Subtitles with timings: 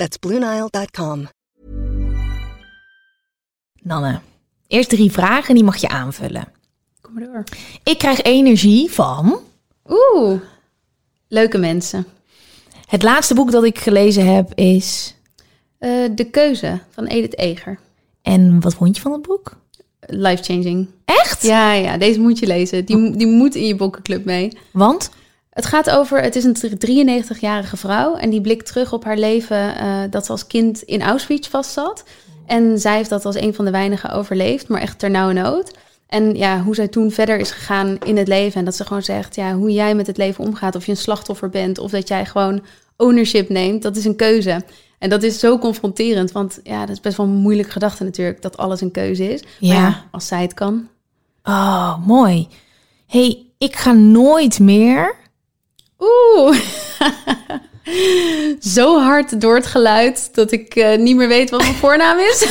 [0.00, 1.28] That's BlueNile.com.
[3.82, 4.20] Nanne,
[4.66, 6.52] eerst drie vragen en die mag je aanvullen.
[7.00, 7.44] Kom maar door.
[7.82, 9.40] Ik krijg energie van...
[9.88, 10.40] Oeh,
[11.28, 12.06] leuke mensen.
[12.86, 15.14] Het laatste boek dat ik gelezen heb is...
[15.78, 17.78] Eh, de Keuze van Edith Eger.
[18.22, 19.56] En wat vond je van het boek?
[20.00, 20.88] Life changing.
[21.04, 21.42] Echt?
[21.42, 22.84] Ja, ja, deze moet je lezen.
[22.84, 24.58] Die, die moet in je boekenclub mee.
[24.72, 25.10] Want?
[25.50, 26.56] Het gaat over, het is een
[27.28, 31.02] 93-jarige vrouw en die blikt terug op haar leven eh, dat ze als kind in
[31.02, 32.04] Auschwitz vastzat.
[32.46, 35.76] En zij heeft dat als een van de weinigen overleefd, maar echt ter nauwe nood.
[36.06, 38.58] En ja, hoe zij toen verder is gegaan in het leven.
[38.58, 40.74] En dat ze gewoon zegt, ja, hoe jij met het leven omgaat.
[40.74, 42.62] Of je een slachtoffer bent of dat jij gewoon
[42.96, 43.82] ownership neemt.
[43.82, 44.62] Dat is een keuze.
[44.98, 46.32] En dat is zo confronterend.
[46.32, 48.42] Want ja, dat is best wel een moeilijke gedachte natuurlijk.
[48.42, 49.42] Dat alles een keuze is.
[49.42, 49.74] Maar Ja.
[49.74, 50.88] ja, als zij het kan.
[51.44, 52.48] Oh, mooi.
[53.06, 55.18] hey, ik ga nooit meer...
[56.00, 56.56] Oeh.
[58.60, 62.46] Zo hard door het geluid dat ik eh, niet meer weet wat mijn voornaam is.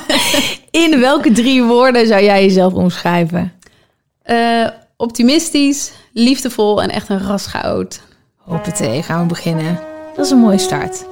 [0.70, 3.52] In welke drie woorden zou jij jezelf omschrijven?
[4.22, 8.00] Eh, optimistisch, liefdevol en echt een ras chaot.
[8.36, 9.80] Hoppatee, gaan we beginnen.
[10.16, 11.04] Dat is een mooie start.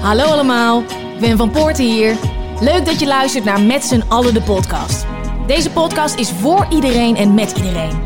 [0.00, 0.82] Hallo allemaal,
[1.20, 2.16] ben Van Poorten hier.
[2.60, 5.06] Leuk dat je luistert naar Met z'n allen de podcast.
[5.46, 8.00] Deze podcast is voor iedereen en met iedereen.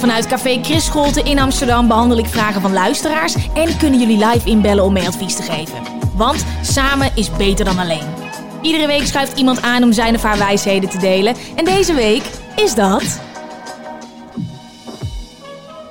[0.00, 3.34] Vanuit Café Chris Scholte in Amsterdam behandel ik vragen van luisteraars...
[3.54, 5.82] en kunnen jullie live inbellen om mee advies te geven.
[6.14, 8.06] Want samen is beter dan alleen.
[8.62, 11.34] Iedere week schuift iemand aan om zijn of haar wijsheden te delen.
[11.54, 12.22] En deze week
[12.56, 13.20] is dat...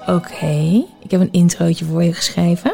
[0.08, 2.74] Oké, ik heb een introotje voor je geschreven.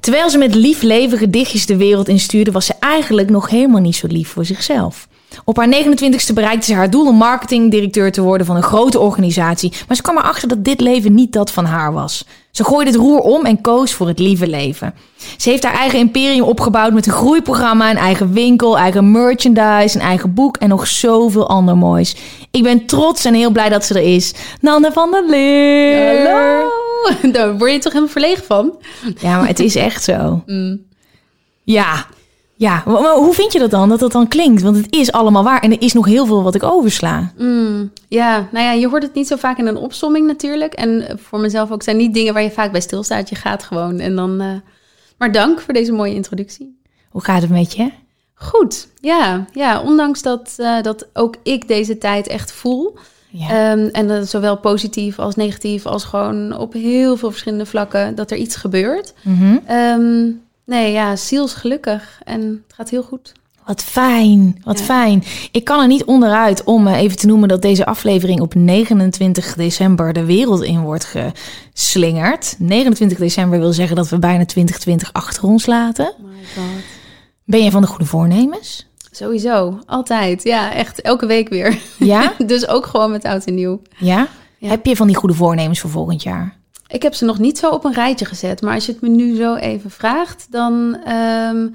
[0.00, 3.96] Terwijl ze met lief leven gedichtjes de wereld instuurde, was ze eigenlijk nog helemaal niet
[3.96, 5.08] zo lief voor zichzelf.
[5.44, 9.72] Op haar 29ste bereikte ze haar doel om marketingdirecteur te worden van een grote organisatie.
[9.86, 12.24] Maar ze kwam erachter dat dit leven niet dat van haar was.
[12.50, 14.94] Ze gooide het roer om en koos voor het lieve leven.
[15.36, 20.04] Ze heeft haar eigen imperium opgebouwd met een groeiprogramma, een eigen winkel, eigen merchandise, een
[20.04, 22.16] eigen boek en nog zoveel ander moois.
[22.50, 24.34] Ik ben trots en heel blij dat ze er is.
[24.60, 26.30] Nanne van der Leer.
[26.30, 26.70] Hallo!
[27.32, 28.72] Daar word je toch helemaal verlegen van?
[29.18, 30.42] Ja, maar het is echt zo.
[31.64, 32.06] Ja.
[32.62, 34.62] Ja, maar hoe vind je dat dan, dat dat dan klinkt?
[34.62, 37.32] Want het is allemaal waar en er is nog heel veel wat ik oversla.
[38.08, 40.72] Ja, nou ja, je hoort het niet zo vaak in een opsomming natuurlijk.
[40.72, 43.28] En eh, voor mezelf ook zijn niet dingen waar je vaak bij stilstaat.
[43.28, 44.40] Je gaat gewoon en dan...
[44.40, 44.46] eh,
[45.16, 46.80] Maar dank voor deze mooie introductie.
[47.10, 47.90] Hoe gaat het met je?
[48.34, 49.44] Goed, ja.
[49.52, 52.96] ja ondanks dat, eh, dat ook ik deze tijd echt voel.
[53.30, 53.48] Ja.
[53.48, 58.30] Ehm, en dat zowel positief als negatief, als gewoon op heel veel verschillende vlakken dat
[58.30, 59.14] er iets gebeurt.
[59.66, 60.30] Ehm,
[60.64, 63.32] nee, ja, zielsgelukkig en het gaat heel goed.
[63.66, 64.84] Wat fijn, wat Ja.
[64.84, 65.24] fijn.
[65.52, 69.54] Ik kan er niet onderuit om eh, even te noemen dat deze aflevering op 29
[69.54, 71.14] december de wereld in wordt
[71.74, 72.54] geslingerd.
[72.58, 76.14] 29 december wil zeggen dat we bijna 2020 achter ons laten.
[76.18, 76.82] My god.
[77.44, 78.86] Ben jij van de goede voornemens?
[79.10, 80.42] Sowieso, altijd.
[80.42, 81.78] Ja, echt elke week weer.
[81.98, 82.32] Ja?
[82.46, 83.82] dus ook gewoon met oud en nieuw.
[83.98, 84.28] Ja?
[84.58, 84.68] Ja.
[84.68, 86.56] Heb je van die goede voornemens voor volgend jaar?
[86.92, 89.08] Ik heb ze nog niet zo op een rijtje gezet, maar als je het me
[89.08, 91.68] nu zo even vraagt, dan ehm,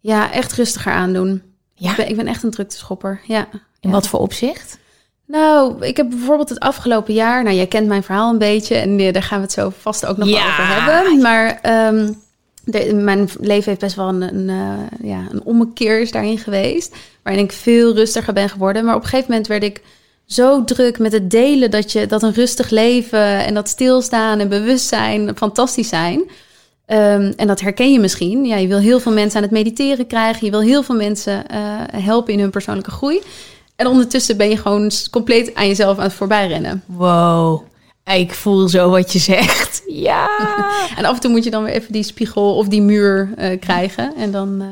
[0.00, 1.42] ja, echt rustiger aandoen.
[1.74, 1.90] Ja.
[1.90, 3.20] Ik, ben, ik ben echt een drukteschopper.
[3.26, 3.48] Ja.
[3.52, 3.90] In Ja.
[3.90, 4.78] wat voor opzicht?
[5.26, 8.98] Nou, ik heb bijvoorbeeld het afgelopen jaar, nou jij kent mijn verhaal een beetje en
[8.98, 11.22] eh, daar gaan we het zo vast ook nog wel over hebben.
[11.22, 12.12] Maar ehm,
[12.64, 16.96] de, mijn leven heeft best wel een, een, eh, ja, een ommekeer is daarin geweest,
[17.22, 18.84] waarin ik veel rustiger ben geworden.
[18.84, 19.82] Maar op een gegeven moment werd ik
[20.26, 24.48] zo druk met het delen dat, je, dat een rustig leven en dat stilstaan en
[24.48, 26.22] bewustzijn fantastisch zijn.
[26.86, 28.44] Ehm, en dat herken je misschien.
[28.44, 30.44] Ja, je wil heel veel mensen aan het mediteren krijgen.
[30.44, 31.58] Je wil heel veel mensen eh,
[31.92, 33.22] helpen in hun persoonlijke groei.
[33.76, 36.82] En ondertussen ben je gewoon compleet aan jezelf aan het voorbijrennen.
[36.86, 37.62] Wow.
[38.14, 39.74] Ik voel zo wat je zegt.
[39.88, 40.28] Ja.
[40.96, 43.60] En af en toe moet je dan weer even die spiegel of die muur eh,
[43.60, 44.14] krijgen.
[44.16, 44.66] En dan, eh,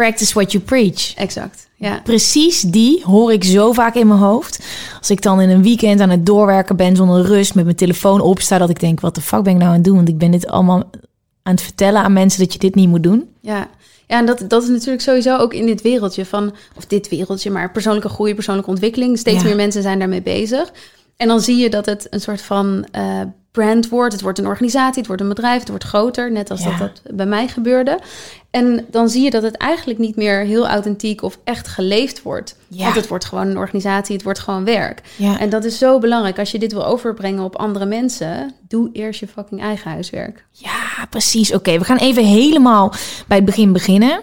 [0.00, 1.14] Practice what you preach.
[1.16, 1.68] exact.
[1.74, 2.00] Ja.
[2.04, 4.60] Precies die hoor ik zo vaak in mijn hoofd.
[4.98, 8.20] Als ik dan in een weekend aan het doorwerken ben zonder rust, met mijn telefoon
[8.20, 9.96] opsta, dat ik denk, wat de fuck ben ik nou aan het doen?
[9.96, 10.90] Want ik ben dit allemaal
[11.42, 13.28] aan het vertellen aan mensen dat je dit niet moet doen.
[13.40, 13.68] Ja,
[14.06, 17.50] ja en dat, dat is natuurlijk sowieso ook in dit wereldje van, of dit wereldje,
[17.50, 19.18] maar persoonlijke groei, persoonlijke ontwikkeling.
[19.18, 19.44] Steeds Ja.
[19.44, 20.72] meer mensen zijn daarmee bezig.
[21.16, 23.20] En dan zie je dat het een soort van eh,
[23.50, 24.12] brand wordt.
[24.12, 26.76] Het wordt een organisatie, het wordt een bedrijf, het wordt groter, net als Ja.
[26.76, 27.98] dat dat bij mij gebeurde.
[28.50, 32.56] En dan zie je dat het eigenlijk niet meer heel authentiek of echt geleefd wordt.
[32.68, 32.82] Ja.
[32.84, 35.00] Want het wordt gewoon een organisatie, het wordt gewoon werk.
[35.16, 35.38] Ja.
[35.38, 36.38] En dat is zo belangrijk.
[36.38, 40.44] Als je dit wil overbrengen op andere mensen, doe eerst je fucking eigen huiswerk.
[40.50, 41.52] Ja, precies.
[41.52, 42.92] Oké, we gaan even helemaal
[43.26, 44.20] bij het begin beginnen.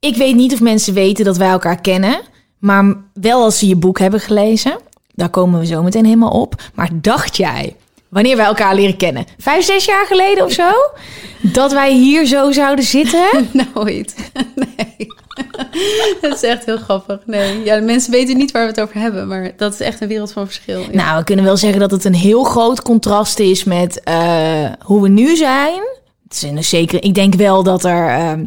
[0.00, 2.20] Ik weet niet of mensen weten dat wij elkaar kennen,
[2.58, 4.78] maar wel als ze je boek hebben gelezen.
[5.14, 6.62] Daar komen we zo meteen helemaal op.
[6.74, 7.76] Maar dacht jij,
[8.10, 10.70] wanneer wij elkaar leren kennen, vijf, zes jaar geleden of zo,
[11.40, 13.28] dat wij hier zo zouden zitten?
[13.74, 14.14] Nooit.
[14.54, 15.08] Nee.
[16.20, 17.20] dat is echt heel grappig.
[17.26, 20.00] Nee, ja, de mensen weten niet waar we het over hebben, maar dat is echt
[20.00, 20.80] een wereld van verschil.
[20.80, 20.88] Ja.
[20.92, 25.02] Nou, we kunnen wel zeggen dat het een heel groot contrast is met eh, hoe
[25.02, 25.80] we nu zijn.
[26.22, 28.44] Het is een zeker, ik denk wel dat er ehm,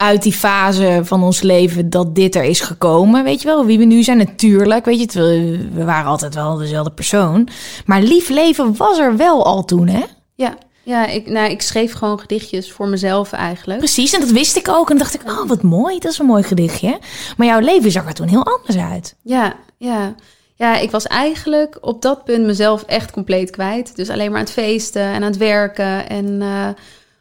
[0.00, 3.24] uit die fase van ons leven dat dit er is gekomen.
[3.24, 4.84] Weet je wel, wie we nu zijn, natuurlijk.
[4.84, 7.48] Weet je, het, we, we waren altijd wel dezelfde persoon.
[7.84, 10.04] Maar lief leven was er wel al toen, hè?
[10.34, 13.78] ja, ja ik, nou, ik schreef gewoon gedichtjes voor mezelf eigenlijk.
[13.78, 14.90] Precies, en dat wist ik ook.
[14.90, 16.98] En dacht ik, oh, wat mooi, dat is een mooi gedichtje.
[17.36, 19.16] Maar jouw leven zag er toen heel anders uit.
[19.22, 20.14] Ja, ja.
[20.54, 23.96] Ja, ik was eigenlijk op dat punt mezelf echt compleet kwijt.
[23.96, 26.08] Dus alleen maar aan het feesten en aan het werken.
[26.08, 26.68] En eh,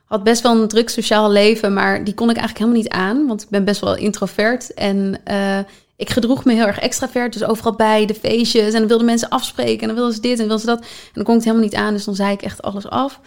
[0.09, 3.27] had best wel een druk sociaal leven, maar die kon ik eigenlijk helemaal niet aan.
[3.27, 4.73] Want ik ben best wel introvert.
[4.73, 5.59] En eh,
[5.95, 7.33] ik gedroeg me heel erg extravert.
[7.33, 8.73] Dus overal bij de feestjes.
[8.73, 9.81] En dan wilden mensen afspreken.
[9.81, 10.79] En dan wilden ze dit en wilden ze dat.
[10.79, 11.93] En dan kon ik het helemaal niet aan.
[11.93, 13.19] Dus dan zei ik echt alles af.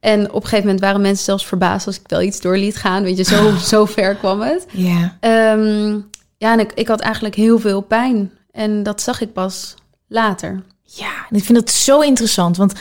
[0.00, 2.76] En op een gegeven moment waren mensen zelfs verbaasd als ik wel iets door liet
[2.76, 3.02] gaan.
[3.02, 4.66] Weet je, zo, zo ver kwam het.
[4.72, 5.16] Ja.
[5.20, 5.98] Ehm,
[6.36, 8.32] ja, en ik, ik had eigenlijk heel veel pijn.
[8.50, 9.74] En dat zag ik pas
[10.08, 10.62] later.
[10.86, 12.72] Ja, en ik vind het zo interessant, want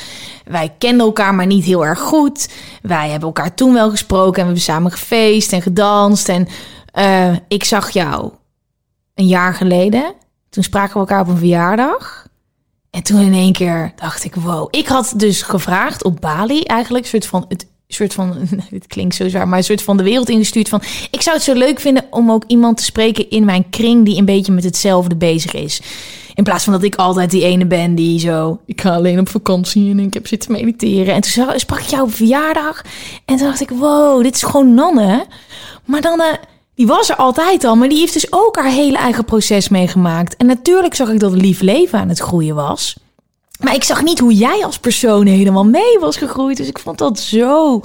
[0.46, 2.50] wij kenden elkaar maar niet heel erg goed.
[2.82, 6.30] Wij hebben elkaar toen wel gesproken en we hebben samen gefeest en gedanst.
[6.30, 6.48] En
[6.92, 8.32] eh, ik zag jou
[9.14, 10.14] een jaar geleden.
[10.50, 12.28] Toen spraken we elkaar op een verjaardag.
[12.90, 14.68] En toen in één keer dacht ik, wow.
[14.72, 18.36] Ik had dus gevraagd op Bali eigenlijk, een soort van het soort van,
[18.70, 20.82] het klinkt zo zwaar, maar een soort van de wereld ingestuurd van,
[21.12, 24.18] ik zou het zo leuk vinden om ook iemand te spreken in mijn kring die
[24.18, 25.82] een beetje met hetzelfde bezig is.
[26.36, 29.30] In plaats van dat ik altijd die ene ben die zo, ik ga alleen op
[29.30, 31.14] vakantie en ik heb zitten mediteren.
[31.14, 32.82] En toen sprak ik jou op verjaardag
[33.26, 35.26] en toen dacht ik, wow, dit is gewoon Nanne.
[35.86, 36.22] Maar dan,
[36.76, 40.36] die was er altijd al, maar die heeft dus ook haar hele eigen proces meegemaakt.
[40.38, 42.96] En natuurlijk zag ik dat lief leven aan het groeien was.
[43.60, 46.58] Maar ik zag niet hoe jij als persoon helemaal mee was gegroeid.
[46.58, 47.82] Dus ik vond dat zo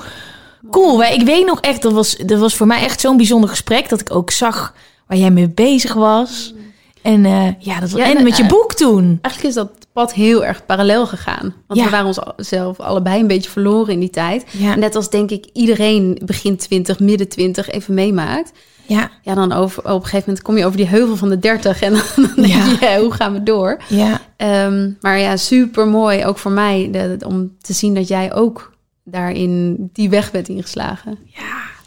[0.71, 1.03] cool.
[1.03, 3.89] Ik weet nog echt, dat was, dat was voor mij echt zo'n bijzonder gesprek.
[3.89, 4.75] Dat ik ook zag
[5.07, 6.55] waar jij mee bezig was.
[7.03, 9.19] En eh, ja, dat Ja, en en, met je eh, boek toen.
[9.23, 11.55] Eigenlijk is dat pad heel erg parallel gegaan.
[11.67, 11.85] Want Ja.
[11.85, 14.45] we waren ons zelf allebei een beetje verloren in die tijd.
[14.51, 14.75] Ja.
[14.75, 18.53] Net als denk ik iedereen begin 20, midden 20 even meemaakt.
[18.87, 21.39] Ja, Ja, dan over, op een gegeven moment kom je over die heuvel van de
[21.39, 22.03] 30 en dan
[22.37, 22.65] denk Ja.
[22.65, 23.83] je, ja, hoe gaan we door?
[23.89, 24.21] ja.
[24.37, 28.35] Ehm, maar ja, super mooi, ook voor mij, de- de- om te zien dat jij
[28.35, 28.73] ook
[29.05, 31.19] daarin die weg bent ingeslagen.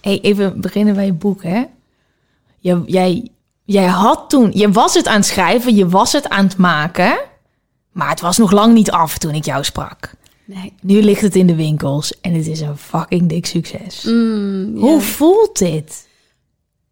[0.01, 1.63] Hey, even beginnen bij je boek, hè?
[2.86, 3.27] Jij,
[3.65, 7.18] jij had toen, je was het aan het schrijven, je was het aan het maken,
[7.92, 10.12] maar het was nog lang niet af toen ik jou sprak.
[10.45, 10.74] Nee.
[10.81, 14.04] Nu ligt het in de winkels en het is een fucking dik succes.
[14.04, 14.75] Mm.
[14.77, 16.07] Hoe voelt dit?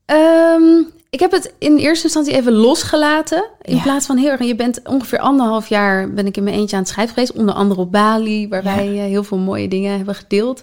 [0.05, 3.45] Ehm, ik heb het in eerste instantie even losgelaten.
[3.61, 3.81] In Ja.
[3.81, 4.43] plaats van heel erg.
[4.43, 7.33] Je bent ongeveer anderhalf jaar ben ik in mijn eentje aan het schrijven geweest.
[7.33, 8.75] Onder andere op Bali, waar Ja.
[8.75, 10.61] wij heel veel mooie dingen hebben gedeeld.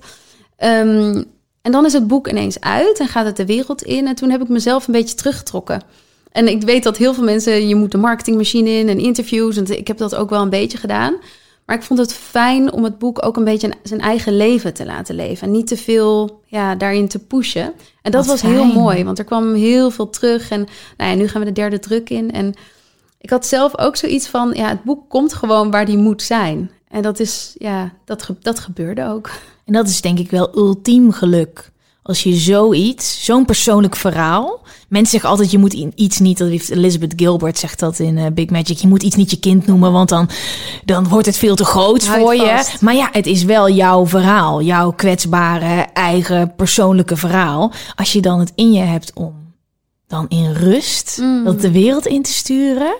[0.56, 1.22] Ehm,
[1.62, 4.06] en dan is het boek ineens uit en gaat het de wereld in.
[4.06, 5.82] En toen heb ik mezelf een beetje teruggetrokken.
[6.32, 9.56] En ik weet dat heel veel mensen, je moet de marketingmachine in en interviews.
[9.56, 11.17] En ik heb dat ook wel een beetje gedaan.
[11.67, 14.84] Maar ik vond het fijn om het boek ook een beetje zijn eigen leven te
[14.84, 15.46] laten leven.
[15.46, 17.72] En niet te veel ja, daarin te pushen.
[18.03, 20.50] En dat Wat was heel mooi, want er kwam heel veel terug.
[20.50, 22.32] En nou ja, nu gaan we de derde druk in.
[22.32, 22.55] En
[23.20, 26.70] ik had zelf ook zoiets van, ja, het boek komt gewoon waar die moet zijn.
[26.88, 29.31] En dat is, ja, dat, ge- dat gebeurde ook.
[29.69, 31.70] En dat is denk ik wel ultiem geluk.
[32.03, 34.60] Als je zoiets, zo'n persoonlijk verhaal.
[34.89, 38.27] Mensen zeggen altijd, je moet iets niet, dat heeft Elizabeth Gilbert zegt dat in eh,
[38.32, 38.79] Big Magic.
[38.79, 40.29] Je moet iets niet je kind noemen, want dan,
[40.84, 42.77] dan wordt het veel te groot Houd voor je.
[42.81, 44.63] Maar ja, het is wel jouw verhaal.
[44.63, 47.72] Jouw kwetsbare, eigen, persoonlijke verhaal.
[47.94, 49.34] Als je dan het in je hebt om
[50.06, 51.44] dan in rust Mm.
[51.44, 52.96] dat de wereld in te sturen.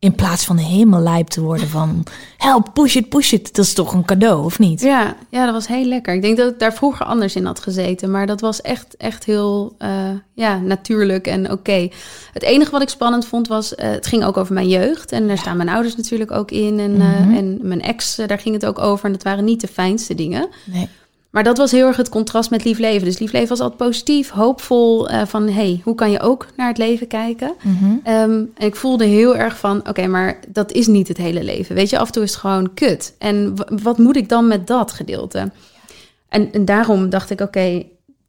[0.00, 2.04] In plaats van helemaal lijp te worden van...
[2.36, 3.54] Help, push it, push it.
[3.54, 4.80] Dat is toch een cadeau, of niet?
[4.80, 6.14] Ja, ja, dat was heel lekker.
[6.14, 8.10] Ik denk dat ik daar vroeger anders in had gezeten.
[8.10, 11.88] Maar dat was echt, echt heel eh, ja, natuurlijk en oké.
[12.32, 13.74] Het enige wat ik spannend vond was...
[13.74, 15.12] eh, het ging ook over mijn jeugd.
[15.12, 16.78] En daar staan mijn ouders natuurlijk ook in.
[16.78, 17.34] En, eh, Mhm.
[17.36, 19.04] en mijn ex, daar ging het ook over.
[19.06, 20.48] En dat waren niet de fijnste dingen.
[20.64, 20.88] Nee.
[21.30, 23.04] Maar dat was heel erg het contrast met lief leven.
[23.04, 25.08] Dus lief leven was altijd positief, hoopvol.
[25.08, 27.54] eh, van, hey, hoe kan je ook naar het leven kijken?
[27.62, 27.84] Mhm.
[28.02, 31.74] Ehm, en ik voelde heel erg van, oké, maar dat is niet het hele leven.
[31.74, 33.14] Weet je, af en toe is het gewoon kut.
[33.18, 35.50] En wat moet ik dan met dat gedeelte?
[36.28, 37.82] En, en daarom dacht ik, oké,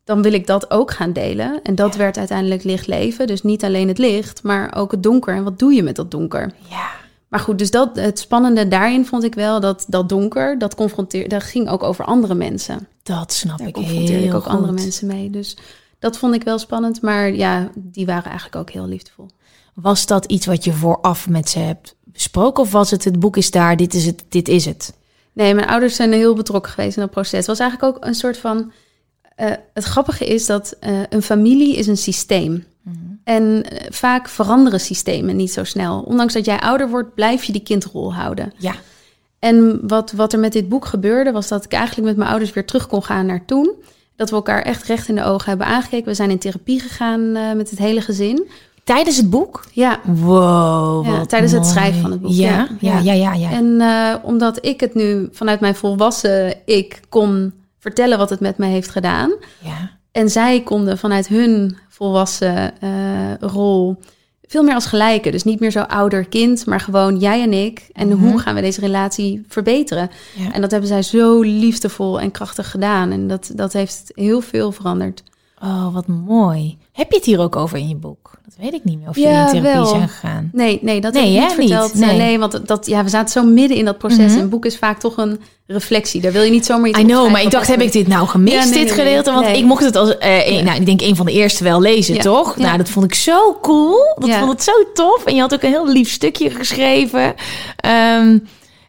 [0.04, 1.60] dan wil ik dat ook gaan delen.
[1.64, 3.28] En dat werd uiteindelijk licht leven.
[3.28, 5.36] Dus niet alleen het licht, maar ook het donker.
[5.36, 6.52] En wat doe je met dat donker?
[6.70, 6.90] Ja.
[7.30, 11.30] Maar goed, dus dat, het spannende daarin vond ik wel dat dat donker, dat confronteerde,
[11.30, 12.88] dat ging ook over andere mensen.
[13.04, 14.52] Dat snap Daar ik confronteerde heel ik ook goed.
[14.52, 15.30] andere mensen mee.
[15.30, 15.58] Dus
[16.00, 17.02] dat vond ik wel spannend.
[17.02, 19.30] Maar ja, die waren eigenlijk ook heel liefdevol.
[19.74, 22.64] Was dat iets wat je vooraf met ze hebt besproken?
[22.64, 24.94] Of was het het boek is daar, dit is het, dit is het?
[25.34, 27.38] Nee, mijn ouders zijn heel betrokken geweest in dat proces.
[27.38, 28.72] Het was eigenlijk ook een soort van.
[29.36, 32.66] eh, het grappige is dat eh, een familie is een systeem.
[33.24, 36.00] En eh, vaak veranderen systemen niet zo snel.
[36.02, 38.54] Ondanks dat jij ouder wordt, blijf je die kindrol houden.
[38.58, 38.76] Ja.
[39.40, 42.54] En wat, wat er met dit boek gebeurde, was dat ik eigenlijk met mijn ouders
[42.54, 43.74] weer terug kon gaan naar toen.
[44.16, 46.08] Dat we elkaar echt recht in de ogen hebben aangekeken.
[46.08, 48.48] We zijn in therapie gegaan eh, met het hele gezin.
[48.84, 49.64] Tijdens het boek?
[49.72, 53.00] Ja, Wow, Ja, tijdens het schrijven van het boek, Ja, ja.
[53.00, 53.34] ja, ja, ja.
[53.34, 53.52] ja.
[53.52, 58.58] En eh, omdat ik het nu vanuit mijn volwassen ik kon vertellen wat het met
[58.58, 59.34] me heeft gedaan.
[59.60, 59.98] ja.
[60.12, 62.90] En zij konden vanuit hun volwassen eh,
[63.40, 63.98] rol
[64.48, 65.32] veel meer als gelijke.
[65.32, 67.90] Dus niet meer zo ouder-kind, maar gewoon jij en ik.
[67.94, 68.18] En Mhm.
[68.18, 70.10] hoe gaan we deze relatie verbeteren?
[70.36, 70.54] Ja.
[70.54, 73.12] En dat hebben zij zo liefdevol en krachtig gedaan.
[73.12, 75.24] En dat, dat heeft heel veel veranderd.
[75.64, 76.78] Oh, wat mooi.
[76.94, 78.32] Heb je het hier ook over in je boek?
[78.46, 79.86] Dat weet ik niet meer of Ja, jullie in therapie wel.
[79.86, 80.50] zijn gegaan.
[80.54, 81.94] Nee, nee, dat Nee, heb ik niet verteld.
[81.94, 82.18] Niet, Nee.
[82.18, 82.40] nee.
[82.40, 84.34] want dat, ja, we zaten zo midden in dat proces.
[84.34, 86.22] En Een boek is vaak toch een reflectie.
[86.22, 88.28] Daar wil je niet zomaar iets I know, maar ik dacht, heb ik dit nou
[88.28, 89.32] gemist, Ja, nee, dit gedeelte?
[89.32, 90.62] Want ik mocht het als, eh, een- Ja.
[90.64, 92.58] nou, ik denk een van de eerste wel lezen, toch?
[92.58, 94.16] Nou, dat vond ik zo cool.
[94.18, 95.26] Dat vond het zo tof.
[95.26, 97.34] En je had ook een heel lief stukje geschreven.
[97.76, 98.38] Ehm,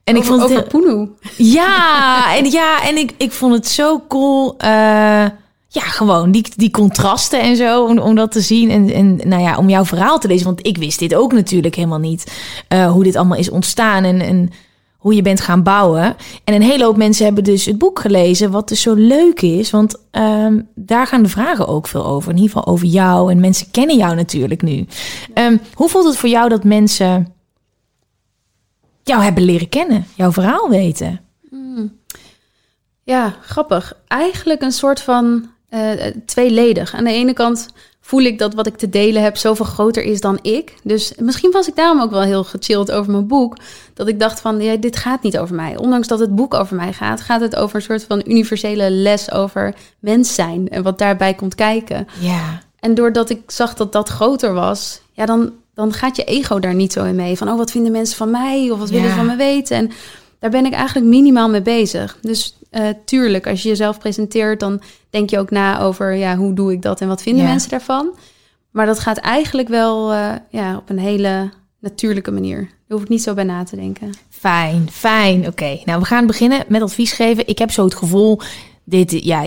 [0.05, 1.09] en ik over, vond het over Poenu.
[1.37, 4.55] Ja, en, ja, en ik, ik vond het zo cool.
[4.59, 5.25] eh,
[5.73, 8.71] ja, gewoon die, die contrasten en zo, om, om dat te zien.
[8.71, 10.47] En, en nou ja, om jouw verhaal te lezen.
[10.47, 12.33] Want ik wist dit ook natuurlijk helemaal niet.
[12.69, 14.50] eh, hoe dit allemaal is ontstaan en, en
[14.97, 16.17] hoe je bent gaan bouwen.
[16.45, 18.50] En een hele hoop mensen hebben dus het boek gelezen.
[18.50, 19.71] Wat dus zo leuk is.
[19.71, 22.31] Want ehm, daar gaan de vragen ook veel over.
[22.31, 23.31] In ieder geval over jou.
[23.31, 24.87] En mensen kennen jou natuurlijk nu.
[25.35, 27.33] Ehm, hoe voelt het voor jou dat mensen
[29.03, 30.07] jou hebben leren kennen?
[30.15, 31.21] Jouw verhaal weten?
[33.03, 33.97] Ja, grappig.
[34.09, 35.91] Eigenlijk een soort van eh,
[36.27, 36.95] tweeledig.
[36.95, 37.69] Aan de ene kant
[38.00, 40.75] voel ik dat wat ik te delen heb zoveel groter is dan ik.
[40.83, 43.57] Dus misschien was ik daarom ook wel heel gechilled over mijn boek.
[43.95, 45.77] Dat ik dacht van, ja, dit gaat niet over mij.
[45.77, 49.33] Ondanks dat het boek over mij gaat, gaat het over een soort van universele les
[49.33, 50.69] over mens zijn.
[50.69, 52.07] En wat daarbij komt kijken.
[52.21, 52.62] Ja.
[52.81, 56.75] En doordat ik zag dat dat groter was, ja, dan, dan gaat je ego daar
[56.75, 57.37] niet zo in mee.
[57.37, 58.71] Van, oh, wat vinden mensen van mij?
[58.71, 59.77] Of wat willen ze van me weten?
[59.77, 59.91] En
[60.39, 62.19] daar ben ik eigenlijk minimaal mee bezig.
[62.21, 66.52] Dus eh, tuurlijk, als je jezelf presenteert, dan denk je ook na over, ja, hoe
[66.55, 67.49] doe ik dat en wat vinden Ja.
[67.50, 68.11] mensen daarvan?
[68.71, 71.50] Maar dat gaat eigenlijk wel eh, ja, op een hele
[71.81, 72.59] natuurlijke manier.
[72.59, 74.11] Daar hoef ik niet zo bij na te denken.
[74.29, 75.47] Fijn, fijn.
[75.47, 77.47] Oké, nou we gaan beginnen met advies geven.
[77.49, 78.40] Ik heb zo het gevoel,
[78.84, 79.44] dit, ja,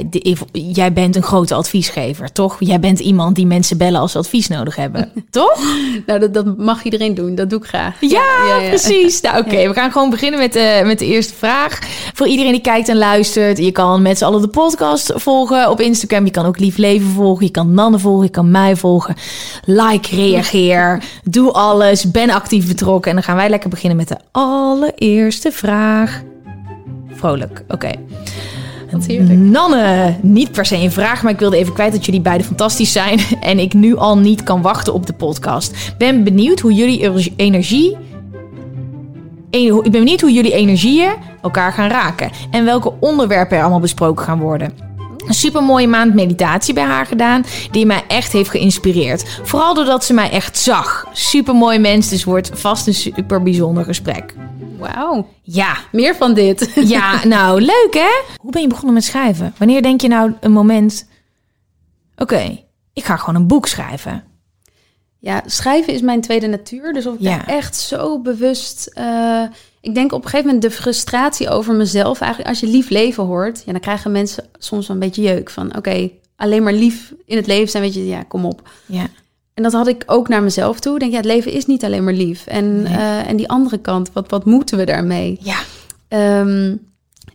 [0.51, 2.55] jij bent een grote adviesgever, toch?
[2.59, 5.59] Jij bent iemand die mensen bellen als ze advies nodig hebben, toch?
[6.05, 7.35] Nou, dat, dat mag iedereen doen.
[7.35, 8.01] Dat doe ik graag.
[8.01, 8.67] Ja, ja.
[8.69, 9.21] precies.
[9.21, 11.79] Nou, oké, we gaan gewoon beginnen met de, met de eerste vraag.
[12.13, 15.81] Voor iedereen die kijkt en luistert, je kan met z'n allen de podcast volgen op
[15.81, 16.25] Instagram.
[16.25, 19.15] Je kan ook Lief Leven volgen, je kan Nanne volgen, je kan mij volgen.
[19.65, 23.09] Like, reageer, doe alles, ben actief betrokken.
[23.09, 26.21] En dan gaan wij lekker beginnen met de allereerste vraag.
[27.11, 27.91] Vrolijk, oké.
[29.05, 29.39] Heerlijk.
[29.39, 32.91] Nanne, niet per se een vraag, maar ik wilde even kwijt dat jullie beiden fantastisch
[32.91, 33.19] zijn.
[33.41, 35.93] En ik nu al niet kan wachten op de podcast.
[35.97, 37.97] Ben benieuwd hoe jullie er- energie.
[39.51, 42.29] en- Ik ben benieuwd hoe jullie energieën elkaar gaan raken.
[42.51, 44.71] En welke onderwerpen er allemaal besproken gaan worden.
[45.27, 49.39] Een super mooie maand meditatie bij haar gedaan, die mij echt heeft geïnspireerd.
[49.44, 51.08] Vooral doordat ze mij echt zag.
[51.12, 54.36] Super mooi mens, dus wordt vast een super bijzonder gesprek.
[54.77, 55.27] Wauw.
[55.42, 56.72] Ja, Meer van dit.
[56.96, 58.36] ja, nou, leuk hè?
[58.38, 59.53] Hoe ben je begonnen met schrijven?
[59.58, 61.08] Wanneer denk je nou een moment...
[62.18, 62.60] Oké,
[62.94, 64.24] ik ga gewoon een boek schrijven.
[65.25, 66.94] Ja, schrijven is mijn tweede natuur.
[66.94, 67.30] Dus of ik Ja.
[67.38, 68.88] daar echt zo bewust...
[68.94, 69.44] eh,
[69.82, 72.20] ik denk op een gegeven moment de frustratie over mezelf.
[72.22, 73.63] Eigenlijk als je lief leven hoort...
[73.65, 75.75] Ja, dan krijgen mensen soms wel een beetje jeuk van...
[75.77, 77.84] Oké, alleen maar lief in het leven zijn.
[77.84, 78.70] Weet je, ja, kom op.
[78.86, 79.08] Ja,
[79.53, 80.94] En dat had ik ook naar mezelf toe.
[80.94, 82.48] Ik denk, ja, het leven is niet alleen maar lief.
[82.48, 82.94] En, Nee.
[82.94, 85.38] eh, en die andere kant, wat, wat moeten we daarmee?
[85.42, 85.60] ja,
[86.08, 86.75] Ehm,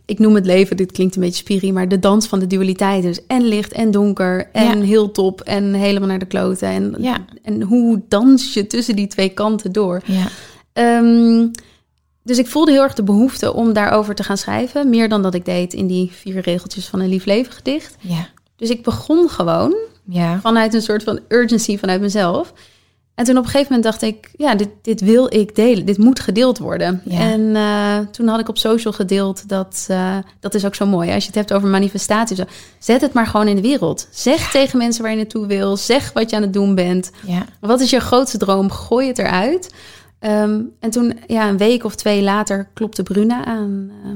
[0.09, 3.03] ik noem het leven, dit klinkt een beetje spiri, maar de dans van de dualiteit.
[3.03, 4.83] Dus en licht en donker en Ja.
[4.85, 6.67] heel top en helemaal naar de kloten.
[6.67, 7.17] En, Ja.
[7.43, 10.01] en hoe dans je tussen die twee kanten door?
[10.05, 10.27] ja.
[10.73, 11.47] Ehm,
[12.23, 14.89] dus ik voelde heel erg de behoefte om daarover te gaan schrijven.
[14.89, 17.95] Meer dan dat ik deed in die vier regeltjes van een lief leven gedicht.
[17.99, 19.75] Ja, Dus ik begon gewoon
[20.05, 20.39] ja.
[20.39, 22.53] vanuit een soort van urgency vanuit mezelf.
[23.19, 25.85] En toen op een gegeven moment dacht ik, ja, dit, dit wil ik delen.
[25.85, 27.01] Dit moet gedeeld worden.
[27.05, 27.19] Ja.
[27.19, 31.11] En eh, toen had ik op social gedeeld dat, eh, dat is ook zo mooi.
[31.11, 32.39] Als je het hebt over manifestaties,
[32.77, 34.07] zet het maar gewoon in de wereld.
[34.11, 35.77] Zeg tegen mensen waar je naartoe wil.
[35.77, 37.11] Zeg wat je aan het doen bent.
[37.25, 37.45] Ja.
[37.59, 38.71] Wat is je grootste droom?
[38.71, 39.73] Gooi het eruit.
[40.19, 43.91] Ehm, en toen, ja, een week of twee later, klopte Bruna aan.
[44.03, 44.11] Eh,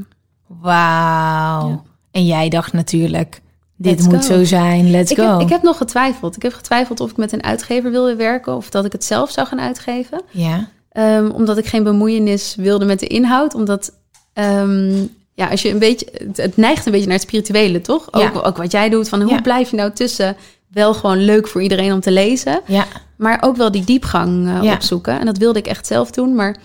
[0.62, 1.84] Wauw.
[2.12, 3.42] En jij dacht natuurlijk,
[3.78, 4.34] dit Let's moet go.
[4.38, 5.24] zo zijn, let's ik, go.
[5.32, 6.36] heb, ik heb nog getwijfeld.
[6.36, 9.32] Ik heb getwijfeld of ik met een uitgever wilde werken of dat ik het zelf
[9.32, 10.22] zou gaan uitgeven.
[10.32, 13.54] Ja, Ehm, omdat ik geen bemoeienis wilde met de inhoud.
[13.56, 13.92] Omdat,
[14.34, 14.96] ehm,
[15.34, 16.08] ja, als je een beetje...
[16.36, 18.08] Het, neigt een beetje naar het spirituele, toch?
[18.12, 18.32] Ja.
[18.36, 19.10] Ook, ook wat jij doet.
[19.10, 19.42] Van hoe Ja.
[19.42, 20.36] blijf je nou tussen
[20.72, 22.62] wel gewoon leuk voor iedereen om te lezen...
[22.68, 22.86] ja,
[23.18, 24.74] maar ook wel die diepgang eh, Ja.
[24.74, 25.20] opzoeken.
[25.20, 26.36] En dat wilde ik echt zelf doen.
[26.36, 26.56] Maar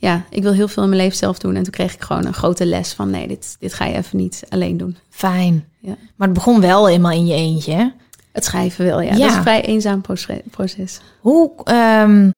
[0.00, 1.54] ja, ik wil heel veel in mijn leven zelf doen.
[1.56, 3.10] En toen kreeg ik gewoon een grote les van...
[3.10, 4.96] nee, dit, dit ga je even niet alleen doen.
[5.10, 5.68] fijn.
[5.80, 5.96] Ja.
[6.16, 7.72] Maar het begon wel eenmaal in je eentje.
[7.72, 7.88] hè?
[8.32, 9.12] Het schrijven wel, ja.
[9.12, 9.18] Ja.
[9.18, 11.00] Dat is een vrij eenzaam proce- proces.
[11.20, 12.30] Hoe, ehm,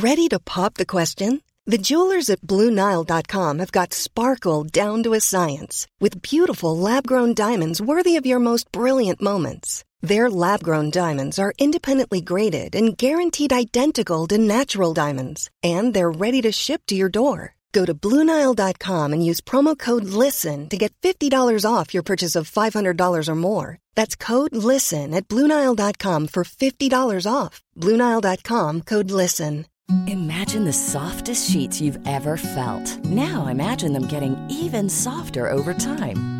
[0.00, 1.40] Ready to pop the question?
[1.64, 7.32] The jewelers at BlueNile.com have got sparkle down to a science with beautiful lab grown
[7.34, 9.82] diamonds worthy of your most brilliant moments.
[10.02, 16.10] Their lab grown diamonds are independently graded and guaranteed identical to natural diamonds, and they're
[16.10, 17.56] ready to ship to your door.
[17.72, 22.50] Go to BlueNile.com and use promo code LISTEN to get $50 off your purchase of
[22.50, 23.78] $500 or more.
[23.94, 27.62] That's code LISTEN at BlueNile.com for $50 off.
[27.76, 29.66] BlueNile.com code LISTEN.
[30.06, 33.04] Imagine the softest sheets you've ever felt.
[33.04, 36.39] Now imagine them getting even softer over time.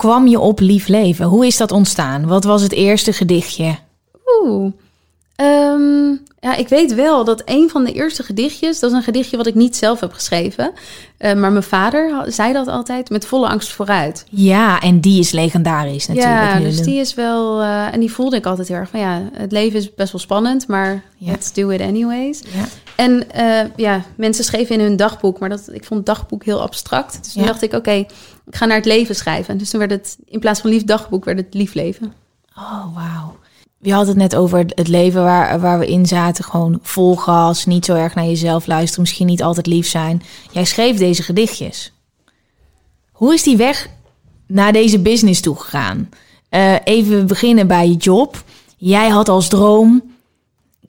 [0.00, 1.26] Kwam je op lief leven?
[1.26, 2.26] Hoe is dat ontstaan?
[2.26, 3.76] Wat was het eerste gedichtje?
[4.42, 4.72] Oeh.
[5.36, 6.10] Ehm,
[6.40, 9.46] ja, ik weet wel dat een van de eerste gedichtjes, dat is een gedichtje wat
[9.46, 10.72] ik niet zelf heb geschreven.
[11.18, 14.24] Eh, maar mijn vader zei dat altijd met volle angst vooruit.
[14.30, 16.34] Ja, en die is legendarisch natuurlijk.
[16.52, 16.64] ja, nu.
[16.64, 17.60] dus die is wel.
[17.60, 20.20] eh, en die voelde ik altijd heel erg van ja, het leven is best wel
[20.20, 21.30] spannend, maar Ja.
[21.30, 22.40] let's do it anyways.
[22.54, 22.64] Ja.
[22.96, 26.60] En eh, ja, mensen schreven in hun dagboek, maar dat, ik vond het dagboek heel
[26.62, 27.18] abstract.
[27.22, 27.48] Dus toen Ja.
[27.48, 28.04] dacht ik, oké,
[28.50, 29.58] ik ga naar het leven schrijven.
[29.58, 32.12] Dus toen werd het, in plaats van lief dagboek, werd het lief leven.
[32.56, 33.38] Oh, wauw.
[33.82, 36.44] Je had het net over het leven waar, waar we in zaten.
[36.44, 39.00] Gewoon vol gas, niet zo erg naar jezelf luisteren.
[39.00, 40.22] Misschien niet altijd lief zijn.
[40.50, 41.92] Jij schreef deze gedichtjes.
[43.12, 43.88] Hoe is die weg
[44.46, 46.08] naar deze business toegegaan?
[46.48, 48.44] Eh even beginnen bij je job.
[48.76, 50.09] Jij had als droom...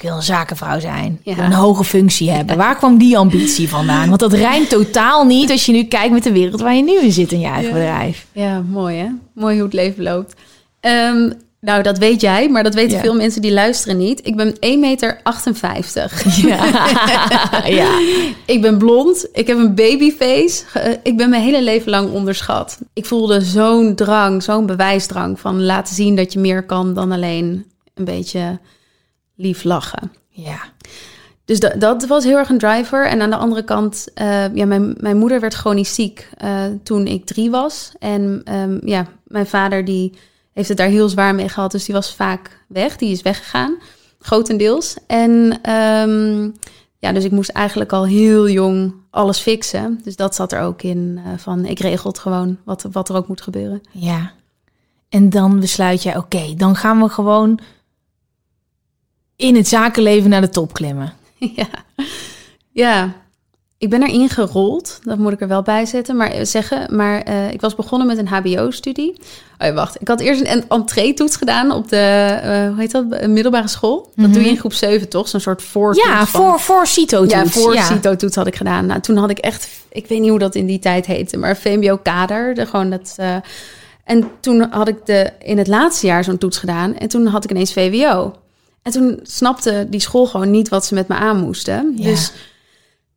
[0.01, 1.19] Ik wil een zakenvrouw zijn.
[1.23, 1.37] Ja.
[1.37, 2.57] een hoge functie hebben.
[2.57, 4.07] Waar kwam die ambitie vandaan?
[4.07, 6.99] Want dat rijmt totaal niet als je nu kijkt met de wereld waar je nu
[6.99, 7.73] in zit in je eigen Ja.
[7.73, 8.25] bedrijf.
[8.31, 9.07] Ja, mooi hè?
[9.33, 10.33] Mooi hoe het leven loopt.
[10.79, 13.03] Ehm, nou, dat weet jij, maar dat weten Ja.
[13.03, 14.27] veel mensen die luisteren niet.
[14.27, 16.47] Ik ben 1,58 meter.
[16.47, 16.65] Ja.
[17.81, 17.99] ja.
[18.45, 20.63] Ik ben blond, ik heb een babyface.
[20.73, 22.79] Eh, ik ben mijn hele leven lang onderschat.
[22.93, 27.65] Ik voelde zo'n drang, zo'n bewijsdrang van laten zien dat je meer kan dan alleen
[27.93, 28.59] een beetje
[29.41, 30.11] lief lachen.
[30.29, 30.59] ja.
[31.45, 33.07] Dus da- dat was heel erg een driver.
[33.07, 37.07] En aan de andere kant, eh, ja, mijn, mijn moeder werd chronisch ziek eh, toen
[37.07, 37.91] ik drie was.
[37.99, 40.13] En ehm, ja, mijn vader die
[40.53, 41.71] heeft het daar heel zwaar mee gehad.
[41.71, 42.95] Dus die was vaak weg.
[42.97, 43.77] Die is weggegaan,
[44.19, 44.95] grotendeels.
[45.07, 46.49] En ehm,
[46.99, 49.99] ja, dus ik moest eigenlijk al heel jong alles fixen.
[50.03, 53.15] Dus dat zat er ook in eh, van ik regel het gewoon wat, wat er
[53.15, 53.81] ook moet gebeuren.
[53.91, 54.31] Ja.
[55.09, 57.59] En dan besluit jij, oké, dan gaan we gewoon
[59.41, 61.13] in het zakenleven naar de top klimmen.
[61.55, 61.67] ja.
[62.71, 63.13] ja,
[63.77, 64.99] ik ben erin gerold.
[65.03, 66.15] Dat moet ik er wel bij zetten.
[66.15, 69.09] Maar eh, zeggen, maar eh, ik was begonnen met een HBO-studie.
[69.59, 70.01] Oh, ja, wacht.
[70.01, 71.97] Ik had eerst een entree-toets gedaan op de,
[72.41, 74.11] eh, hoe heet dat, Een middelbare school.
[74.15, 75.27] Dat doe je in groep 7 toch?
[75.27, 76.07] Zo'n soort voortoets.
[76.07, 78.85] Ja, van- voor, voor CITO Ja, voor CITO-toets had ik gedaan.
[78.85, 81.57] Nou, toen had ik echt, ik weet niet hoe dat in die tijd heette, maar
[81.57, 82.53] VMBO-kader.
[82.53, 83.35] De, gewoon dat, eh,
[84.03, 86.95] en toen had ik de, in het laatste jaar zo'n toets gedaan.
[86.97, 88.33] En toen had ik ineens VWO.
[88.81, 91.93] En toen snapte die school gewoon niet wat ze met me aan moesten.
[91.95, 92.03] Ja.
[92.03, 92.31] Dus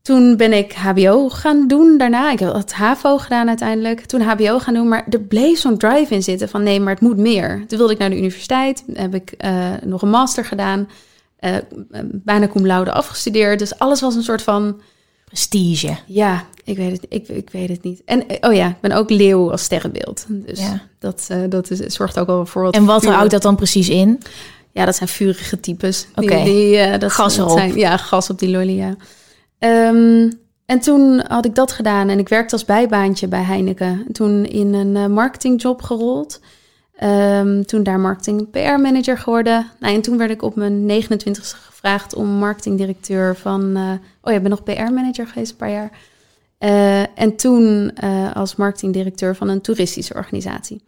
[0.03, 2.31] toen ben ik HBO gaan doen daarna.
[2.33, 4.00] Ik heb het HAVO gedaan uiteindelijk.
[4.00, 7.03] Toen HBO gaan doen, maar er bleef zo'n drive in zitten van nee, maar het
[7.03, 7.64] moet meer.
[7.66, 10.88] Toen wilde ik naar de universiteit, heb ik eh, nog een master gedaan,
[11.37, 11.57] eh,
[12.03, 13.59] bijna cum laude afgestudeerd.
[13.59, 14.81] Dus alles was een soort van
[15.24, 15.96] Prestige.
[16.07, 18.03] ja, ik weet het, ik, ik weet het niet.
[18.05, 20.24] En oh ja, ik ben ook leeuw als sterrenbeeld.
[20.29, 20.81] Dus Ja.
[20.98, 22.74] dat, dat is, zorgt ook wel voor wat.
[22.74, 24.20] En wat houdt dat dan precies in?
[24.74, 26.06] Ja, dat zijn vurige types.
[26.14, 26.44] Die, Oké.
[26.44, 27.58] die, eh, dat Gas erop.
[27.58, 28.96] Zijn, ja, gas op die lolly, ja.
[29.58, 30.30] Ehm,
[30.66, 34.06] en toen had ik dat gedaan en ik werkte als bijbaantje bij Heineken.
[34.12, 36.40] Toen in een eh, marketingjob gerold.
[36.96, 39.66] Ehm, toen daar marketing PR-manager geworden.
[39.80, 43.76] Nou, en toen werd ik op mijn 29ste gevraagd om marketingdirecteur van...
[43.76, 43.82] eh,
[44.22, 45.90] oh ja, ik ben nog PR-manager geweest een paar jaar.
[47.14, 47.92] En toen
[48.34, 50.82] als marketingdirecteur van een toeristische organisatie.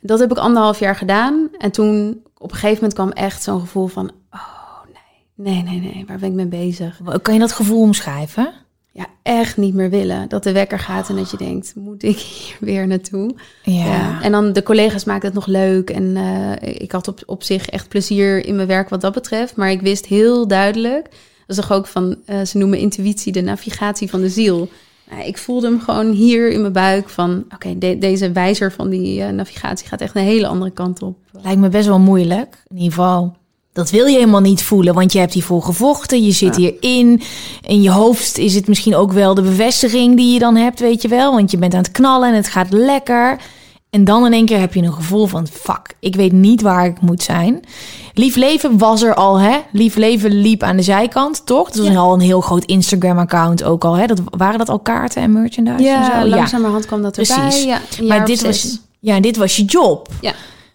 [0.00, 1.48] Dat heb ik anderhalf jaar gedaan.
[1.58, 4.10] En toen op een gegeven moment kwam echt zo'n gevoel van...
[4.30, 4.84] Oh
[5.34, 7.00] nee, nee, nee, nee, waar ben ik mee bezig?
[7.22, 8.52] Kan je dat gevoel omschrijven?
[8.96, 10.28] Ja, echt niet meer willen.
[10.28, 13.34] Dat de wekker gaat en dat je denkt, moet ik hier weer naartoe?
[13.62, 14.22] Ja.
[14.22, 15.90] En dan de collega's maken het nog leuk.
[15.90, 19.56] En eh, ik had op, op zich echt plezier in mijn werk wat dat betreft.
[19.56, 21.04] Maar ik wist heel duidelijk,
[21.46, 24.68] dat is toch ook van, eh, ze noemen intuïtie de navigatie van de ziel.
[25.10, 28.88] Nou, ik voelde hem gewoon hier in mijn buik van, oké, de- deze wijzer van
[28.88, 31.16] die eh, navigatie gaat echt een hele andere kant op.
[31.42, 32.62] Lijkt me best wel moeilijk.
[32.68, 33.36] In ieder geval,
[33.72, 36.24] dat wil je helemaal niet voelen, want je hebt hiervoor gevochten.
[36.24, 37.20] Je zit hierin.
[37.66, 41.02] In je hoofd is het misschien ook wel de bevestiging die je dan hebt, weet
[41.02, 41.32] je wel.
[41.34, 43.40] Want je bent aan het knallen en het gaat lekker.
[43.90, 46.86] En dan in één keer heb je een gevoel van, fuck, ik weet niet waar
[46.86, 47.60] ik moet zijn.
[48.14, 49.58] Lief Leven was er al, hè?
[49.72, 51.70] Lief Leven liep aan de zijkant, toch?
[51.70, 51.98] Dat was Ja.
[51.98, 54.06] al een heel groot Instagram-account ook al, hè?
[54.06, 56.10] Dat, waren dat al kaarten en merchandise en zo?
[56.12, 57.36] Ja, langzamerhand kwam dat erbij.
[57.38, 57.64] Precies.
[57.64, 58.62] Ja, Maar dit zes.
[58.64, 60.08] was, ja, dit was je job.
[60.20, 60.32] Ja.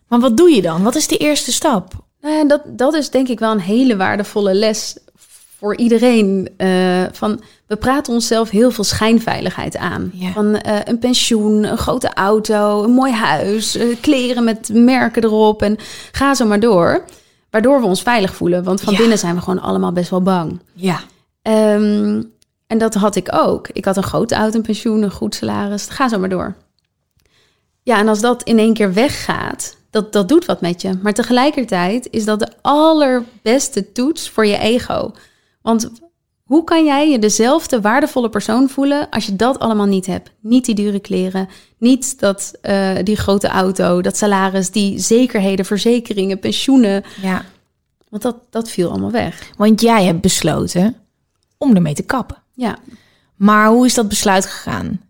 [0.07, 0.83] Maar wat doe je dan?
[0.83, 1.93] Wat is de eerste stap?
[2.21, 4.97] Nou ja, dat, dat is denk ik wel een hele waardevolle les
[5.61, 6.49] voor iedereen.
[6.57, 10.11] eh, van, we praten onszelf heel veel schijnveiligheid aan.
[10.13, 10.31] Ja.
[10.31, 15.61] Van eh, een pensioen, een grote auto, een mooi huis, eh, kleren met merken erop
[15.61, 15.77] en
[16.11, 17.05] ga zo maar door.
[17.49, 18.99] Waardoor we ons veilig voelen, want van Ja.
[18.99, 20.59] binnen zijn we gewoon allemaal best wel bang.
[20.73, 20.99] Ja.
[21.41, 22.21] Ehm,
[22.67, 23.67] en dat had ik ook.
[23.73, 25.87] Ik had een grote auto, een pensioen, een goed salaris.
[25.89, 26.55] Ga zo maar door.
[27.83, 30.91] Ja, en als dat in één keer weggaat, dat, dat doet wat met je.
[31.01, 35.11] Maar tegelijkertijd is dat de allerbeste toets voor je ego.
[35.61, 35.89] Want
[36.43, 40.31] hoe kan jij je dezelfde waardevolle persoon voelen als je dat allemaal niet hebt?
[40.39, 41.47] Niet die dure kleren,
[41.77, 47.03] niet dat, eh, die grote auto, dat salaris, die zekerheden, verzekeringen, pensioenen.
[47.21, 47.45] ja.
[48.09, 49.51] Want dat, dat viel allemaal weg.
[49.57, 50.95] Want jij hebt besloten
[51.57, 52.37] om ermee te kappen.
[52.53, 52.77] Ja,
[53.35, 55.01] Maar hoe is dat besluit gegaan?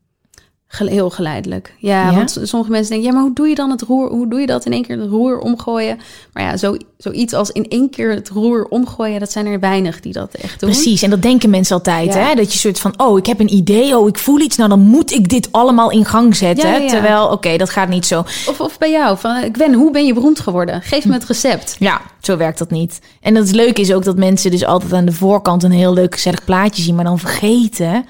[0.68, 1.76] Heel geleidelijk.
[1.80, 2.16] Ja, Ja?
[2.16, 4.10] want sommige mensen denken, ja, maar hoe doe je dan het roer?
[4.10, 6.00] Hoe doe je dat in één keer het roer omgooien?
[6.34, 10.00] Maar ja, zo, zoiets als in één keer het roer omgooien, dat zijn er weinig
[10.00, 10.70] die dat echt doen.
[10.70, 12.20] Precies, en dat denken mensen altijd, Ja.
[12.20, 12.36] hè?
[12.36, 14.80] Dat je soort van, oh, ik heb een idee, oh, ik voel iets, nou dan
[14.80, 16.70] moet ik dit allemaal in gang zetten.
[16.70, 16.90] Ja, ja, ja.
[16.90, 18.20] Terwijl, oké, dat gaat niet zo.
[18.20, 20.82] Of, of bij jou, van eh, Gwen, hoe ben je beroemd geworden?
[20.82, 21.76] Geef me het recept.
[21.80, 23.00] Ja, zo werkt dat niet.
[23.22, 26.14] En het leuke is ook dat mensen dus altijd aan de voorkant een heel leuk
[26.14, 28.06] gezellig plaatje zien, maar dan vergeten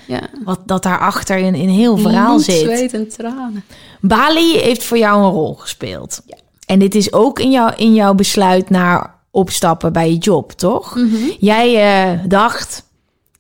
[0.45, 2.59] wat dat daarachter in een heel verhaal Bloed, zit.
[2.59, 3.63] zweet en tranen.
[4.01, 6.21] Bali heeft voor jou een rol gespeeld.
[6.25, 6.35] Ja.
[6.71, 10.95] En dit is ook in, jou, in jouw besluit naar opstappen bij je job, toch?
[10.95, 11.15] Mhm.
[11.39, 12.83] Jij eh, dacht,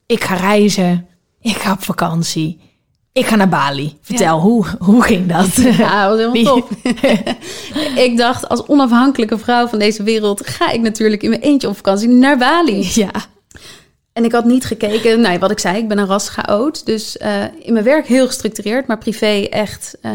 [0.05, 1.07] ik ga reizen,
[1.41, 2.59] ik ga op vakantie,
[3.13, 3.97] ik ga naar Bali.
[4.01, 5.55] Vertel, hoe, hoe ging dat?
[5.77, 6.69] Ja, dat was helemaal top.
[8.05, 10.47] ik dacht, als onafhankelijke vrouw van deze wereld...
[10.47, 12.89] ga ik natuurlijk in mijn eentje op vakantie naar Bali.
[12.93, 13.11] ja.
[14.13, 16.85] En ik had niet gekeken, nou, wat ik zei, ik ben een ras chaot.
[16.85, 20.11] Dus eh, in mijn werk heel gestructureerd, maar privé echt eh,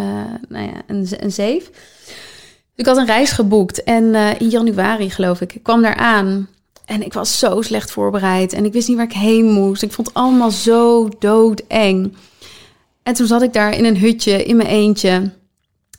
[0.48, 1.70] nou ja, een, een zeef.
[2.76, 5.96] Dus ik had een reis geboekt en eh, in januari geloof ik, ik kwam daar
[5.96, 6.48] aan.
[6.84, 9.82] En ik was zo slecht voorbereid en ik wist niet waar ik heen moest.
[9.82, 12.16] Ik vond het allemaal zo doodeng.
[13.02, 15.30] En toen zat ik daar in een hutje in mijn eentje.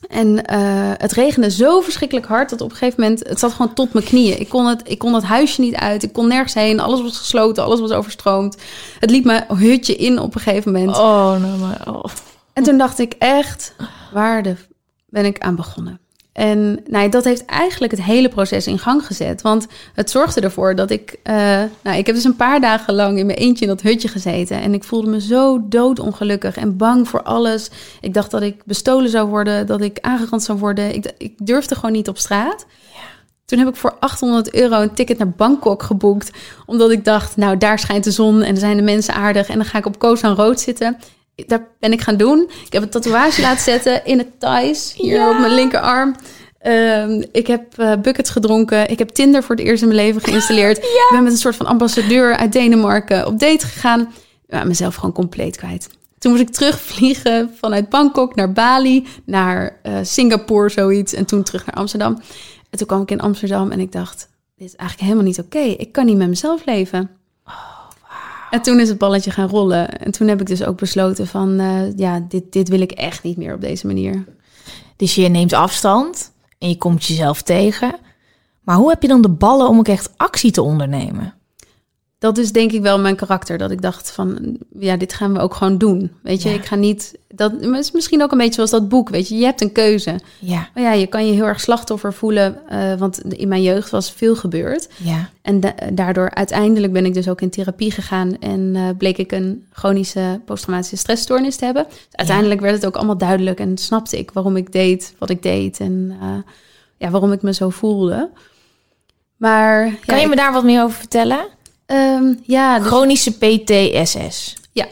[0.08, 3.28] En eh, het regende zo verschrikkelijk hard dat op een gegeven moment...
[3.28, 4.40] het zat gewoon tot mijn knieën.
[4.40, 6.02] Ik kon, het, ik kon het huisje niet uit.
[6.02, 6.80] Ik kon nergens heen.
[6.80, 7.64] Alles was gesloten.
[7.64, 8.56] Alles was overstroomd.
[8.98, 10.96] Het liep mijn hutje in op een gegeven moment.
[10.96, 11.82] Oh, nou maar.
[11.88, 12.04] Oh.
[12.52, 13.74] En toen dacht ik echt,
[14.12, 14.56] waar de
[15.08, 16.00] ben ik aan begonnen?
[16.38, 19.42] En nou, dat heeft eigenlijk het hele proces in gang gezet.
[19.42, 21.16] Want het zorgde ervoor dat ik...
[21.22, 21.34] eh,
[21.82, 24.60] nou, ik heb dus een paar dagen lang in mijn eentje in dat hutje gezeten.
[24.60, 27.70] En ik voelde me zo doodongelukkig en bang voor alles.
[28.00, 30.94] Ik dacht dat ik bestolen zou worden, dat ik aangerand zou worden.
[30.94, 32.66] Ik, ik durfde gewoon niet op straat.
[33.44, 36.30] Toen heb ik voor 800 euro een ticket naar Bangkok geboekt.
[36.66, 39.48] Omdat ik dacht, nou daar schijnt de zon en zijn de mensen aardig.
[39.48, 40.96] En dan ga ik op Koh Road zitten.
[41.46, 42.50] Dat ben ik gaan doen.
[42.66, 44.94] Ik heb een tatoeage laten zetten in het Thais.
[44.96, 45.30] Hier Ja.
[45.30, 46.14] op mijn linkerarm.
[46.58, 48.90] Ehm, ik heb eh, buckets gedronken.
[48.90, 50.78] Ik heb Tinder voor het eerst in mijn leven geïnstalleerd.
[51.08, 54.12] Ik ben met een soort van ambassadeur uit Denemarken op date gegaan.
[54.48, 55.88] Ja, mezelf gewoon compleet kwijt.
[56.18, 61.12] Toen moest ik terugvliegen vanuit Bangkok naar Bali, naar eh, Singapore, zoiets.
[61.12, 62.14] En toen terug naar Amsterdam.
[62.70, 65.58] En toen kwam ik in Amsterdam en ik dacht, dit is eigenlijk helemaal niet oké.
[65.58, 67.10] Ik kan niet met mezelf leven.
[68.50, 69.98] En toen is het balletje gaan rollen.
[69.98, 73.22] En toen heb ik dus ook besloten van, eh, ja, dit, dit wil ik echt
[73.22, 74.24] niet meer op deze manier.
[74.96, 77.94] Dus je neemt afstand en je komt jezelf tegen.
[78.60, 81.34] Maar hoe heb je dan de ballen om ook echt actie te ondernemen?
[82.18, 83.58] Dat is denk ik wel mijn karakter.
[83.58, 86.12] Dat ik dacht van, ja, dit gaan we ook gewoon doen.
[86.22, 86.54] Weet je, Ja.
[86.54, 87.18] ik ga niet...
[87.34, 89.36] Dat is misschien ook een beetje zoals dat boek, weet je.
[89.36, 90.20] Je hebt een keuze.
[90.38, 92.68] Ja, Maar ja, je kan je heel erg slachtoffer voelen.
[92.68, 94.88] eh, want in mijn jeugd was veel gebeurd.
[94.96, 98.38] ja, En da- daardoor uiteindelijk ben ik dus ook in therapie gegaan.
[98.38, 101.84] En eh, bleek ik een chronische posttraumatische stressstoornis te hebben.
[101.88, 103.60] Dus uiteindelijk werd het ook allemaal duidelijk.
[103.60, 105.80] En snapte ik waarom ik deed wat ik deed.
[105.80, 106.28] En eh,
[106.96, 108.30] ja, waarom ik me zo voelde.
[109.36, 111.46] Maar ja, Kan je me ik- daar wat meer over vertellen?
[111.88, 114.54] Ehm, ja, dus- Chronische PTSS.
[114.72, 114.86] Ja,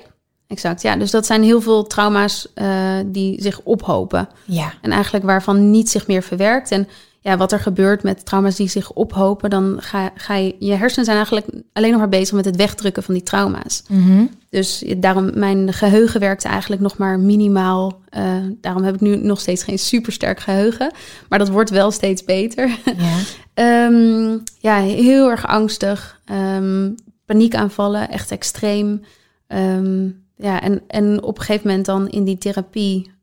[0.47, 0.83] exact.
[0.83, 4.29] Ja, dus dat zijn heel veel trauma's eh, die zich ophopen.
[4.45, 6.71] Ja, En eigenlijk waarvan niet zich meer verwerkt.
[6.71, 6.89] En
[7.27, 10.57] ja, wat er gebeurt met trauma's die zich ophopen, dan ga, ga je...
[10.59, 13.83] Je hersenen zijn eigenlijk alleen nog maar bezig met het wegdrukken van die trauma's.
[13.89, 14.25] Mhm.
[14.51, 18.01] Dus daarom, mijn geheugen werkte eigenlijk nog maar minimaal.
[18.09, 20.93] Eh, daarom heb ik nu nog steeds geen supersterk geheugen.
[21.29, 22.69] Maar dat wordt wel steeds beter.
[22.97, 23.19] ja,
[23.55, 26.21] Ehm, ja, heel erg angstig.
[26.25, 26.91] Ehm,
[27.25, 29.03] paniekaanvallen, echt extreem.
[29.47, 33.15] Ehm, ja, en, en op een gegeven moment dan in die therapie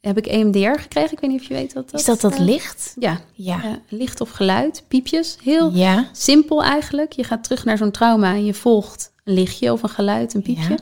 [0.00, 1.12] heb ik EMDR gekregen.
[1.12, 2.94] Ik weet niet of je weet wat dat Is dat dat eh, licht?
[2.98, 3.60] Ja, Ja.
[3.88, 5.36] licht of geluid, piepjes.
[5.42, 7.12] Heel Ja, simpel eigenlijk.
[7.12, 10.42] Je gaat terug naar zo'n trauma en je volgt een lichtje of een geluid, een
[10.42, 10.68] piepje.
[10.70, 10.76] Ja.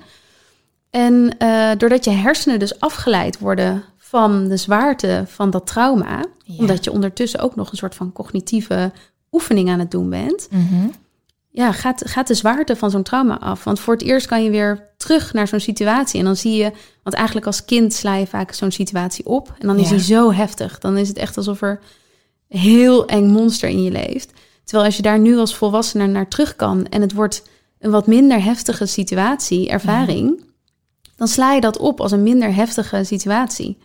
[0.91, 6.57] En eh, doordat je hersenen dus afgeleid worden van de zwaarte van dat trauma, Ja.
[6.59, 8.93] omdat je ondertussen ook nog een soort van cognitieve
[9.33, 10.89] oefening aan het doen bent, Mhm.
[11.51, 13.65] Ja, gaat, gaat de zwaarte van zo'n trauma af.
[13.65, 16.19] Want voor het eerst kan je weer terug naar zo'n situatie.
[16.19, 19.55] En dan zie je, want eigenlijk als kind sla je vaak zo'n situatie op.
[19.59, 20.79] En dan is die zo heftig.
[20.79, 21.81] Dan is het echt alsof er
[22.49, 24.33] een heel eng monster in je leeft.
[24.65, 27.43] Terwijl als je daar nu als volwassene naar terug kan en het wordt
[27.79, 30.45] een wat minder heftige situatie, ervaring,
[31.17, 33.79] dan sla je dat op als een minder heftige situatie.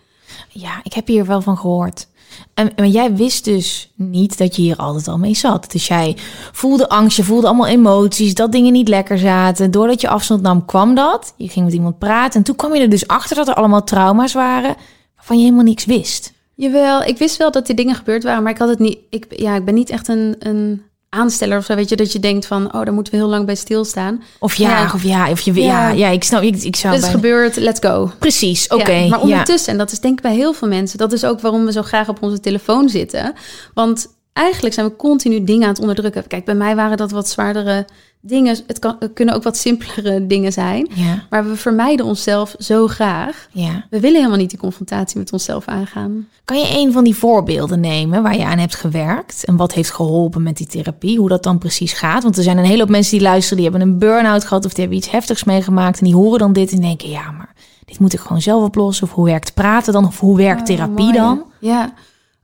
[0.50, 2.08] ja, ik heb hier wel van gehoord.
[2.54, 5.72] En, jij wist dus niet dat je hier altijd al mee zat.
[5.72, 6.18] Dus jij
[6.52, 9.72] voelde angst, je voelde allemaal emoties, dat dingen niet lekker zaten.
[9.72, 11.34] Doordat je afstand nam, kwam dat.
[11.38, 13.84] Je ging met iemand praten en toen kwam je er dus achter dat er allemaal
[13.84, 14.76] trauma's waren
[15.16, 16.34] waarvan je helemaal niks wist.
[16.56, 18.98] Jawel, ik wist wel dat die dingen gebeurd waren, maar ik had het niet.
[19.10, 20.82] Ik, ja, ik ben niet echt een, een
[21.14, 21.76] aansteller of zo.
[21.76, 24.24] Weet je, dat je denkt van, oh, daar moeten we heel lang bij stilstaan.
[24.40, 24.92] Of ja, Ja.
[24.94, 25.90] of ja, of je ja, Ja.
[25.90, 28.12] ja, ik snap, ik, ik zou Het is gebeurd, let's go.
[28.20, 28.92] Precies, oké.
[28.92, 31.42] Ja, maar ondertussen, en dat is denk ik bij heel veel mensen, dat is ook
[31.42, 33.34] waarom we zo graag op onze telefoon zitten.
[33.74, 36.28] Want eigenlijk zijn we continu dingen aan het onderdrukken.
[36.28, 37.86] Kijk, bij mij waren dat wat zwaardere
[38.26, 38.58] dingen.
[38.68, 40.90] Het, kan, het kunnen ook wat simpelere dingen zijn.
[40.94, 43.48] Ja, Maar we vermijden onszelf zo graag.
[43.52, 43.86] ja.
[43.90, 46.28] We willen helemaal niet die confrontatie met onszelf aangaan.
[46.46, 49.92] Kan je een van die voorbeelden nemen waar je aan hebt gewerkt en wat heeft
[49.92, 52.24] geholpen met die therapie, hoe dat dan precies gaat?
[52.24, 54.72] Want er zijn een hele hoop mensen die luisteren, die hebben een burn-out gehad of
[54.72, 57.54] die hebben iets heftigs meegemaakt en die horen dan dit en denken, ja, maar
[57.86, 59.08] dit moet ik gewoon zelf oplossen.
[59.08, 60.06] Of hoe werkt praten dan?
[60.06, 61.44] Of hoe werkt therapie Mooi, dan?
[61.60, 61.94] Ja.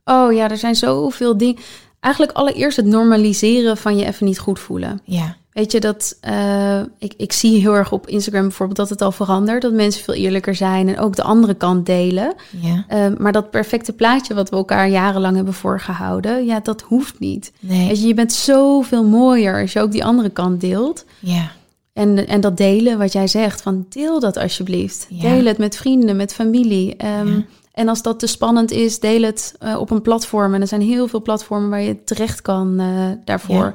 [0.04, 1.60] Oh ja, er zijn zoveel dingen.
[2.00, 5.00] Eigenlijk allereerst het normaliseren van je even niet goed voelen.
[5.04, 9.02] Ja, Weet je dat eh, ik, ik zie heel erg op Instagram bijvoorbeeld dat het
[9.02, 12.34] al verandert, dat mensen veel eerlijker zijn en ook de andere kant delen.
[12.60, 17.18] ja, Eh, maar dat perfecte plaatje wat we elkaar jarenlang hebben voorgehouden, ja, dat hoeft
[17.18, 17.52] niet.
[17.60, 21.04] nee, Weet je, je bent zoveel mooier als je ook die andere kant deelt.
[21.18, 21.50] ja,
[21.92, 25.06] En, en dat delen, wat jij zegt, van deel dat alsjeblieft.
[25.08, 25.22] Ja.
[25.22, 26.96] Deel het met vrienden, met familie.
[26.96, 27.44] Ehm, Ja.
[27.72, 30.54] En als dat te spannend is, deel het eh, op een platform.
[30.54, 32.86] En er zijn heel veel platformen waar je terecht kan eh,
[33.24, 33.54] daarvoor.
[33.56, 33.74] Ja.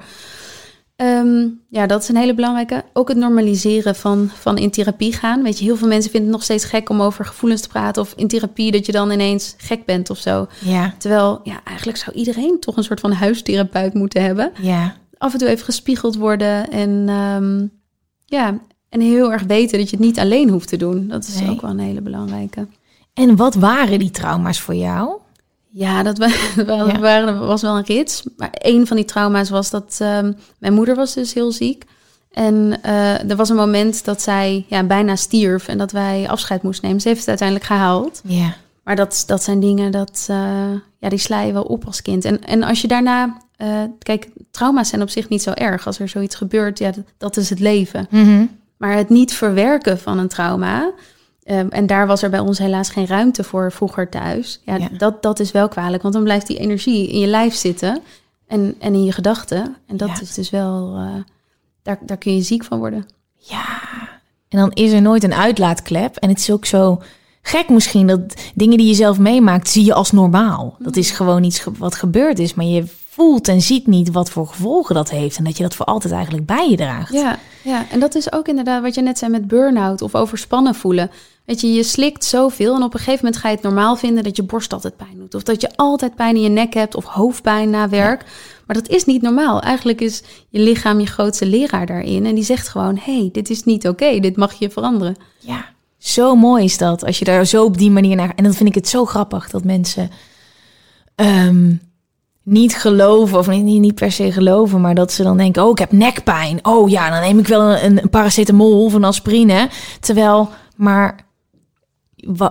[0.97, 1.23] Ja.
[1.69, 2.84] ja, dat is een hele belangrijke.
[2.93, 5.43] Ook het normaliseren van, van in therapie gaan.
[5.43, 8.01] Weet je, heel veel mensen vinden het nog steeds gek om over gevoelens te praten.
[8.01, 10.47] Of in therapie dat je dan ineens gek bent of zo.
[10.60, 15.34] ja, Terwijl, ja, eigenlijk zou iedereen toch een soort van huistherapeut moeten hebben ja, af
[15.34, 16.69] en toe even gespiegeld worden.
[16.71, 17.67] En ehm,
[18.25, 21.08] ja, en heel erg weten dat je het niet alleen hoeft te doen.
[21.08, 21.49] Dat is Nee.
[21.49, 22.67] ook wel een hele belangrijke.
[23.13, 25.17] En wat waren die trauma's voor jou?
[25.77, 26.17] Ja, dat
[26.67, 26.99] Ja.
[26.99, 28.23] waren, was wel een rits.
[28.38, 31.83] Maar een van die trauma's was dat ehm, mijn moeder was dus heel ziek.
[32.31, 36.63] En eh, er was een moment dat zij ja, bijna stierf en dat wij afscheid
[36.63, 37.01] moesten nemen.
[37.01, 38.21] Ze heeft het uiteindelijk gehaald.
[38.23, 42.01] Ja, Maar dat, dat zijn dingen dat, eh, ja, die sla je wel op als
[42.01, 42.25] kind.
[42.25, 43.67] En, en als je daarna, eh,
[43.99, 45.85] kijk, trauma's zijn op zich niet zo erg.
[45.85, 48.07] Als er zoiets gebeurt, ja, dat, dat is het leven.
[48.09, 48.45] Mhm.
[48.77, 50.91] Maar het niet verwerken van een trauma.
[51.45, 54.62] Ehm, en daar was er bij ons helaas geen ruimte voor vroeger thuis.
[54.65, 54.88] Ja, Ja.
[54.97, 58.01] Dat, dat is wel kwalijk, want dan blijft die energie in je lijf zitten
[58.47, 59.75] en, en in je gedachten.
[59.88, 60.21] En dat Ja.
[60.21, 61.21] is dus wel, eh,
[61.84, 63.05] daar, daar kun je ziek van worden.
[63.38, 63.65] Ja,
[64.49, 66.15] en dan is er nooit een uitlaatklep.
[66.15, 67.01] En het is ook zo
[67.41, 68.21] gek misschien dat
[68.55, 70.75] dingen die je zelf meemaakt, zie je als normaal.
[70.79, 74.47] Dat is gewoon iets wat gebeurd is, maar je voelt en ziet niet wat voor
[74.47, 75.38] gevolgen dat heeft.
[75.38, 77.13] En dat je dat voor altijd eigenlijk bij je draagt.
[77.13, 80.75] Ja, ja, en dat is ook inderdaad wat je net zei met burn-out of overspannen
[80.75, 81.12] voelen.
[81.45, 84.23] Weet je, je slikt zoveel en op een gegeven moment ga je het normaal vinden
[84.23, 85.36] dat je borst altijd pijn doet.
[85.36, 88.25] Of dat je altijd pijn in je nek hebt of hoofdpijn na werk.
[88.67, 89.62] Maar dat is niet normaal.
[89.62, 92.25] Eigenlijk is je lichaam je grootste leraar daarin.
[92.25, 95.15] En die zegt gewoon, hey, dit is niet oké, dit mag je veranderen.
[95.39, 95.65] Ja,
[95.97, 97.05] zo mooi is dat.
[97.05, 98.34] Als je daar zo op die manier naar...
[98.36, 100.10] En dan vind ik het zo grappig dat mensen
[101.15, 101.73] ehm,
[102.43, 103.38] niet geloven...
[103.38, 105.63] of niet, niet per se geloven, maar dat ze dan denken...
[105.63, 106.65] oh, ik heb nekpijn.
[106.65, 109.69] Oh ja, dan neem ik wel een, een paracetamol of een aspirine.
[109.99, 111.25] Terwijl, maar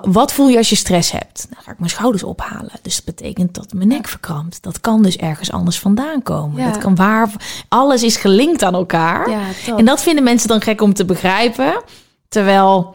[0.03, 1.47] wat voel je als je stress hebt?
[1.51, 2.71] Dan ga ik mijn schouders ophalen.
[2.83, 4.63] Dus dat betekent dat mijn nek verkrampt.
[4.63, 6.63] Dat kan dus ergens anders vandaan komen.
[6.63, 6.71] Ja.
[6.71, 7.31] Dat kan waar...
[7.69, 9.31] Alles is gelinkt aan elkaar.
[9.31, 9.41] Ja.
[9.77, 11.83] En dat vinden mensen dan gek om te begrijpen.
[12.29, 12.95] Terwijl,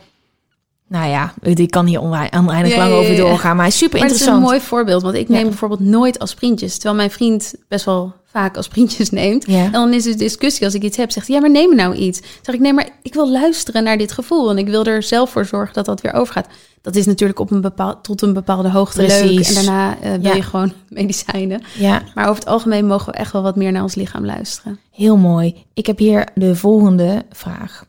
[0.88, 3.56] nou ja, ik kan hier oneindig Ja, lang over doorgaan.
[3.56, 4.38] Maar super Maar het is interessant.
[4.38, 6.74] een mooi voorbeeld, want ik neem bijvoorbeeld nooit aspirintjes.
[6.74, 9.46] Terwijl mijn vriend best wel vaak aspirintjes neemt.
[9.48, 9.64] Ja.
[9.64, 11.96] En dan is de discussie als ik iets heb, zegt hij, ja, maar neem nou
[11.96, 12.20] iets.
[12.22, 14.50] Dan zeg ik, nee, maar ik wil luisteren naar dit gevoel.
[14.50, 16.48] En ik wil er zelf voor zorgen dat dat weer overgaat.
[16.82, 19.08] Dat is natuurlijk op een bepaald, tot een bepaalde hoogte leuk.
[19.26, 19.48] Precies.
[19.56, 20.36] En daarna wil Ja.
[20.36, 21.62] je gewoon medicijnen.
[21.78, 24.80] Ja, Maar over het algemeen mogen we echt wel wat meer naar ons lichaam luisteren.
[24.92, 25.66] heel mooi.
[25.74, 27.86] Ik heb hier de volgende vraag.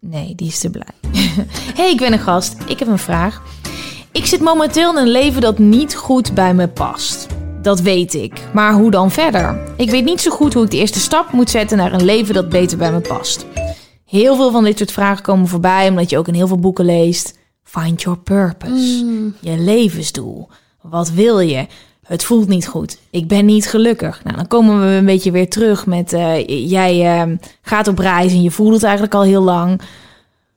[0.00, 1.12] Nee, die is te blij.
[1.78, 2.56] hey, ik ben een gast.
[2.66, 3.42] Ik heb een vraag.
[4.12, 7.26] Ik zit momenteel in een leven dat niet goed bij me past.
[7.64, 8.40] Dat weet ik.
[8.52, 9.58] Maar hoe dan verder?
[9.76, 12.34] Ik weet niet zo goed hoe ik de eerste stap moet zetten naar een leven
[12.34, 13.46] dat beter bij me past.
[14.06, 16.84] Heel veel van dit soort vragen komen voorbij omdat je ook in heel veel boeken
[16.84, 17.38] leest.
[17.62, 19.04] Find your purpose.
[19.40, 20.48] Je levensdoel.
[20.82, 21.66] Wat wil je?
[22.06, 22.98] Het voelt niet goed.
[23.10, 24.24] Ik ben niet gelukkig.
[24.24, 26.12] Nou, dan komen we een beetje weer terug met...
[26.12, 29.80] eh, jij eh, gaat op reis en je voelt het eigenlijk al heel lang.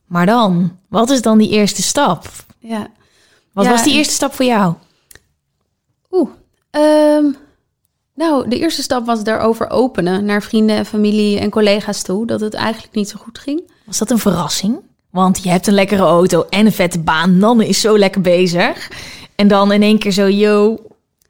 [0.05, 0.71] Maar dan?
[0.89, 2.29] Wat is dan die eerste stap?
[2.59, 2.87] Ja.
[3.53, 4.73] Wat Ja, was die eerste stap voor jou?
[6.11, 6.29] Oeh.
[6.69, 7.25] Ehm,
[8.13, 12.25] nou, de eerste stap was daarover openen naar vrienden en familie en collega's toe.
[12.25, 13.71] Dat het eigenlijk niet zo goed ging.
[13.85, 14.79] Was dat een verrassing?
[15.09, 17.37] Want je hebt een lekkere auto en een vette baan.
[17.37, 18.91] Nanne is zo lekker bezig.
[19.35, 20.77] En dan in één keer zo, yo...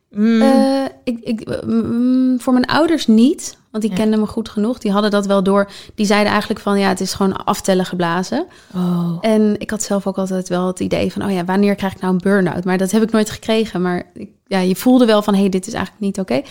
[0.10, 3.98] mm, Eh, ik, ik, mm, voor mijn ouders niet, want die Ja.
[4.00, 4.78] kenden me goed genoeg.
[4.78, 5.70] Die hadden dat wel door.
[5.96, 8.46] Die zeiden eigenlijk van ja, het is gewoon aftellen geblazen.
[8.76, 9.18] oh.
[9.22, 12.02] En ik had zelf ook altijd wel het idee van oh ja, wanneer krijg ik
[12.02, 12.64] nou een burn-out?
[12.64, 13.82] Maar dat heb ik nooit gekregen.
[13.82, 16.42] Maar ik, ja, je voelde wel van hé, hey, dit is eigenlijk niet oké.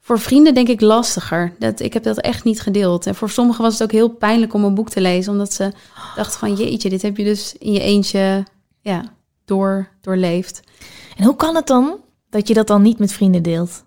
[0.00, 1.52] Voor vrienden denk ik lastiger.
[1.58, 3.06] Dat, ik heb dat echt niet gedeeld.
[3.06, 5.72] En voor sommigen was het ook heel pijnlijk om een boek te lezen, omdat ze
[6.16, 8.44] dachten van jeetje, dit heb je dus in je eentje
[8.80, 9.04] ja,
[9.44, 10.60] door, doorleefd.
[11.16, 11.96] En hoe kan het dan
[12.32, 13.84] dat je dat dan niet met vrienden deelt?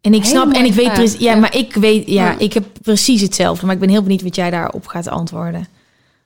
[0.00, 1.38] En ik snap, en ik weet precies, ja, ja.
[1.38, 3.66] maar ik weet, ja, ik heb precies hetzelfde.
[3.66, 5.66] Maar ik ben heel benieuwd wat jij daarop gaat antwoorden.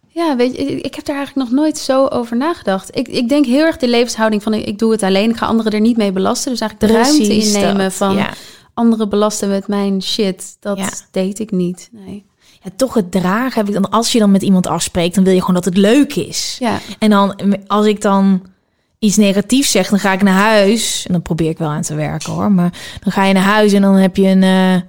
[0.08, 2.96] Ja, weet je, ik heb daar eigenlijk nog nooit zo over nagedacht.
[2.96, 5.72] Ik, ik denk heel erg de levenshouding van ik doe het alleen, ik ga anderen
[5.72, 6.50] er niet mee belasten.
[6.50, 8.32] Dus eigenlijk de ruimte innemen dat, van ja.
[8.74, 10.56] anderen belasten met mijn shit.
[10.60, 10.88] Dat Ja.
[11.10, 11.88] deed ik niet.
[11.92, 12.24] Nee.
[12.62, 15.32] Ja, toch het dragen heb ik dan, als je dan met iemand afspreekt, dan wil
[15.32, 16.56] je gewoon dat het leuk is.
[16.60, 17.34] Ja, En dan,
[17.66, 18.42] als ik dan
[19.04, 21.04] iets negatiefs zeg, dan ga ik naar huis.
[21.06, 22.52] En dan probeer ik wel aan te werken hoor.
[22.52, 24.82] Maar dan ga je naar huis en dan heb je een.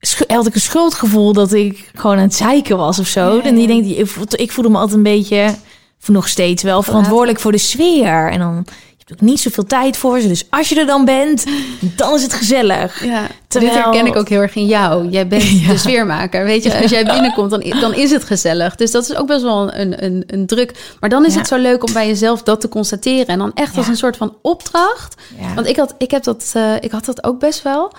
[0.00, 3.36] schu- had ik een schuldgevoel dat ik gewoon aan het zeiken was of zo.
[3.36, 3.74] Ja, En die ja.
[3.74, 5.54] denkt, ik voel- ik voelde me altijd een beetje,
[6.00, 8.30] of nog steeds wel, verantwoordelijk voor de sfeer.
[8.30, 8.64] En dan
[9.12, 10.28] ook niet zoveel tijd voor ze.
[10.28, 11.44] Dus als je er dan bent,
[11.80, 13.04] dan is het gezellig.
[13.04, 13.26] ja.
[13.48, 15.08] Terwijl- dit herken ik ook heel erg in jou.
[15.08, 15.68] Jij bent Ja.
[15.68, 16.44] de sfeermaker.
[16.44, 18.74] Weet je, als jij binnenkomt, dan, dan is het gezellig.
[18.76, 20.94] Dus dat is ook best wel een, een, een druk.
[21.00, 21.38] Maar dan is Ja.
[21.38, 23.26] het zo leuk om bij jezelf dat te constateren.
[23.26, 25.14] En dan echt als een soort van opdracht.
[25.54, 27.92] Want ik had, ik, heb dat, eh, ik had dat ook best wel.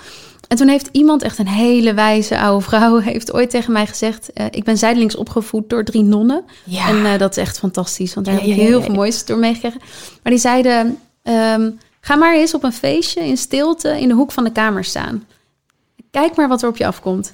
[0.50, 4.34] En toen heeft iemand, echt een hele wijze oude vrouw, heeft ooit tegen mij gezegd:
[4.34, 6.44] eh, Ik ben zijdelings opgevoed door drie nonnen.
[6.64, 6.88] Ja.
[6.88, 9.26] En eh, dat is echt fantastisch, want daar Ja, heb ik ja, heel veel moois
[9.26, 9.80] door meegekregen.
[10.24, 11.70] Maar die zeiden: ehm,
[12.02, 15.26] Ga maar eens op een feestje in stilte in de hoek van de kamer staan.
[16.12, 17.32] Kijk maar wat er op je afkomt.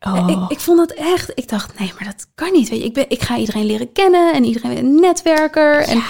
[0.00, 0.28] Oh.
[0.28, 1.32] Ik, ik vond dat echt.
[1.34, 2.68] Ik dacht, nee, maar dat kan niet.
[2.68, 5.78] Weet je, ik, ben, ik ga iedereen leren kennen en iedereen een netwerker.
[5.78, 6.02] En,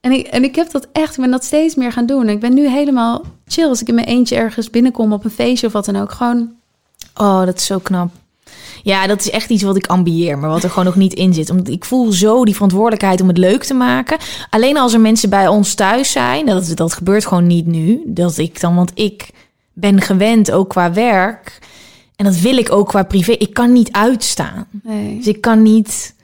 [0.00, 2.22] en, ik, en ik heb dat echt, ik ben dat steeds meer gaan doen.
[2.22, 5.30] En ik ben nu helemaal chill als ik in mijn eentje ergens binnenkom op een
[5.30, 6.12] feestje of wat dan ook.
[6.12, 6.50] Gewoon,
[7.14, 8.10] Oh, dat is zo knap.
[8.82, 11.34] Ja, dat is echt iets wat ik ambieer, maar wat er gewoon nog niet in
[11.34, 11.50] zit.
[11.50, 14.18] Omdat ik voel zo die verantwoordelijkheid om het leuk te maken.
[14.50, 18.02] Alleen als er mensen bij ons thuis zijn, dat, dat gebeurt gewoon niet nu.
[18.06, 19.30] Dat ik dan, want ik
[19.72, 21.58] ben gewend ook qua werk.
[22.16, 23.32] En dat wil ik ook qua privé.
[23.32, 24.66] Ik kan niet uitstaan.
[24.82, 25.16] nee.
[25.16, 26.14] Dus ik kan niet.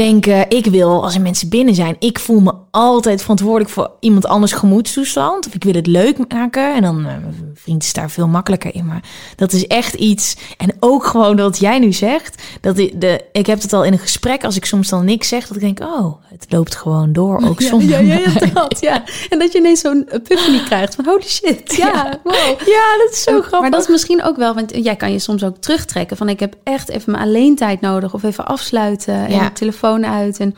[0.00, 4.26] Denken, ik wil als er mensen binnen zijn, ik voel me altijd verantwoordelijk voor iemand
[4.26, 5.46] anders gemoedstoestand.
[5.46, 6.74] Of ik wil het leuk maken.
[6.74, 8.86] En dan, uh, mijn vriend is daar veel makkelijker in.
[8.86, 9.02] Maar
[9.36, 10.36] dat is echt iets.
[10.56, 12.42] En ook gewoon wat jij nu zegt.
[12.60, 15.28] Dat ik, de, ik heb het al in een gesprek, als ik soms dan niks
[15.28, 17.42] zeg, dat ik denk, oh, het loopt gewoon door.
[17.48, 17.84] Ook soms.
[17.84, 19.02] Ja, ja, ja, dat, ja.
[19.28, 21.74] En dat je ineens zo'n epiphany krijgt van holy shit.
[21.76, 22.34] Ja, wow.
[22.66, 23.60] Ja, dat is zo grappig.
[23.60, 26.40] Maar dat is misschien ook wel, want jij kan je soms ook terugtrekken van ik
[26.40, 29.44] heb echt even mijn alleen tijd nodig of even afsluiten en Ja.
[29.44, 29.52] de
[29.94, 30.38] telefoon uit.
[30.38, 30.54] En,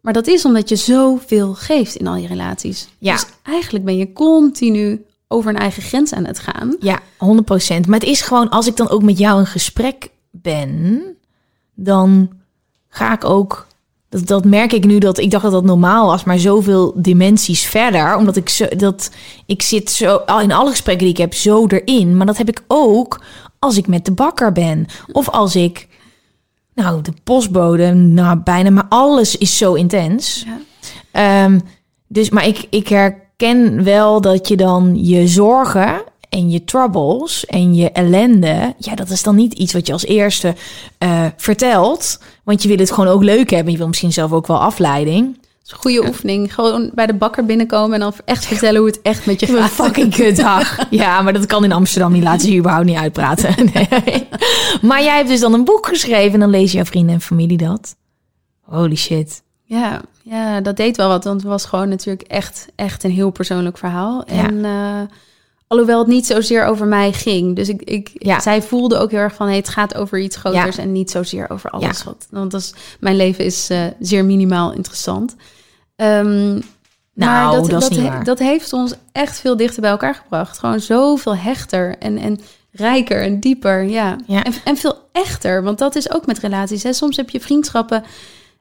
[0.00, 2.88] maar dat is omdat je zoveel geeft in al je relaties.
[2.98, 3.12] Ja.
[3.12, 6.76] Dus eigenlijk ben je continu over een eigen grens aan het gaan.
[6.80, 7.06] Ja, 100%.
[7.86, 11.02] Maar het is gewoon, als ik dan ook met jou in gesprek ben,
[11.74, 12.30] dan
[12.88, 13.66] ga ik ook.
[14.08, 17.62] Dat, dat merk ik nu dat ik dacht dat dat normaal was, maar zoveel dimensies
[17.62, 18.16] verder.
[18.16, 19.10] Omdat ik zo, dat
[19.46, 22.16] ik zit zo al in alle gesprekken die ik heb zo erin.
[22.16, 23.20] Maar dat heb ik ook
[23.58, 24.86] als ik met de bakker ben.
[25.12, 25.88] Of als ik,
[26.74, 30.46] nou, de postbode, nou bijna, maar alles is zo intens.
[30.46, 30.58] Ja.
[31.12, 31.58] Ehm,
[32.06, 37.74] dus, maar ik, ik herken wel dat je dan je zorgen en je troubles en
[37.74, 40.54] je ellende, ja, dat is dan niet iets wat je als eerste
[40.98, 42.18] eh, vertelt.
[42.44, 43.72] Want je wil het gewoon ook leuk hebben.
[43.72, 45.38] Je wil misschien zelf ook wel afleiding.
[45.72, 46.54] Goede oefening.
[46.54, 49.70] Gewoon bij de bakker binnenkomen en dan echt vertellen hoe het echt met je gaat.
[49.70, 50.78] fucking kutdag.
[50.90, 52.22] Ja, maar dat kan in Amsterdam niet.
[52.22, 53.54] Laten ze je überhaupt niet uitpraten.
[53.74, 54.28] Nee.
[54.82, 57.56] Maar jij hebt dus dan een boek geschreven en dan lezen jouw vrienden en familie
[57.58, 57.96] dat.
[58.60, 59.42] Holy shit.
[59.64, 61.24] Ja, ja, dat deed wel wat.
[61.24, 64.24] Want het was gewoon natuurlijk echt, echt een heel persoonlijk verhaal.
[64.26, 64.46] Ja.
[64.48, 65.00] En eh,
[65.66, 67.56] alhoewel het niet zozeer over mij ging.
[67.56, 68.40] Dus ik, ik, Ja.
[68.40, 69.46] zij voelde ook heel erg van...
[69.46, 72.04] Hey, het gaat over iets groters en niet zozeer over alles.
[72.04, 75.34] Wat, want dat is, mijn leven is eh, zeer minimaal interessant.
[76.02, 76.62] Ehm, maar
[77.42, 78.24] Nou, dat, dat is dat, niet he- waar.
[78.24, 80.58] dat heeft ons echt veel dichter bij elkaar gebracht.
[80.58, 82.40] Gewoon zoveel hechter en, en
[82.70, 83.82] rijker en dieper.
[83.82, 84.16] Ja.
[84.26, 84.44] Ja.
[84.44, 85.62] En, en veel echter.
[85.62, 86.82] Want dat is ook met relaties.
[86.82, 86.92] Hè.
[86.92, 88.02] Soms heb je vriendschappen.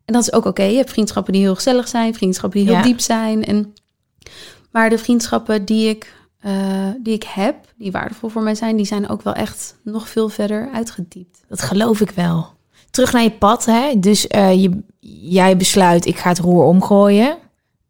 [0.05, 0.63] En dat is ook oké.
[0.63, 2.13] Je hebt vriendschappen die heel gezellig zijn.
[2.13, 2.83] Vriendschappen die heel Ja.
[2.83, 3.43] diep zijn.
[3.45, 3.73] En,
[4.71, 6.53] maar de vriendschappen die ik, eh,
[6.99, 8.75] die ik heb, die waardevol voor mij zijn...
[8.75, 11.39] die zijn ook wel echt nog veel verder uitgediept.
[11.47, 12.53] Dat geloof ik wel.
[12.91, 13.99] Terug naar je pad, hè?
[13.99, 14.83] Dus eh, je,
[15.21, 17.37] jij besluit, ik ga het roer omgooien.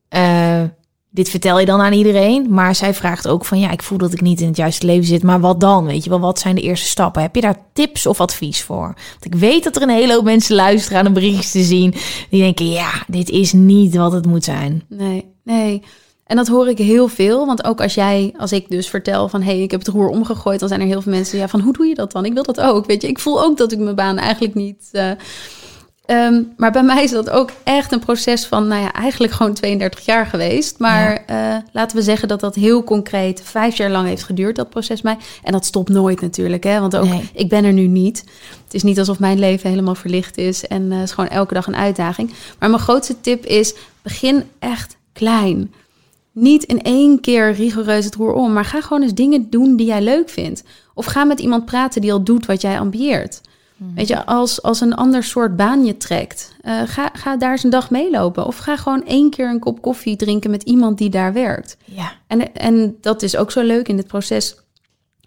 [0.10, 0.64] Eh,
[1.10, 2.48] dit vertel je dan aan iedereen.
[2.50, 5.06] Maar zij vraagt ook van, ja, ik voel dat ik niet in het juiste leven
[5.06, 5.24] zit.
[5.24, 5.86] Maar wat dan?
[5.86, 7.22] Weet je wel, wat zijn de eerste stappen?
[7.22, 8.96] Heb je daar tips of advies voor?
[9.10, 11.94] Want ik weet dat er een hele hoop mensen luisteren aan de berichtjes te zien.
[12.30, 14.84] Die denken, ja, dit is niet wat het moet zijn.
[14.90, 15.84] Nee, nee.
[16.32, 17.46] En dat hoor ik heel veel.
[17.46, 19.42] Want ook als jij, als ik dus vertel van...
[19.42, 20.60] hé, hey, ik heb het roer omgegooid...
[20.60, 21.38] dan zijn er heel veel mensen...
[21.38, 22.26] ja, van hoe doe je dat dan?
[22.26, 23.08] Ik wil dat ook, weet je.
[23.08, 24.90] Ik voel ook dat ik mijn baan eigenlijk niet...
[26.06, 28.68] ehm, maar bij mij is dat ook echt een proces van...
[28.68, 30.80] nou ja, eigenlijk gewoon 32 jaar geweest.
[30.80, 33.42] Maar eh, laten we zeggen dat dat heel concreet...
[33.44, 35.18] vijf jaar lang heeft geduurd, dat proces mij.
[35.44, 36.80] En dat stopt nooit natuurlijk, hè.
[36.80, 37.30] Want ook, Nee.
[37.34, 38.20] ik ben er nu niet.
[38.64, 40.68] Het is niet alsof mijn leven helemaal verlicht is.
[40.68, 42.34] En het is gewoon elke dag een uitdaging.
[42.60, 43.74] Maar mijn grootste tip is...
[44.02, 45.72] begin echt klein
[46.32, 49.88] niet in één keer rigoureus het roer om, maar ga gewoon eens dingen doen die
[49.88, 50.64] jij leuk vindt.
[50.94, 53.42] Of ga met iemand praten die al doet wat jij ambieert.
[53.96, 57.64] Weet je, als, als een ander soort baan je trekt, eh, ga, ga daar eens
[57.64, 58.46] een dag meelopen.
[58.46, 61.78] Of ga gewoon één keer een kop koffie drinken met iemand die daar werkt.
[61.86, 64.56] Ja, En, en dat is ook zo leuk in dit proces.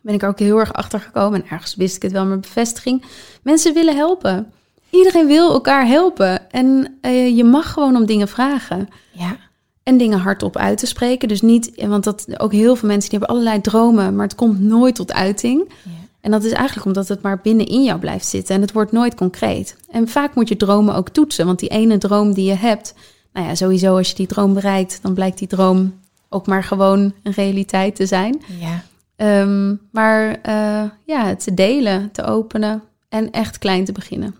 [0.03, 1.43] Ben ik er ook heel erg achter gekomen.
[1.43, 3.05] En ergens wist ik het wel, maar bevestiging.
[3.43, 4.53] Mensen willen helpen.
[4.91, 6.51] Iedereen wil elkaar helpen.
[6.51, 8.89] En eh, je mag gewoon om dingen vragen.
[9.13, 9.37] ja,
[9.85, 11.29] En dingen hardop uit te spreken.
[11.29, 14.61] Dus niet, want dat ook heel veel mensen die hebben allerlei dromen, maar het komt
[14.61, 15.73] nooit tot uiting.
[15.83, 15.91] Ja.
[16.21, 19.15] En dat is eigenlijk omdat het maar binnenin jou blijft zitten en het wordt nooit
[19.15, 19.77] concreet.
[19.91, 22.95] En vaak moet je dromen ook toetsen, want die ene droom die je hebt,
[23.33, 25.95] nou ja, sowieso als je die droom bereikt, dan blijkt die droom
[26.29, 28.43] ook maar gewoon een realiteit te zijn.
[28.61, 28.83] ja.
[29.17, 34.35] Ehm, maar eh, ja, te delen, te openen en echt klein te beginnen.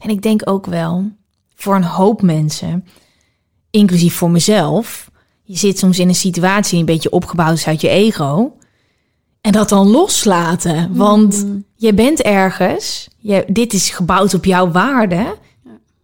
[0.00, 1.10] En ik denk ook wel,
[1.54, 2.86] voor een hoop mensen,
[3.76, 5.10] inclusief voor mezelf,
[5.42, 8.56] je zit soms in een situatie die een beetje opgebouwd is uit je ego.
[9.40, 10.96] En dat dan loslaten.
[10.96, 11.46] Want
[11.76, 15.36] je bent ergens, je, dit is gebouwd op jouw waarde.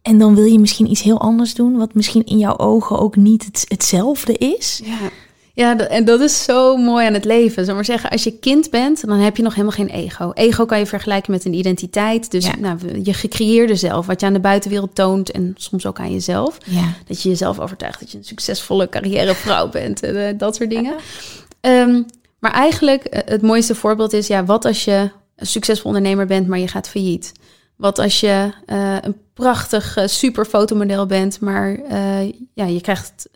[0.03, 3.17] En dan wil je misschien iets heel anders doen, wat misschien in jouw ogen ook
[3.17, 4.81] niet het, hetzelfde is.
[4.85, 5.11] Ja.
[5.55, 7.65] Ja, en dat is zo mooi aan het leven.
[7.65, 10.31] Zal maar zeggen, als je kind bent, dan heb je nog helemaal geen ego.
[10.35, 12.31] Ego kan je vergelijken met een identiteit.
[12.31, 12.57] Dus Ja.
[12.59, 16.59] nou, je gecreëerde zelf, wat je aan de buitenwereld toont en soms ook aan jezelf.
[16.65, 20.71] Ja, Dat je jezelf overtuigt dat je een succesvolle carrièrevrouw bent en eh, dat soort
[20.71, 20.95] dingen.
[21.61, 22.03] Ehm,
[22.39, 26.47] maar eigenlijk, eh, het mooiste voorbeeld is, ja, wat als je een succesvol ondernemer bent,
[26.49, 27.33] maar je gaat failliet?
[27.83, 33.29] Wat als je eh, een prachtig eh, super fotomodel bent, maar eh, ja, je krijgt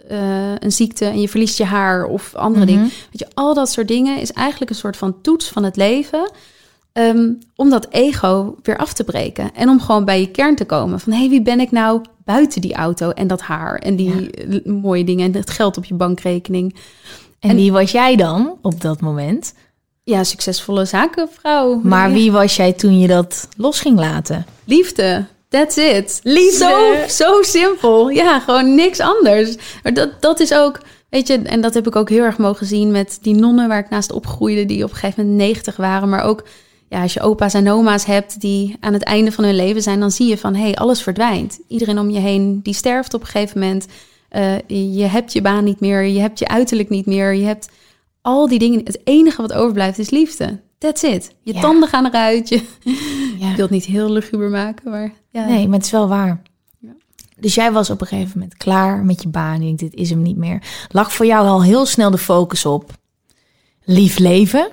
[0.61, 2.75] een ziekte en je verliest je haar of andere Mhm.
[2.75, 2.91] dingen.
[3.11, 6.31] Weet je, al dat soort dingen is eigenlijk een soort van toets van het leven.
[6.93, 9.55] ehm, om dat ego weer af te breken.
[9.55, 11.01] En om gewoon bij je kern te komen.
[11.01, 14.31] Van hé, hey, wie ben ik nou buiten die auto en dat haar en die
[14.65, 16.75] mooie dingen en het geld op je bankrekening.
[17.41, 19.55] En, En- wie was jij dan op dat moment?
[20.09, 21.81] Ja, succesvolle zakenvrouw.
[21.83, 24.47] Maar wie was jij toen je dat los ging laten?
[24.65, 25.27] Liefde.
[25.49, 26.21] That's it.
[26.23, 27.07] Liefde.
[27.09, 28.09] Zo, zo simpel.
[28.09, 29.57] Ja, gewoon niks anders.
[29.83, 30.81] Maar dat, dat is ook,
[31.11, 33.79] weet je, en dat heb ik ook heel erg mogen zien met die nonnen waar
[33.79, 36.09] ik naast opgroeide, die op een gegeven moment 90 waren.
[36.09, 36.45] Maar ook,
[36.89, 40.01] ja, als je opa's en oma's hebt die aan het einde van hun leven zijn,
[40.01, 41.61] dan zie je van, hé, hey, alles verdwijnt.
[41.69, 43.87] Iedereen om je heen, die sterft op een gegeven moment.
[44.29, 44.59] Eh,
[44.97, 47.69] je hebt je baan niet meer, je hebt je uiterlijk niet meer, je hebt
[48.27, 48.81] al die dingen.
[48.85, 50.61] Het enige wat overblijft is liefde.
[50.79, 51.35] That's it.
[51.43, 51.61] Je Ja.
[51.61, 52.49] tanden gaan eruit.
[52.49, 52.63] Je,
[53.39, 53.51] Ja.
[53.51, 55.47] ik wil het niet heel luguber maken, maar ja.
[55.47, 56.43] Nee, maar het is wel waar.
[56.79, 56.91] Ja.
[57.37, 59.61] Dus jij was op een gegeven moment klaar met je baan.
[59.61, 60.63] Denkt, dit is hem niet meer.
[60.89, 62.91] Lag voor jou al heel snel de focus op
[63.85, 64.69] lief leven?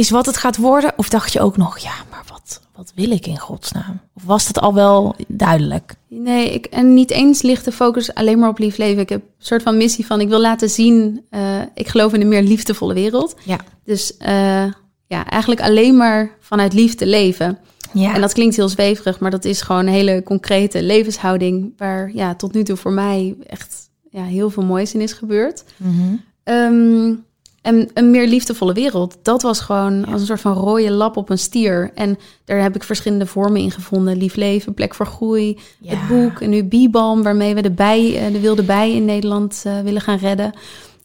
[0.00, 0.92] Is wat het gaat worden?
[0.96, 4.00] Of dacht je ook nog, ja, maar wat, wat wil ik in godsnaam?
[4.14, 5.94] Of was dat al wel duidelijk?
[6.08, 9.02] Nee, ik, en niet eens ligt de focus alleen maar op lief leven.
[9.02, 12.20] Ik heb een soort van missie van, ik wil laten zien, eh, ik geloof in
[12.20, 13.34] een meer liefdevolle wereld.
[13.44, 13.58] Ja.
[13.84, 14.64] Dus eh,
[15.06, 17.58] ja, eigenlijk alleen maar vanuit liefde leven.
[17.92, 18.14] Ja.
[18.14, 21.72] En dat klinkt heel zweverig, maar dat is gewoon een hele concrete levenshouding...
[21.76, 25.64] waar ja, tot nu toe voor mij echt ja, heel veel moois in is gebeurd.
[25.76, 26.14] Mhm.
[26.42, 27.14] Ehm,
[27.62, 31.30] en een meer liefdevolle wereld, dat was gewoon als een soort van rode lap op
[31.30, 31.90] een stier.
[31.94, 34.16] En daar heb ik verschillende vormen in gevonden.
[34.16, 35.90] Lief leven, plek voor groei, Ja.
[35.96, 37.22] het boek en nu Biebalm...
[37.22, 40.52] waarmee we de, bij, eh, de wilde bij in Nederland eh, willen gaan redden.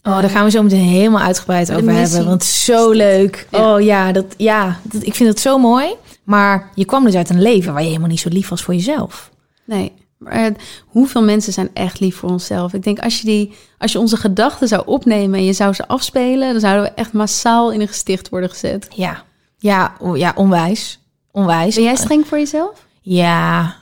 [0.04, 2.08] Oh, daar gaan we zo meteen helemaal uitgebreid over missie.
[2.08, 2.26] hebben.
[2.28, 3.48] Want zo leuk.
[3.52, 3.74] Ja.
[3.74, 5.94] Oh ja, dat, ja dat, ik vind het zo mooi.
[6.24, 8.74] Maar je kwam dus uit een leven waar je helemaal niet zo lief was voor
[8.74, 9.30] jezelf.
[9.64, 9.92] Nee,
[10.26, 10.52] maar
[10.86, 12.74] hoeveel mensen zijn echt lief voor onszelf?
[12.74, 15.88] Ik denk als je, die, als je onze gedachten zou opnemen en je zou ze
[15.88, 16.52] afspelen...
[16.52, 18.88] dan zouden we echt massaal in een gesticht worden gezet.
[18.96, 19.24] Ja,
[19.58, 21.00] ja, ja onwijs.
[21.32, 21.76] Onwijs.
[21.76, 22.86] Ben jij streng voor jezelf?
[23.02, 23.76] Ja,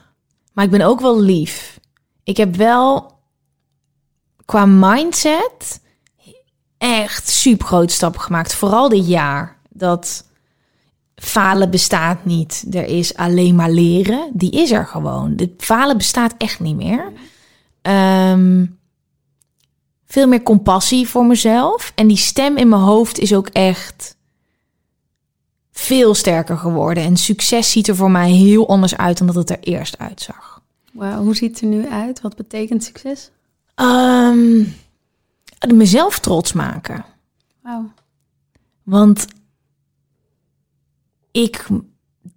[0.54, 1.80] maar ik ben ook wel lief.
[2.24, 3.12] Ik heb wel
[4.46, 5.82] qua mindset
[6.78, 8.54] echt super grote stappen gemaakt.
[8.54, 9.58] Vooral dit jaar.
[9.70, 10.26] Dat
[11.24, 12.66] falen bestaat niet.
[12.72, 14.30] Er is alleen maar leren.
[14.34, 15.34] Die is er gewoon.
[15.36, 17.12] Het falen bestaat echt niet meer.
[17.82, 18.66] Ehm,
[20.06, 21.92] veel meer compassie voor mezelf.
[21.96, 24.18] En die stem in mijn hoofd is ook echt
[25.72, 27.04] veel sterker geworden.
[27.04, 30.62] En succes ziet er voor mij heel anders uit dan dat het er eerst uitzag.
[30.92, 32.22] Wauw, hoe ziet het er nu uit?
[32.22, 33.32] Wat betekent succes?
[33.76, 34.64] Ehm,
[35.68, 37.06] mezelf trots maken.
[37.62, 37.92] Wauw.
[38.84, 39.26] Want
[41.34, 41.68] ik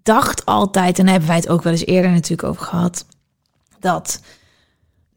[0.03, 3.07] dacht altijd, en daar hebben wij het ook wel eens eerder natuurlijk over gehad,
[3.81, 4.21] dat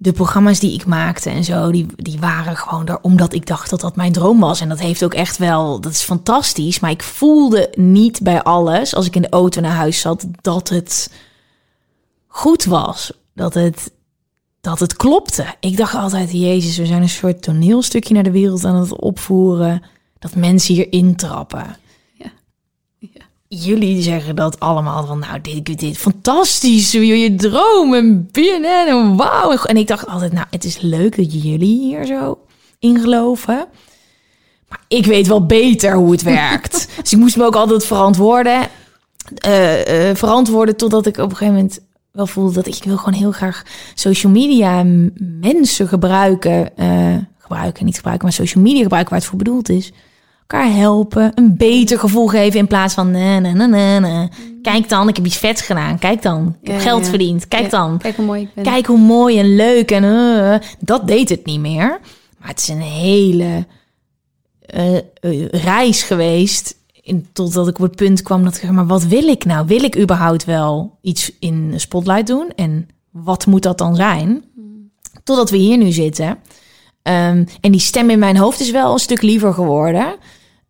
[0.01, 3.69] de programma's die ik maakte en zo, die, die waren gewoon er omdat ik dacht
[3.69, 4.61] dat dat mijn droom was.
[4.61, 6.79] En dat heeft ook echt wel, dat is fantastisch.
[6.79, 10.69] Maar ik voelde niet bij alles, als ik in de auto naar huis zat, dat
[10.69, 11.11] het
[12.27, 13.11] goed was.
[13.33, 13.91] Dat het,
[14.61, 15.45] dat het klopte.
[15.59, 19.83] Ik dacht altijd, Jezus, we zijn een soort toneelstukje naar de wereld aan het opvoeren.
[20.19, 21.77] Dat mensen hier intrappen.
[23.51, 29.15] Jullie zeggen dat allemaal van, nou, dit, dit fantastisch, je, je droom en BNN en
[29.15, 29.53] wauw.
[29.63, 32.39] En ik dacht altijd, nou, het is leuk dat jullie hier zo
[32.79, 33.67] in geloven.
[34.67, 36.87] Maar ik weet wel beter hoe het werkt.
[37.01, 38.67] dus ik moest me ook altijd verantwoorden.
[39.35, 41.79] eh, eh, verantwoorden totdat ik op een gegeven moment
[42.11, 44.83] wel voelde dat ik wil gewoon heel graag social media
[45.41, 46.77] mensen gebruiken.
[46.77, 49.91] eh, gebruiken, niet gebruiken, maar social media gebruiken waar het voor bedoeld is.
[50.49, 54.27] Elkaar helpen, een beter gevoel geven in plaats van nee, nee, nee, nee.
[54.61, 55.99] Kijk dan, ik heb iets vets gedaan.
[55.99, 57.09] Kijk dan, ik heb Ja, geld ja.
[57.09, 57.47] verdiend.
[57.47, 57.97] Kijk Ja, dan.
[57.97, 58.63] Kijk hoe mooi ik ben.
[58.63, 61.99] Kijk hoe mooi en leuk en eh, dat deed het niet meer.
[62.37, 63.65] Maar het is een hele
[64.59, 66.75] eh, eh, reis geweest.
[67.01, 69.67] In, totdat ik op het punt kwam dat ik zeg, maar wat wil ik nou?
[69.67, 72.51] Wil ik überhaupt wel iets in spotlight doen?
[72.55, 74.43] En wat moet dat dan zijn?
[75.23, 76.37] Totdat we hier nu zitten.
[77.01, 80.15] Ehm, en die stem in mijn hoofd is wel een stuk liever geworden.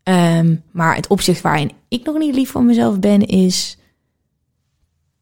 [0.10, 3.78] Ehm, maar het opzicht waarin ik nog niet lief voor mezelf ben, is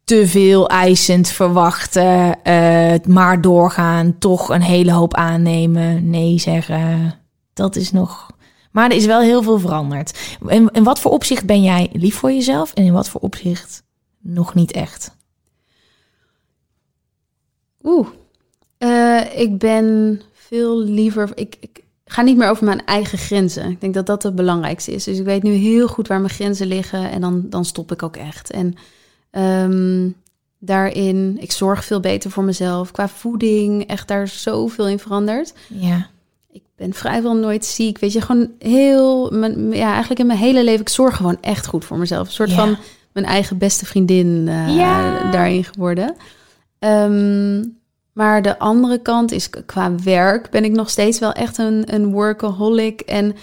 [0.04, 7.14] te veel eisend verwachten, eh, maar doorgaan, toch een hele hoop aannemen, nee zeggen.
[7.52, 8.30] Dat is nog.
[8.72, 10.38] Maar er is wel heel veel veranderd.
[10.46, 13.82] In, in wat voor opzicht ben jij lief voor jezelf en in wat voor opzicht
[14.18, 15.16] nog niet echt?
[17.82, 18.08] Oeh.
[18.78, 21.30] Eh, ik ben veel liever.
[21.34, 21.82] Ik, ik
[22.12, 23.70] ga niet meer over mijn eigen grenzen.
[23.70, 25.04] Ik denk dat dat het belangrijkste is.
[25.04, 27.10] Dus ik weet nu heel goed waar mijn grenzen liggen.
[27.10, 28.50] En dan, dan stop ik ook echt.
[28.50, 28.74] En
[29.30, 30.08] ehm,
[30.58, 32.90] daarin, ik zorg veel beter voor mezelf.
[32.90, 35.54] Qua voeding, echt daar zoveel in veranderd.
[35.66, 36.06] Ja,
[36.52, 37.98] Ik ben vrijwel nooit ziek.
[37.98, 39.30] Weet je, gewoon heel.
[39.30, 40.80] Mijn, ja, eigenlijk in mijn hele leven.
[40.80, 42.26] Ik zorg gewoon echt goed voor mezelf.
[42.26, 42.56] Een soort Ja.
[42.56, 42.76] van
[43.12, 45.30] mijn eigen beste vriendin eh, Ja.
[45.30, 46.14] daarin geworden.
[46.78, 47.64] Ehm,
[48.18, 52.12] Maar de andere kant is qua werk ben ik nog steeds wel echt een, een
[52.12, 53.00] workaholic.
[53.00, 53.36] En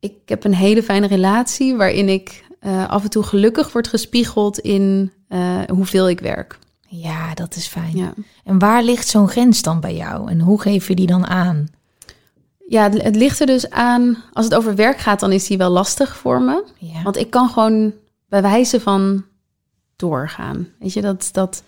[0.00, 4.58] ik heb een hele fijne relatie waarin ik eh, af en toe gelukkig word gespiegeld
[4.58, 6.58] in eh, hoeveel ik werk.
[6.88, 7.96] Ja, dat is fijn.
[7.96, 8.12] Ja.
[8.44, 10.30] En waar ligt zo'n grens dan bij jou?
[10.30, 11.68] En hoe geef je die dan aan?
[12.68, 14.16] Ja, het, het ligt er dus aan.
[14.32, 16.64] Als het over werk gaat, dan is die wel lastig voor me.
[16.78, 17.02] Ja.
[17.02, 17.92] Want ik kan gewoon
[18.28, 19.24] bij wijze van
[19.96, 20.68] doorgaan.
[20.78, 21.62] Weet je, dat, dat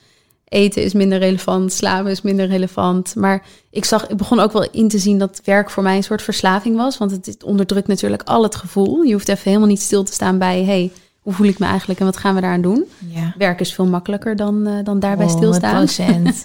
[0.49, 3.15] eten is minder relevant, slapen is minder relevant.
[3.15, 6.03] Maar ik, zag, ik begon ook wel in te zien dat werk voor mij een
[6.03, 6.99] soort verslaving was.
[6.99, 9.03] Want het, onderdrukt natuurlijk al het gevoel.
[9.03, 10.65] Je hoeft even helemaal niet stil te staan bij...
[10.65, 12.85] hey, hoe voel ik me eigenlijk en wat gaan we daaraan doen?
[13.09, 13.35] ja.
[13.39, 15.87] Werk is veel makkelijker dan, eh, dan daarbij Oh, stilstaan.
[15.87, 16.45] 100%.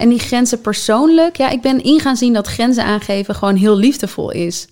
[0.00, 4.30] En die grenzen persoonlijk, ja, ik ben ingaan zien dat grenzen aangeven gewoon heel liefdevol
[4.30, 4.68] is.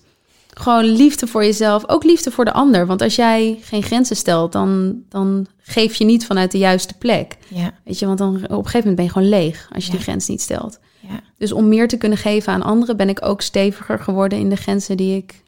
[0.53, 2.85] Gewoon liefde voor jezelf, ook liefde voor de ander.
[2.85, 7.37] Want als jij geen grenzen stelt, dan, dan geef je niet vanuit de juiste plek.
[7.47, 7.71] ja.
[7.83, 9.95] Weet je, want dan op een gegeven moment ben je gewoon leeg als je Ja.
[9.97, 10.79] die grens niet stelt.
[10.99, 11.19] Ja.
[11.37, 14.55] Dus om meer te kunnen geven aan anderen, ben ik ook steviger geworden in de
[14.55, 15.43] grenzen die ik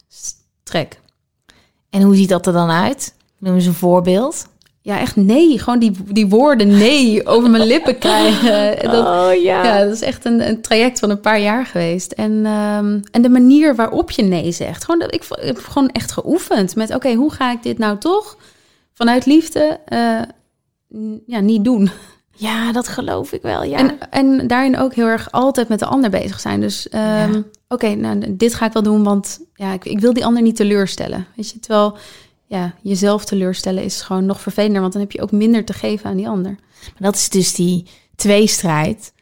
[0.63, 0.99] trek.
[1.89, 3.13] En hoe ziet dat er dan uit?
[3.37, 4.45] Noem eens een voorbeeld.
[4.83, 5.59] Ja, echt nee.
[5.59, 8.75] Gewoon die, die woorden nee over mijn lippen krijgen.
[8.91, 12.11] Dat, oh Ja, dat is echt een, een traject van een paar jaar geweest.
[12.11, 14.83] En, ehm, en de manier waarop je nee zegt.
[14.83, 16.95] Gewoon, dat- ik, ik heb gewoon echt geoefend met...
[16.95, 18.37] oké, hoe ga ik dit nou toch
[18.93, 20.21] vanuit liefde eh,
[21.25, 21.89] ja, niet doen?
[22.35, 23.63] Ja, dat geloof ik wel.
[23.63, 23.77] Ja.
[23.77, 26.61] En, en daarin ook heel erg altijd met de ander bezig zijn.
[26.61, 27.43] Dus ehm, Ja.
[27.67, 30.55] oké, nou, dit ga ik wel doen, want ja, ik, ik wil die ander niet
[30.55, 31.25] teleurstellen.
[31.35, 31.97] Weet je, terwijl
[32.51, 34.81] ja, jezelf teleurstellen is gewoon nog vervelender...
[34.81, 36.51] want dan heb je ook minder te geven aan die ander.
[36.81, 37.85] Maar dat is dus die
[38.15, 39.13] tweestrijd.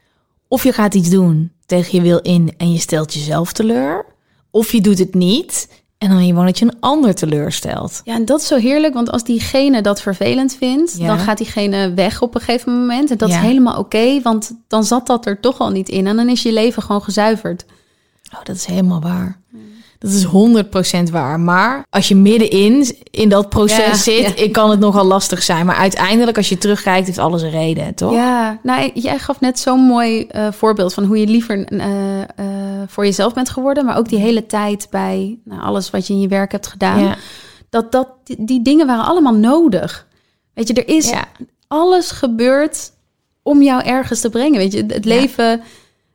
[0.48, 4.06] Of je gaat iets doen tegen je wil in en je stelt jezelf teleur.
[4.52, 5.68] Of je doet het niet
[5.98, 8.02] en dan gewoon dat je een ander teleurstelt.
[8.04, 11.08] Ja, en dat is zo heerlijk, want als diegene dat vervelend vindt, Ja.
[11.08, 13.12] dan gaat diegene weg op een gegeven moment.
[13.12, 13.36] En dat Ja.
[13.36, 16.08] is helemaal oké, want dan zat dat er toch al niet in.
[16.08, 17.66] En dan is je leven gewoon gezuiverd.
[18.34, 19.40] Oh, dat is helemaal waar.
[20.00, 20.26] Dat is
[21.08, 21.40] 100% waar.
[21.40, 24.44] Maar als je middenin in dat proces Ja, zit, ja.
[24.44, 25.66] ik kan het nogal lastig zijn.
[25.66, 28.14] Maar uiteindelijk, als je terugkijkt, heeft alles een reden, toch?
[28.14, 32.28] Ja, nou, jij gaf net zo'n mooi eh, voorbeeld van hoe je liever eh, eh,
[32.88, 33.86] voor jezelf bent geworden.
[33.86, 37.00] Maar ook die hele tijd bij nou, alles wat je in je werk hebt gedaan.
[37.04, 37.16] Ja.
[37.70, 40.08] Dat, dat, die, die dingen waren allemaal nodig.
[40.54, 41.26] Weet je, er is Ja.
[41.68, 42.92] alles gebeurd
[43.44, 44.58] om jou ergens te brengen.
[44.58, 45.62] Weet je, het leven,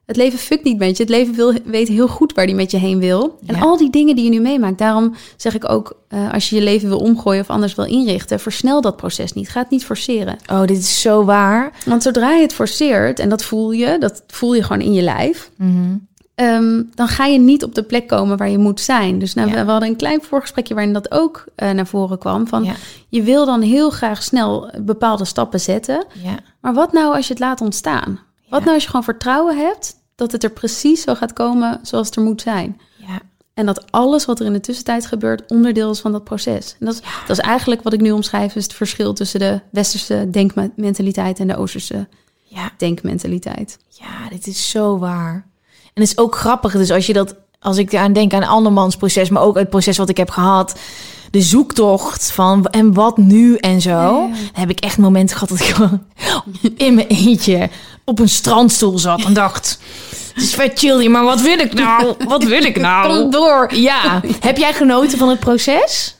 [0.06, 1.02] het leven fuckt niet met je.
[1.02, 3.38] Het leven wil, weet heel goed waar die met je heen wil.
[3.46, 3.60] En Ja.
[3.60, 4.78] al die dingen die je nu meemaakt.
[4.78, 8.40] Daarom zeg ik ook, eh, als je je leven wil omgooien of anders wil inrichten,
[8.40, 9.48] versnel dat proces niet.
[9.48, 10.36] Ga het niet forceren.
[10.52, 11.72] Oh, dit is zo waar.
[11.86, 15.02] Want zodra je het forceert, en dat voel je, dat voel je gewoon in je
[15.02, 15.50] lijf.
[15.56, 15.96] Mhm.
[16.34, 19.18] ehm, dan ga je niet op de plek komen waar je moet zijn.
[19.18, 19.54] Dus nou, Ja.
[19.54, 22.46] we, we hadden een klein voorgesprekje waarin dat ook eh, naar voren kwam.
[22.46, 22.74] Van, Ja.
[23.08, 26.04] Je wil dan heel graag snel bepaalde stappen zetten.
[26.22, 26.34] Ja.
[26.60, 28.20] Maar wat nou als je het laat ontstaan?
[28.48, 32.06] Wat nou als je gewoon vertrouwen hebt dat het er precies zo gaat komen zoals
[32.06, 32.80] het er moet zijn?
[32.96, 33.20] Ja.
[33.54, 36.76] En dat alles wat er in de tussentijd gebeurt onderdeel is van dat proces.
[36.80, 39.60] En dat is, dat is eigenlijk wat ik nu omschrijf, is het verschil tussen de
[39.70, 42.08] westerse denkmentaliteit en de oosterse
[42.44, 42.70] Ja.
[42.76, 43.78] denkmentaliteit.
[43.88, 45.46] Ja, dit is zo waar.
[45.94, 48.96] En het is ook grappig, dus als je dat, als ik aan denk aan andermans
[48.96, 50.78] proces, maar ook het proces wat ik heb gehad,
[51.34, 55.74] de zoektocht van en wat nu en zo, heb ik echt momenten gehad dat ik
[55.74, 56.02] gewoon
[56.86, 57.68] in mijn eentje
[58.04, 59.78] op een strandstoel zat en dacht,
[60.34, 62.14] het is vet chill hier, maar wat wil ik nou?
[62.28, 63.18] Wat wil ik nou?
[63.18, 63.74] Kom door.
[63.74, 66.16] Ja, heb jij genoten van het proces?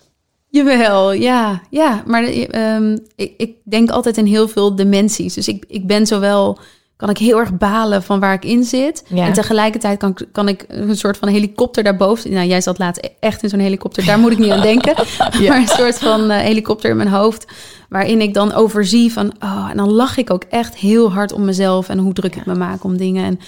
[0.51, 1.63] Jawel, ja.
[1.71, 5.35] ja maar eh, ehm, ik, ik denk altijd in heel veel dimensies.
[5.35, 6.59] Dus ik, ik ben zowel...
[6.97, 9.05] kan ik heel erg balen van waar ik in zit.
[9.09, 9.27] Ja.
[9.27, 12.33] En tegelijkertijd kan, ik- kan ik een soort van helikopter daarboven...
[12.33, 14.05] Nou, jij zat laatst echt in zo'n helikopter.
[14.05, 14.95] Daar moet ik niet aan denken.
[15.49, 17.47] Maar een soort van eh, helikopter in mijn hoofd...
[17.89, 19.33] waarin ik dan overzie van...
[19.41, 21.89] Oh, en dan lach ik ook echt heel hard om mezelf...
[21.89, 23.25] en hoe druk ik me maak om dingen.
[23.25, 23.41] En,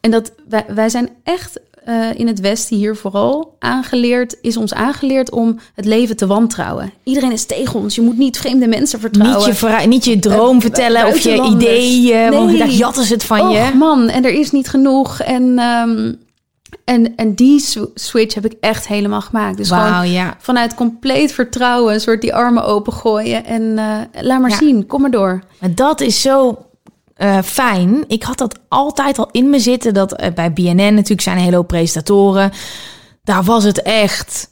[0.00, 1.60] en dat wij, wij zijn echt
[1.90, 6.92] eh, in het Westen hier vooral aangeleerd, is ons aangeleerd om het leven te wantrouwen.
[7.04, 7.94] Iedereen is tegen ons.
[7.94, 9.48] Je moet niet vreemde mensen vertrouwen.
[9.48, 12.58] Niet je, niet je droom Eh, vertellen of je ideeën, want Nee.
[12.58, 13.74] daar jatten ze het van Och, je.
[13.76, 15.20] man, en er is niet genoeg.
[15.20, 16.12] En, ehm,
[16.84, 19.56] en, en die sw- switch heb ik echt helemaal gemaakt.
[19.56, 20.36] Dus Wauw, gewoon ja.
[20.38, 23.44] vanuit compleet vertrouwen, een soort die armen opengooien.
[23.44, 24.56] En eh, laat maar Ja.
[24.56, 25.42] zien, kom maar door.
[25.60, 26.58] Maar dat is zo
[27.20, 28.04] eh, fijn.
[28.06, 29.94] Ik had dat altijd al in me zitten.
[29.94, 32.52] Dat eh, bij BNN natuurlijk zijn een hele hoop presentatoren.
[33.24, 34.50] Daar was het echt.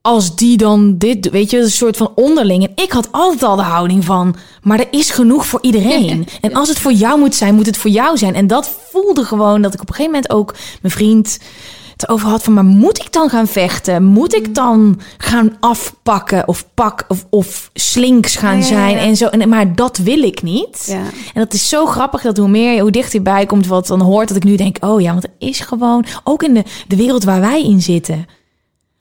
[0.00, 2.64] Als die dan dit, weet je, een soort van onderling.
[2.64, 6.28] En ik had altijd al de houding van, maar er is genoeg voor iedereen.
[6.40, 8.34] En als het voor jou moet zijn, moet het voor jou zijn.
[8.34, 11.38] En dat voelde gewoon dat ik op een gegeven moment ook mijn vriend
[11.96, 14.04] het over had van, maar moet ik dan gaan vechten?
[14.04, 18.98] Moet ik dan gaan afpakken of pak of, of slinks gaan Ja, ja, zijn ja.
[18.98, 19.26] en zo?
[19.26, 20.84] En, maar dat wil ik niet.
[20.86, 21.02] Ja.
[21.34, 24.00] En dat is zo grappig dat hoe meer, hoe dichter je bij komt wat dan
[24.00, 26.96] hoort, dat ik nu denk, oh ja, want er is gewoon, ook in de, de
[26.96, 28.26] wereld waar wij in zitten.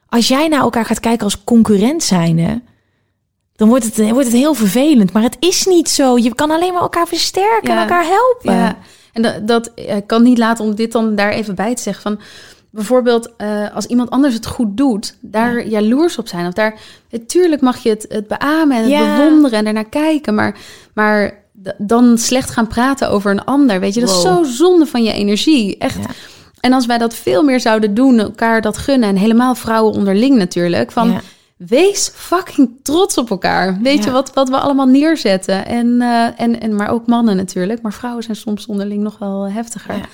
[0.10, 2.62] Als jij naar elkaar gaat kijken als concurrent zijnde,
[3.56, 5.14] dan wordt het, wordt het heel vervelend.
[5.14, 6.18] Maar het is niet zo.
[6.18, 8.54] Je kan alleen maar elkaar versterken en elkaar helpen.
[8.54, 8.78] Ja,
[9.14, 12.02] en dat, dat ik kan niet laten om dit dan daar even bij te zeggen.
[12.04, 12.20] Van
[12.76, 16.48] bijvoorbeeld, eh, als iemand anders het goed doet, daar jaloers op zijn.
[16.48, 19.16] Of daar, natuurlijk mag je het, het beamen en het Ja.
[19.18, 20.36] bewonderen en ernaar kijken.
[20.36, 20.58] Maar,
[20.94, 21.44] maar
[21.78, 23.80] dan slecht gaan praten over een ander.
[23.80, 25.78] Weet je, dat is zo zonde van je energie.
[25.78, 25.98] Echt.
[25.98, 26.10] Ja.
[26.60, 29.10] En als wij dat veel meer zouden doen, elkaar dat gunnen.
[29.10, 30.92] En helemaal vrouwen onderling natuurlijk.
[30.92, 31.20] Van
[31.58, 33.80] wees fucking trots op elkaar.
[33.82, 35.66] Weet je wat, wat we allemaal neerzetten?
[35.66, 37.82] En, eh, en, en, maar ook mannen natuurlijk.
[37.82, 40.10] Maar vrouwen zijn soms onderling nog wel heftiger.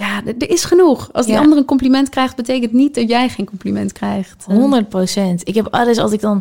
[0.00, 0.22] Ja.
[0.38, 1.08] Er, is genoeg.
[1.12, 1.40] Als die Ja.
[1.40, 4.44] ander een compliment krijgt, betekent niet dat jij geen compliment krijgt.
[4.48, 5.48] Eh, 100 procent.
[5.48, 6.36] Ik heb alles als ik dan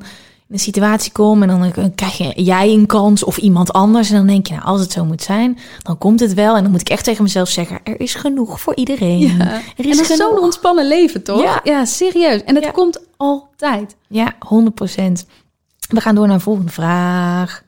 [0.47, 4.09] in een situatie kom en dan eh, krijg je jij een kans of iemand anders.
[4.09, 6.55] En dan denk je, nou, als het zo moet zijn, dan komt het wel.
[6.55, 9.19] En dan moet ik echt tegen mezelf zeggen, er is genoeg voor iedereen.
[9.19, 9.39] Ja.
[9.39, 11.61] Er En is is zo'n ontspannen leven, toch?
[11.63, 11.85] Ja.
[11.85, 12.43] serieus.
[12.43, 12.71] En het Ja.
[12.71, 13.95] komt altijd.
[14.07, 15.25] Ja, 100 procent.
[15.89, 17.63] We gaan door naar de volgende vraag.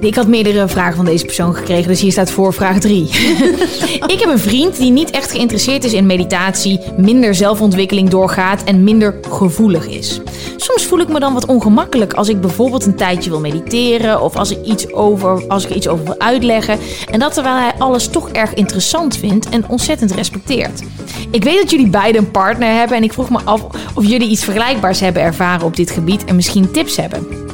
[0.00, 3.02] Ik had meerdere vragen van deze persoon gekregen, dus hier staat voor vraag 3.
[4.14, 8.84] ik heb een vriend die niet echt geïnteresseerd is in meditatie, minder zelfontwikkeling doorgaat en
[8.84, 10.20] minder gevoelig is.
[10.56, 14.36] Soms voel ik me dan wat ongemakkelijk als ik bijvoorbeeld een tijdje wil mediteren of
[14.36, 16.78] als ik iets over, als ik er iets over wil uitleggen.
[17.10, 20.82] En dat terwijl hij alles toch erg interessant vindt en ontzettend respecteert.
[21.30, 24.28] Ik weet dat jullie beiden een partner hebben en ik vroeg me af of jullie
[24.28, 27.47] iets vergelijkbaars hebben ervaren op dit gebied en misschien tips hebben.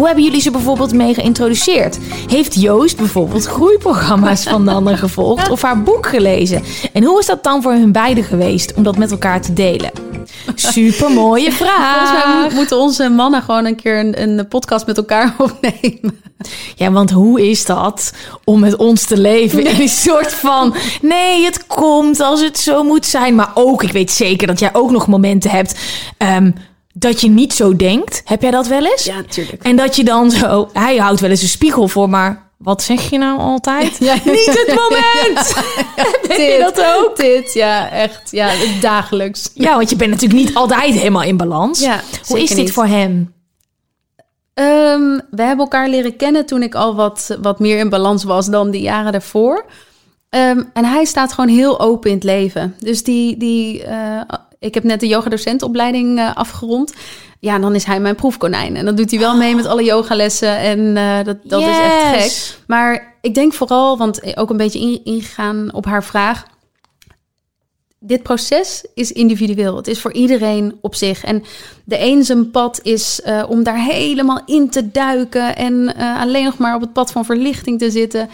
[0.00, 1.98] Hoe hebben jullie ze bijvoorbeeld mee geïntroduceerd?
[2.28, 6.62] Heeft Joost bijvoorbeeld groeiprogramma's van de ander gevolgd of haar boek gelezen?
[6.92, 9.90] En hoe is dat dan voor hun beiden geweest om dat met elkaar te delen?
[10.54, 12.50] Super mooie Volgens mij vraag.
[12.50, 16.20] mo- moeten onze mannen gewoon een keer een, een podcast met elkaar opnemen.
[16.76, 18.12] Ja, want hoe is dat
[18.44, 20.74] om met ons te leven in een soort van...
[21.02, 23.34] Nee, het komt als het zo moet zijn.
[23.34, 25.78] Maar ook, ik weet zeker dat jij ook nog momenten hebt...
[26.18, 26.50] ehm,
[27.00, 28.22] dat je niet zo denkt.
[28.24, 29.06] Heb jij dat wel eens?
[29.06, 29.62] natuurlijk.
[29.62, 30.68] En dat je dan zo...
[30.72, 32.48] Hij houdt wel eens een spiegel voor, maar...
[32.56, 33.96] Wat zeg je nou altijd?
[34.08, 34.14] Ja.
[34.24, 35.54] Niet het moment!
[36.28, 37.16] Heb je dat ook?
[37.16, 38.30] Dit, ja, echt.
[38.30, 39.50] Ja, dagelijks.
[39.54, 41.80] Ja, want je bent natuurlijk niet altijd helemaal in balans.
[41.80, 42.72] Ja, Hoe is dit niet.
[42.72, 43.34] voor hem?
[44.54, 48.46] Ehm, we hebben elkaar leren kennen toen ik al wat, wat meer in balans was
[48.46, 49.64] dan de jaren daarvoor.
[50.28, 52.74] Ehm, en hij staat gewoon heel open in het leven.
[52.78, 54.20] Dus die, die, eh,
[54.60, 56.94] ik heb net de yogadocentopleiding eh afgerond.
[57.40, 58.76] Ja, dan is hij mijn proefkonijn.
[58.76, 60.58] En dan doet hij wel mee met alle yogalessen.
[60.58, 62.58] En eh, dat, dat is echt gek.
[62.66, 66.44] Maar ik denk vooral, want ook een beetje in- ingegaan op haar vraag.
[67.98, 69.76] Dit proces is individueel.
[69.76, 71.24] Het is voor iedereen op zich.
[71.24, 71.42] En
[71.84, 76.58] de een zijn pad is eh, om daar helemaal in te duiken en alleen nog
[76.58, 78.28] maar op het pad van verlichting te zitten.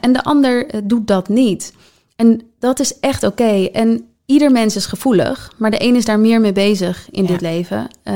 [0.00, 1.72] En de ander doet dat niet.
[2.16, 3.64] En dat is echt oké.
[3.72, 7.28] En ieder mens is gevoelig, maar de een is daar meer mee bezig in Ja.
[7.28, 8.14] dit leven eh,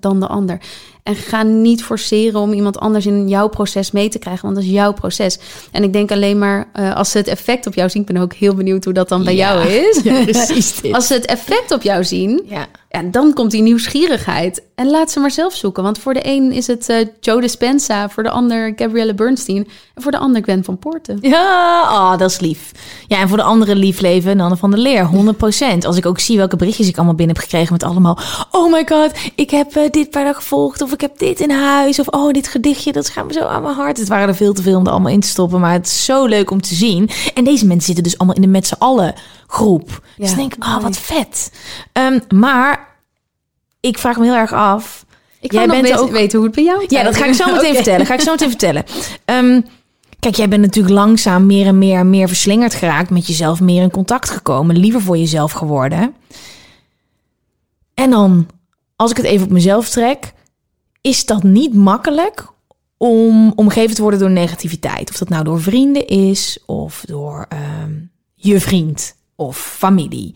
[0.00, 0.60] dan de ander.
[1.06, 4.64] En ga niet forceren om iemand anders in jouw proces mee te krijgen, want dat
[4.64, 5.38] is jouw proces.
[5.72, 8.22] En ik denk alleen maar eh, als ze het effect op jou zien, ik ben
[8.22, 9.54] ook heel benieuwd hoe dat dan bij Ja.
[9.54, 10.00] jou is.
[10.04, 10.94] Ja, precies dit.
[10.94, 12.66] Als ze het effect op jou zien, Ja.
[12.90, 14.62] ja, dan komt die nieuwsgierigheid.
[14.74, 15.82] En laat ze maar zelf zoeken.
[15.82, 20.02] Want voor de een is het eh, Joe Dispenza, voor de ander Gabrielle Bernstein en
[20.02, 21.18] voor de ander Gwen van Poorten.
[21.20, 22.72] Ja, oh, dat is lief.
[23.06, 25.08] Ja, en voor de andere lief leven, Nanne van der Leer,
[25.82, 25.86] 100%.
[25.86, 28.18] Als ik ook zie welke berichtjes ik allemaal binnen heb gekregen met allemaal...
[28.50, 31.50] Oh my god, ik heb eh, dit bij dag gevolgd of ik heb dit in
[31.50, 31.98] huis.
[31.98, 33.98] Of oh, dit gedichtje, dat gaat me zo aan mijn hart.
[33.98, 36.04] Het waren er veel te veel om er allemaal in te stoppen, maar het is
[36.04, 37.10] zo leuk om te zien.
[37.34, 39.14] En deze mensen zitten dus allemaal in de met z'n allen
[39.46, 39.86] groep.
[39.88, 40.82] dus Ja, dan denk ik, ah, mooi.
[40.82, 41.52] wat vet.
[41.92, 42.96] Ehm, maar
[43.80, 45.04] ik vraag me heel erg af...
[45.40, 47.52] Ik Jij bent weten, ook- weten hoe het bij jou Ja, dat ga ik zo
[47.52, 48.06] meteen vertellen.
[48.06, 48.84] Ga ik zo meteen vertellen.
[49.24, 49.60] Ehm,
[50.20, 53.10] kijk, jij bent natuurlijk langzaam meer en meer en meer verslingerd geraakt.
[53.10, 54.76] Met jezelf meer in contact gekomen.
[54.76, 56.14] Liever voor jezelf geworden.
[57.94, 58.46] En dan,
[58.96, 60.32] als ik het even op mezelf trek.
[61.06, 62.46] Is dat niet makkelijk
[62.96, 65.10] om omgeven te worden door negativiteit?
[65.10, 66.58] Of dat nou door vrienden is.
[66.66, 67.92] Of door ehm,
[68.34, 69.16] je vriend.
[69.36, 70.34] Of familie.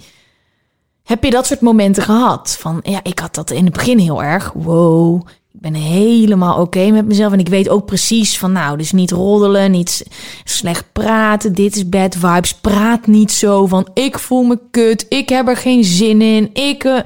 [1.05, 2.57] Heb je dat soort momenten gehad?
[2.61, 4.53] Van ja, ik had dat in het begin heel erg.
[4.55, 7.33] Wow, ik ben helemaal oké met mezelf.
[7.33, 10.07] En ik weet ook precies van nou, dus niet roddelen, niet
[10.45, 11.55] slecht praten.
[11.55, 12.55] Dit is bad vibes.
[12.55, 15.07] Praat niet zo van ik voel me kut.
[15.09, 16.51] Ik heb er geen zin in.
[16.55, 16.85] Ik.
[16.85, 16.99] eh.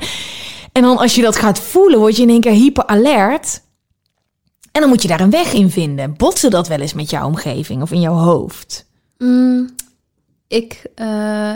[0.74, 3.60] En dan als je dat gaat voelen, word je in één keer hyper alert.
[4.72, 6.14] En dan moet je daar een weg in vinden.
[6.16, 8.86] Botsen dat wel eens met jouw omgeving of in jouw hoofd?
[9.18, 9.74] Mm,
[10.48, 11.06] ik eh,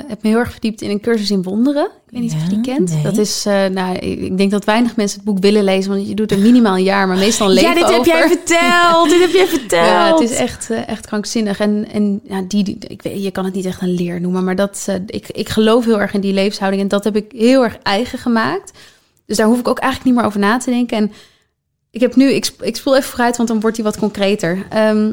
[0.06, 1.84] heb me heel erg verdiept in een cursus in wonderen.
[1.84, 2.90] Ik weet niet of je die kent.
[2.90, 3.02] nee.
[3.02, 6.14] Dat is, eh, nou, ik denk dat weinig mensen het boek willen lezen, want je
[6.14, 9.08] doet er minimaal een jaar, maar meestal leven Ja, dit heb jij verteld.
[9.10, 9.86] dit heb jij verteld.
[9.88, 11.58] Ja, het is echt, eh, echt krankzinnig.
[11.60, 14.44] En, en ja, die, die- ik weet, je kan het niet echt een leer noemen,
[14.44, 16.82] maar dat, ik, ik geloof heel erg in die levenshouding.
[16.82, 18.72] En dat heb ik heel erg eigen gemaakt.
[19.28, 20.96] Dus daar hoef ik ook eigenlijk niet meer over na te denken.
[20.96, 21.12] En
[21.90, 24.66] ik heb nu, ik, ik spoel even vooruit, want dan wordt die wat concreter.
[24.70, 25.10] Ehm,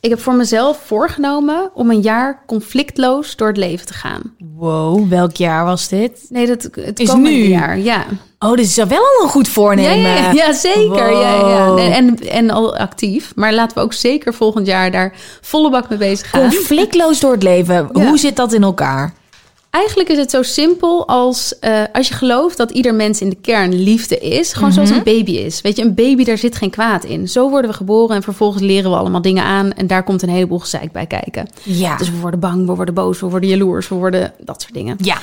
[0.00, 4.22] ik heb voor mezelf voorgenomen om een jaar conflictloos door het leven te gaan.
[4.56, 6.26] Wow, welk jaar was dit?
[6.28, 7.46] Nee, dat het Is komende nu.
[7.46, 8.04] jaar, ja.
[8.38, 9.98] Oh, dit is wel al een goed voornemen.
[9.98, 11.10] Ja, ja, ja, zeker.
[11.10, 11.76] Ja, ja.
[11.76, 13.32] En, en, en al actief.
[13.34, 16.40] Maar laten we ook zeker volgend jaar daar volle bak mee bezig gaan.
[16.40, 17.88] Conflictloos door het leven.
[17.92, 18.06] Ja.
[18.06, 19.14] Hoe zit dat in elkaar?
[19.74, 23.36] Eigenlijk is het zo simpel als eh, als je gelooft dat ieder mens in de
[23.40, 24.52] kern liefde is.
[24.52, 24.98] Gewoon zoals Mhm.
[24.98, 25.60] een baby is.
[25.60, 27.28] Weet je, een baby, daar zit geen kwaad in.
[27.28, 29.72] Zo worden we geboren en vervolgens leren we allemaal dingen aan.
[29.72, 31.48] En daar komt een heleboel gezeik bij kijken.
[31.62, 31.96] Ja.
[31.96, 34.96] Dus we worden bang, we worden boos, we worden jaloers, we worden dat soort dingen.
[35.00, 35.18] ja.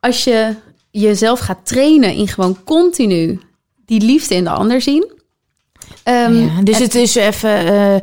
[0.00, 0.54] Als je
[0.90, 3.40] jezelf gaat trainen in gewoon continu
[3.86, 5.12] die liefde in de ander zien.
[6.02, 6.62] ehm, ja.
[6.62, 7.66] Dus het is even...
[7.66, 7.96] eh,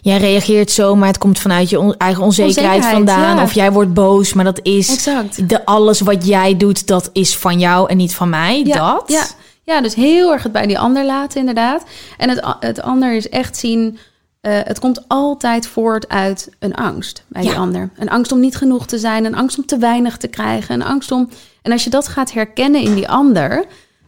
[0.00, 3.36] jij reageert zo, maar het komt vanuit je on- eigen onzekerheid, Onzekerheid, vandaan.
[3.36, 3.42] ja.
[3.42, 4.92] Of jij wordt boos, maar dat is...
[4.92, 5.48] Exact.
[5.48, 8.64] De, alles wat jij doet, dat is van jou en niet van mij.
[8.64, 9.04] dat?
[9.06, 9.24] Ja,
[9.64, 11.82] ja, dus heel erg het bij die ander laten, inderdaad.
[12.18, 13.98] En het, het ander is echt zien.
[14.40, 17.56] eh, het komt altijd voort uit een angst bij die Ja.
[17.56, 17.90] ander.
[17.98, 20.86] Een angst om niet genoeg te zijn, een angst om te weinig te krijgen, een
[20.86, 21.28] angst om.
[21.62, 23.64] En als je dat gaat herkennen in die ander,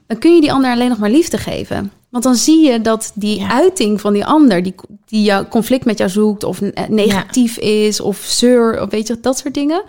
[0.06, 1.92] dan kun je die ander alleen nog maar liefde geven.
[2.10, 3.50] Want dan zie je dat die Ja.
[3.50, 4.74] uiting van die ander, die,
[5.06, 9.38] die jouw conflict met jou zoekt, of negatief is, of zeur, of weet je, dat
[9.38, 9.82] soort dingen.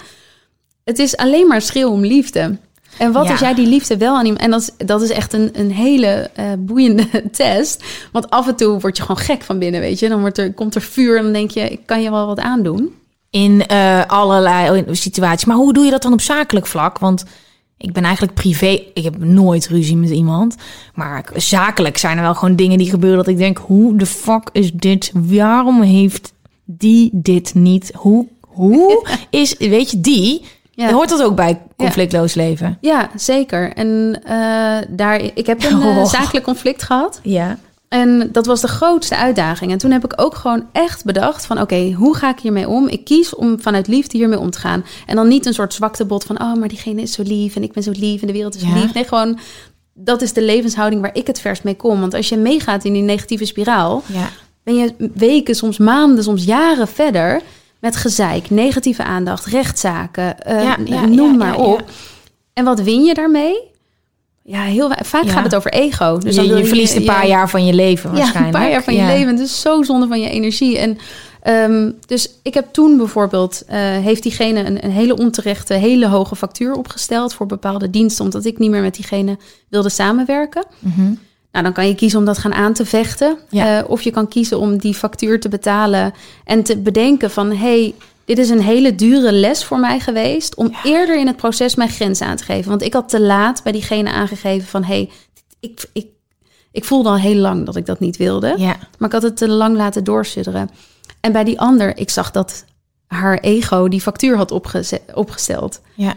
[0.83, 2.57] Het is alleen maar schreeuw om liefde.
[2.97, 3.31] En wat Ja.
[3.31, 4.41] als jij die liefde wel aan iemand...
[4.43, 7.83] En dat is, dat is echt een, een hele eh, boeiende test.
[8.11, 10.09] Want af en toe word je gewoon gek van binnen, weet je.
[10.09, 12.39] Dan wordt er, komt er vuur en dan denk je, ik kan je wel wat
[12.39, 12.93] aandoen.
[13.29, 15.45] In eh, allerlei situaties.
[15.45, 16.99] Maar hoe doe je dat dan op zakelijk vlak?
[16.99, 17.23] Want
[17.81, 18.79] ik ben eigenlijk privé...
[18.93, 20.55] Ik heb nooit ruzie met iemand.
[20.93, 23.17] Maar zakelijk zijn er wel gewoon dingen die gebeuren...
[23.17, 25.11] dat ik denk, hoe de fuck is dit?
[25.13, 26.33] Waarom heeft
[26.65, 27.91] die dit niet?
[27.95, 29.57] Hoe, hoe is...
[29.57, 30.41] Weet je, die...
[30.73, 30.91] Ja.
[30.91, 32.77] Hoort dat ook bij conflictloos leven?
[32.81, 33.73] Ja, zeker.
[33.73, 36.05] En eh, daar, ik heb een eh, Oh.
[36.05, 37.19] zakelijk conflict gehad.
[37.23, 37.57] Ja.
[37.91, 39.71] En dat was de grootste uitdaging.
[39.71, 41.61] En toen heb ik ook gewoon echt bedacht van...
[41.61, 42.87] oké, hoe ga ik hiermee om?
[42.87, 44.85] Ik kies om vanuit liefde hiermee om te gaan.
[45.05, 46.41] En dan niet een soort zwaktebod van...
[46.41, 48.61] oh, maar diegene is zo lief en ik ben zo lief en de wereld is
[48.61, 48.73] Ja.
[48.73, 48.93] lief.
[48.93, 49.39] Nee, gewoon
[49.93, 51.99] dat is de levenshouding waar ik het verst mee kom.
[51.99, 54.03] Want als je meegaat in die negatieve spiraal...
[54.05, 54.29] Ja.
[54.63, 57.41] ben je weken, soms maanden, soms jaren verder...
[57.79, 61.83] met gezeik, negatieve aandacht, rechtszaken, eh, Ja, noem maar op.
[62.53, 63.70] En wat win je daarmee?
[64.43, 65.31] Ja, heel, vaak Ja.
[65.31, 66.17] gaat het over ego.
[66.17, 68.55] Dus dan je, wil je verliest een paar jaar van je leven ja, waarschijnlijk.
[68.55, 69.07] een paar jaar van je Ja.
[69.07, 69.27] leven.
[69.27, 70.77] Het is zo zonde van je energie.
[70.77, 70.97] En
[71.41, 76.35] ehm, dus ik heb toen bijvoorbeeld, eh, heeft diegene een, een hele onterechte, hele hoge
[76.35, 79.37] factuur opgesteld voor bepaalde diensten, omdat ik niet meer met diegene
[79.69, 80.65] wilde samenwerken.
[80.79, 81.13] Mhm.
[81.51, 83.37] Nou, dan kan je kiezen om dat gaan aan te vechten.
[83.49, 83.79] Ja.
[83.79, 86.13] Eh, of je kan kiezen om die factuur te betalen
[86.45, 87.51] en te bedenken van...
[87.51, 87.93] hey,
[88.25, 90.55] dit is een hele dure les voor mij geweest...
[90.55, 92.69] om eerder in het proces mijn grens aan te geven.
[92.69, 94.83] Want ik had te laat bij diegene aangegeven van...
[94.83, 95.09] hey,
[95.59, 96.07] ik, ik,
[96.71, 98.53] ik voelde al heel lang dat ik dat niet wilde.
[98.57, 98.75] Ja.
[98.97, 100.69] Maar ik had het te lang laten doorsudderen.
[101.19, 102.65] En bij die ander, ik zag dat
[103.07, 104.51] haar ego die factuur had
[105.13, 105.81] opgesteld.
[105.95, 106.13] Ja.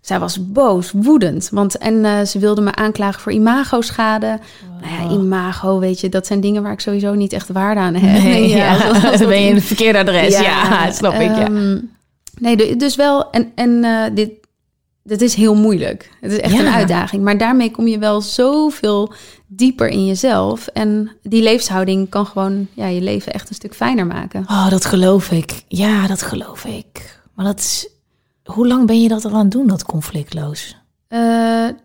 [0.00, 1.48] Zij was boos, woedend.
[1.52, 4.38] Want, en eh, ze wilde me aanklagen voor imago-schade.
[4.80, 7.94] Nou ja, imago, weet je, dat zijn dingen waar ik sowieso niet echt waarde aan
[7.94, 8.22] heb.
[8.22, 10.38] Nee, ja, dat ben je in het verkeerde adres.
[10.38, 11.20] Ja, dat snap ik.
[11.20, 11.44] Ja.
[11.44, 11.78] Ehm,
[12.38, 13.30] nee, du- dus wel.
[13.30, 14.30] En, en eh, dit,
[15.02, 16.10] dit is heel moeilijk.
[16.20, 16.60] Het is echt Ja.
[16.60, 17.22] een uitdaging.
[17.22, 19.12] Maar daarmee kom je wel zoveel
[19.46, 20.66] dieper in jezelf.
[20.66, 24.44] En die levenshouding kan gewoon ja, je leven echt een stuk fijner maken.
[24.48, 25.62] Oh, dat geloof ik.
[25.68, 27.20] Ja, dat geloof ik.
[27.34, 27.88] Maar dat is...
[28.50, 30.79] Hoe lang ben je dat al aan het doen, dat conflictloos?
[31.10, 31.18] Eh,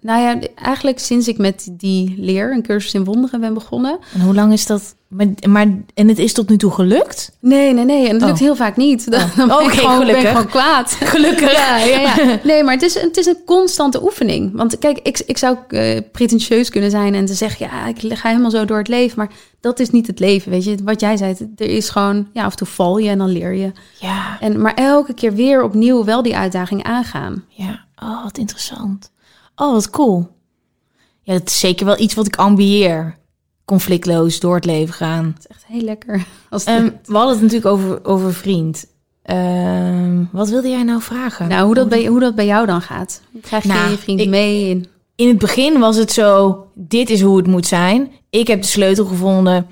[0.02, 4.00] nou ja, eigenlijk sinds ik met die leer, een cursus in wonderen, ben begonnen.
[4.14, 4.96] En hoe lang is dat?
[5.08, 7.32] Maar, maar, en het is tot nu toe gelukt?
[7.40, 8.06] Nee, nee, nee.
[8.08, 8.28] En dat Oh.
[8.28, 9.04] lukt heel vaak niet.
[9.12, 10.30] Dan, dan ben, ik gewoon, ben ik gelukkig.
[10.30, 10.92] gewoon kwaad.
[11.16, 11.52] Gelukkig.
[11.54, 12.40] Ja, ja, ja.
[12.44, 14.52] Nee, maar het is, het is een constante oefening.
[14.56, 17.66] Want kijk, ik, ik zou eh, pretentieus kunnen zijn en te zeggen...
[17.72, 19.18] ja, ik ga helemaal zo door het leven.
[19.18, 20.76] Maar dat is niet het leven, weet je.
[20.84, 22.28] Wat jij zei, er is gewoon...
[22.34, 23.72] ja, af en toe val je en dan leer je.
[24.00, 27.44] Ja, En, maar elke keer weer opnieuw wel die uitdaging aangaan.
[27.50, 27.84] ja.
[28.04, 29.12] Oh, wat interessant.
[29.56, 30.28] Oh, wat cool.
[31.22, 33.18] Ja, dat is zeker wel iets wat ik ambieer.
[33.66, 35.26] Conflictloos door het leven gaan.
[35.26, 36.26] Het is echt heel lekker.
[36.50, 37.08] Als lukt.
[37.08, 38.86] we hadden het natuurlijk over, over vriend.
[39.22, 41.48] Ehm, wat wilde jij nou vragen?
[41.48, 43.22] nou, hoe dat, bij, hoe dat bij jou dan gaat.
[43.42, 44.70] Krijg je Nou, je vriend ik- mee?
[44.70, 44.86] In,
[45.16, 48.12] in het begin was het zo, dit is hoe het moet zijn.
[48.30, 49.68] Ik heb de sleutel gevonden.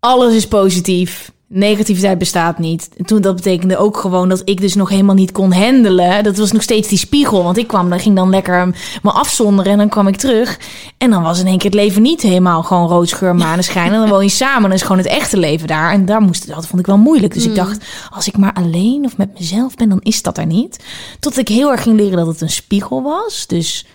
[0.00, 1.32] Alles is positief.
[1.54, 2.88] Negativiteit bestaat niet.
[2.96, 6.24] En toen dat betekende ook gewoon dat ik dus nog helemaal niet kon handelen.
[6.24, 9.72] Dat was nog steeds die spiegel, want ik kwam, dan ging dan lekker me afzonderen
[9.72, 10.58] en dan kwam ik terug
[10.98, 14.00] en dan was in één keer het leven niet helemaal gewoon rood scheur maneschijn en
[14.00, 16.66] dan woon je samen, dan is gewoon het echte leven daar en daar moest dat
[16.66, 17.34] vond ik wel moeilijk.
[17.34, 20.46] Dus ik dacht, als ik maar alleen of met mezelf ben, dan is dat er
[20.46, 20.84] niet.
[21.20, 23.46] Tot ik heel erg ging leren dat het een spiegel was.
[23.46, 23.86] Dus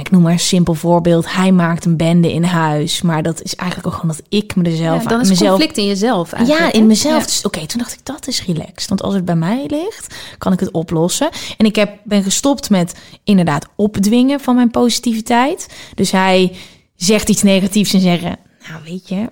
[0.00, 1.32] ik noem maar een simpel voorbeeld.
[1.32, 3.02] Hij maakt een bende in huis.
[3.02, 5.50] Maar dat is eigenlijk ook gewoon dat ik me er zelf Ja, dan is mezelf
[5.50, 7.20] conflict in jezelf ja, in mezelf.
[7.20, 7.26] Ja.
[7.26, 8.88] Dus, Oké, toen dacht ik, dat is relaxed.
[8.88, 11.28] Want als het bij mij ligt, kan ik het oplossen.
[11.56, 12.94] En ik heb, ben gestopt met
[13.24, 15.68] inderdaad opdwingen van mijn positiviteit.
[15.94, 16.56] Dus hij
[16.96, 18.38] zegt iets negatiefs en zeggen...
[18.68, 19.26] Nou, weet je,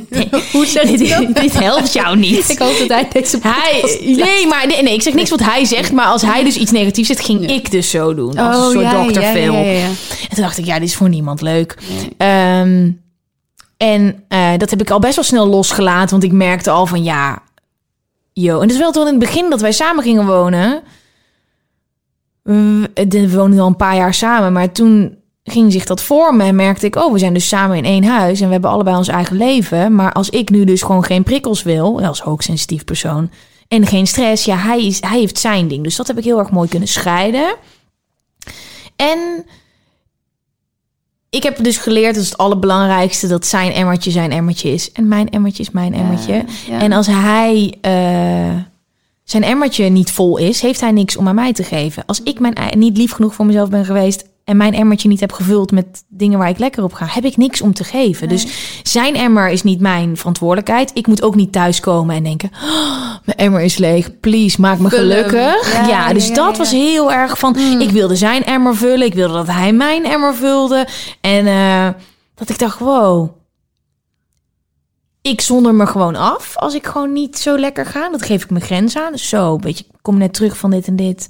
[0.52, 2.48] Hoe zeg je dit, dit helpt jou niet.
[2.48, 5.64] Ik hoop dat hij deze Hij, nee, maar nee, nee, ik zeg niks wat hij
[5.64, 5.92] zegt.
[5.92, 8.38] Maar als hij dus iets negatiefs zegt, ging ik dus zo doen.
[8.38, 9.20] Als een soort Oh, ja, Dr.
[9.20, 9.54] ja, Phil.
[9.54, 9.96] En
[10.28, 11.78] toen dacht ik, ja, dit is voor niemand leuk.
[12.16, 12.90] Ehm,
[13.76, 16.10] en eh, dat heb ik al best wel snel losgelaten.
[16.10, 17.42] Want ik merkte al van, ja...
[18.32, 18.54] Yo.
[18.54, 20.82] En het is wel toen in het begin dat wij samen gingen wonen.
[22.42, 24.52] We, we woonden al een paar jaar samen.
[24.52, 26.46] Maar toen ging zich dat vormen.
[26.46, 28.40] En merkte ik, oh, we zijn dus samen in één huis.
[28.40, 29.94] En we hebben allebei ons eigen leven.
[29.94, 32.02] Maar als ik nu dus gewoon geen prikkels wil...
[32.02, 33.30] Als hoogsensitief persoon...
[33.68, 34.44] En geen stress.
[34.44, 35.82] Ja, hij, is, hij heeft zijn ding.
[35.82, 37.54] Dus dat heb ik heel erg mooi kunnen scheiden.
[38.96, 39.44] En
[41.30, 44.92] ik heb dus geleerd, dat is het allerbelangrijkste, dat zijn emmertje zijn emmertje is.
[44.92, 46.44] En mijn emmertje is mijn emmertje.
[46.68, 46.80] ja.
[46.80, 48.62] En als hij eh,
[49.24, 52.02] zijn emmertje niet vol is, heeft hij niks om aan mij te geven.
[52.06, 55.32] Als ik mijn, niet lief genoeg voor mezelf ben geweest en mijn emmertje niet heb
[55.32, 58.28] gevuld met dingen waar ik lekker op ga, heb ik niks om te geven.
[58.28, 58.46] Dus
[58.82, 60.90] zijn emmer is niet mijn verantwoordelijkheid.
[60.94, 64.90] Ik moet ook niet thuiskomen en denken, "Oh, mijn emmer is leeg, please, maak me
[64.90, 65.88] gelukkig.
[65.88, 69.34] Ja, dus ja, dat was heel erg van, ik wilde zijn emmer vullen, ik wilde
[69.34, 70.86] dat hij mijn emmer vulde.
[71.20, 71.88] En eh,
[72.34, 73.30] dat ik dacht, wow,
[75.22, 78.08] ik zonder me gewoon af als ik gewoon niet zo lekker ga.
[78.10, 79.12] Dat geef ik mijn grens aan.
[79.12, 81.28] Dus zo, weet je, ik kom net terug van dit en dit.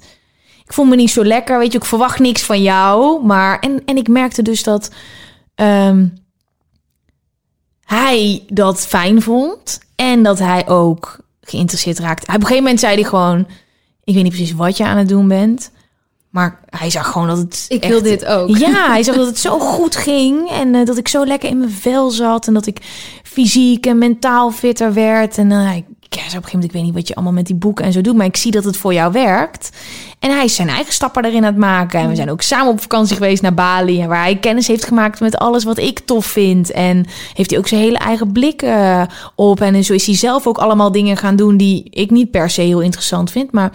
[0.67, 3.25] Ik voel me niet zo lekker, weet je, ik verwacht niks van jou.
[3.25, 4.91] Maar, en, en ik merkte dus dat
[5.55, 6.07] ehm,
[7.85, 9.79] hij dat fijn vond.
[9.95, 12.25] En dat hij ook geïnteresseerd raakte.
[12.25, 13.39] Hij, op een gegeven moment zei hij gewoon,
[14.03, 15.71] ik weet niet precies wat je aan het doen bent.
[16.29, 17.65] Maar hij zag gewoon dat het.
[17.67, 18.57] Ik echt- wil dit ook.
[18.57, 20.49] Ja, hij zag dat het zo goed ging.
[20.49, 22.47] En eh, dat ik zo lekker in mijn vel zat.
[22.47, 22.79] En dat ik
[23.23, 25.37] fysiek en mentaal fitter werd.
[25.37, 27.33] En uh, ik ja, zei op een gegeven moment, ik weet niet wat je allemaal
[27.33, 28.15] met die boeken en zo doet.
[28.15, 29.69] Maar ik zie dat het voor jou werkt.
[30.19, 31.99] En hij is zijn eigen stappen erin aan het maken.
[31.99, 34.01] En we zijn ook samen op vakantie geweest naar Bali.
[34.01, 36.71] En waar hij kennis heeft gemaakt met alles wat ik tof vind.
[36.71, 39.01] En heeft hij ook zijn hele eigen blik eh,
[39.35, 39.61] op.
[39.61, 42.61] En zo is hij zelf ook allemaal dingen gaan doen die ik niet per se
[42.61, 43.51] heel interessant vind.
[43.51, 43.71] Maar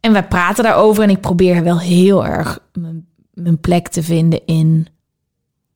[0.00, 4.40] en wij praten daarover en ik probeer wel heel erg mijn, mijn plek te vinden
[4.46, 4.88] in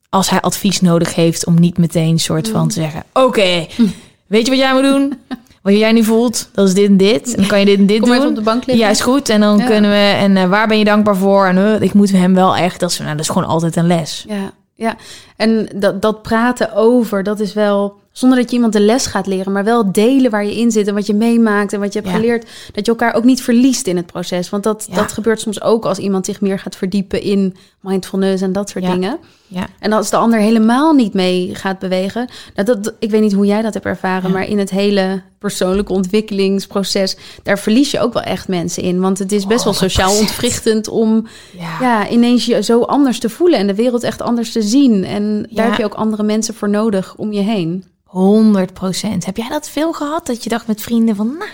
[0.08, 3.66] als hij advies nodig heeft om niet meteen soort van te zeggen: Oké,
[4.26, 5.18] weet je wat jij moet doen?
[5.62, 7.28] Wat jij nu voelt, dat is dit en dit.
[7.30, 8.16] En dan kan je dit en dit Kom doen.
[8.16, 8.84] even op de bank liggen.
[8.84, 9.28] Ja, is goed.
[9.28, 9.66] En dan Ja.
[9.66, 9.96] kunnen we.
[10.18, 11.46] En eh, waar ben je dankbaar voor?
[11.46, 12.80] En eh, ik moet hem wel echt.
[12.80, 14.24] Dat is, nou, dat is gewoon altijd een les.
[14.28, 14.96] Ja, ja.
[15.36, 17.98] En dat, dat praten over, dat is wel...
[18.12, 20.86] Zonder dat je iemand de les gaat leren, maar wel delen waar je in zit
[20.86, 22.18] en wat je meemaakt en wat je hebt Ja.
[22.18, 22.46] geleerd.
[22.72, 24.50] Dat je elkaar ook niet verliest in het proces.
[24.50, 24.94] Want dat, Ja.
[24.96, 28.84] dat gebeurt soms ook als iemand zich meer gaat verdiepen in mindfulness en dat soort
[28.84, 28.92] Ja.
[28.92, 29.18] dingen.
[29.46, 29.66] Ja.
[29.78, 32.28] En als de ander helemaal niet mee gaat bewegen.
[32.54, 35.92] Nou, dat, ik weet niet hoe jij dat hebt ervaren, maar in het hele persoonlijke
[35.92, 39.00] ontwikkelingsproces, daar verlies je ook wel echt mensen in.
[39.00, 40.18] Want het is best wel sociaal 100%.
[40.20, 41.26] ontwrichtend om
[41.58, 41.76] Ja.
[41.80, 45.04] ja, ineens je zo anders te voelen en de wereld echt anders te zien.
[45.04, 47.84] En daar heb je ook andere mensen voor nodig om je heen.
[48.04, 49.24] 100 procent.
[49.24, 50.26] Heb jij dat veel gehad?
[50.26, 51.26] Dat je dacht met vrienden van.
[51.38, 51.50] Nou,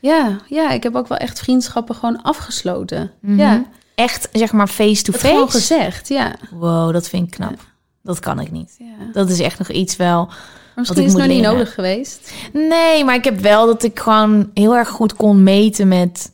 [0.00, 3.10] Ja, ja, ik heb ook wel echt vriendschappen gewoon afgesloten.
[3.20, 3.38] Mhm.
[3.38, 3.64] Ja,
[3.94, 5.58] echt zeg maar face to het gewoon face.
[5.58, 6.34] gezegd, ja.
[6.50, 7.58] Wow, dat vind ik knap.
[8.02, 8.74] Dat kan ik niet.
[8.78, 9.10] ja.
[9.12, 10.28] Dat is echt nog iets wel.
[10.76, 12.32] Misschien is het nog niet nodig geweest.
[12.52, 16.32] Nee, maar ik heb wel dat ik gewoon heel erg goed kon meten met.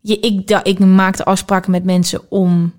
[0.00, 2.72] Je, ik, da, ik maakte afspraken met mensen om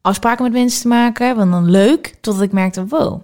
[0.00, 1.36] afspraken met mensen te maken.
[1.36, 2.14] Want dan leuk.
[2.20, 3.22] Totdat ik merkte, wow.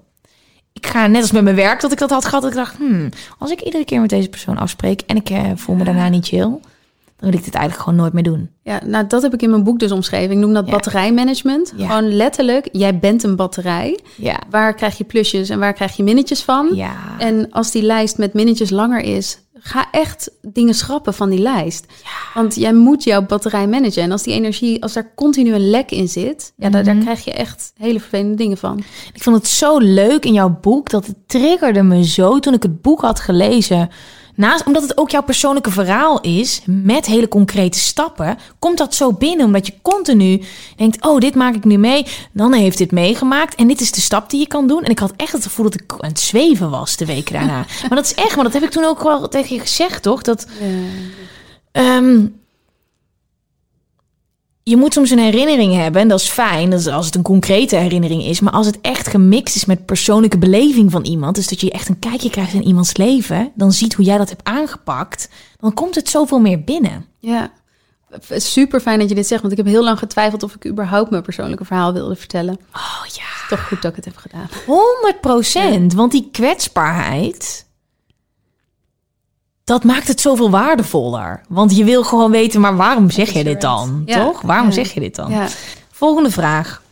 [0.72, 2.43] Ik ga net als met mijn werk dat ik dat had gehad.
[2.43, 3.09] Dat ik dacht, hmm,
[3.39, 6.26] als ik iedere keer met deze persoon afspreek en ik eh, voel me daarna niet
[6.26, 6.59] chill,
[7.17, 8.51] dan wil ik dit eigenlijk gewoon nooit meer doen.
[8.62, 10.31] Ja, nou dat heb ik in mijn boek dus omschreven.
[10.31, 10.71] Ik noem dat Ja.
[10.73, 11.73] batterijmanagement.
[11.77, 11.87] Ja.
[11.89, 13.99] Gewoon letterlijk, jij bent een batterij.
[14.17, 14.39] Ja.
[14.51, 16.71] Waar krijg je plusjes en waar krijg je minnetjes van?
[16.75, 16.95] Ja.
[17.19, 21.87] En als die lijst met minnetjes langer is, ga echt dingen schrappen van die lijst.
[22.35, 24.03] Want jij moet jouw batterij managen.
[24.03, 27.25] En als die energie, als daar continu een lek in zit, ja, daar, daar krijg
[27.25, 28.79] je echt hele vervelende dingen van.
[29.12, 32.62] Ik vond het zo leuk in jouw boek dat het triggerde me zo toen ik
[32.62, 33.89] het boek had gelezen.
[34.35, 39.12] Naast, omdat het ook jouw persoonlijke verhaal is, met hele concrete stappen, komt dat zo
[39.12, 39.47] binnen.
[39.47, 40.43] Omdat je continu
[40.76, 42.07] denkt, oh, dit maak ik nu mee.
[42.32, 43.55] Dan heeft dit meegemaakt.
[43.55, 44.82] En dit is de stap die je kan doen.
[44.82, 47.64] En ik had echt het gevoel dat ik aan het zweven was de week daarna.
[47.89, 50.22] maar dat is echt, maar dat heb ik toen ook wel tegen je gezegd, toch?
[50.22, 50.47] Dat,
[51.72, 52.26] ehm,
[54.67, 57.23] je moet soms een herinnering hebben en dat is fijn dat is als het een
[57.23, 58.41] concrete herinnering is.
[58.41, 61.89] Maar als het echt gemixt is met persoonlijke beleving van iemand, dus dat je echt
[61.89, 65.95] een kijkje krijgt in iemands leven, dan ziet hoe jij dat hebt aangepakt, dan komt
[65.95, 67.07] het zoveel meer binnen.
[67.19, 67.53] Ja,
[68.31, 71.11] super fijn dat je dit zegt, want ik heb heel lang getwijfeld of ik überhaupt
[71.11, 72.59] mijn persoonlijke verhaal wilde vertellen.
[72.73, 73.47] Oh ja.
[73.49, 74.49] Toch goed dat ik het heb gedaan.
[74.67, 77.67] 100 procent, want die kwetsbaarheid,
[79.65, 81.41] dat maakt het zoveel waardevoller.
[81.49, 84.03] Want je wil gewoon weten, maar waarom zeg je dit dan?
[84.07, 84.25] Ja.
[84.25, 84.41] Toch?
[84.43, 84.73] Waarom Ja.
[84.73, 85.31] zeg je dit dan?
[85.31, 85.47] Ja.
[85.93, 86.83] Volgende vraag.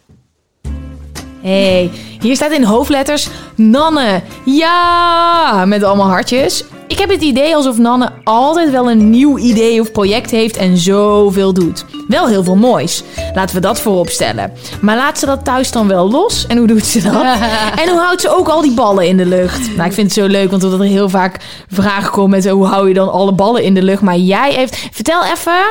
[1.43, 4.23] hey, hier staat in hoofdletters Nanne.
[4.45, 6.65] Ja, met allemaal hartjes.
[6.93, 10.77] Ik heb het idee alsof Nanne altijd wel een nieuw idee of project heeft en
[10.77, 11.85] zoveel doet.
[12.09, 13.03] Wel heel veel moois.
[13.35, 14.53] Laten we dat voorop stellen.
[14.81, 16.47] Maar laat ze dat thuis dan wel los?
[16.47, 17.23] En hoe doet ze dat?
[17.83, 19.77] en hoe houdt ze ook al die ballen in de lucht?
[19.77, 21.37] Nou, ik vind het zo leuk, want er heel vaak
[21.69, 24.03] vragen komen met hoe hou je dan alle ballen in de lucht?
[24.03, 24.77] Maar jij heeft...
[24.91, 25.63] Vertel even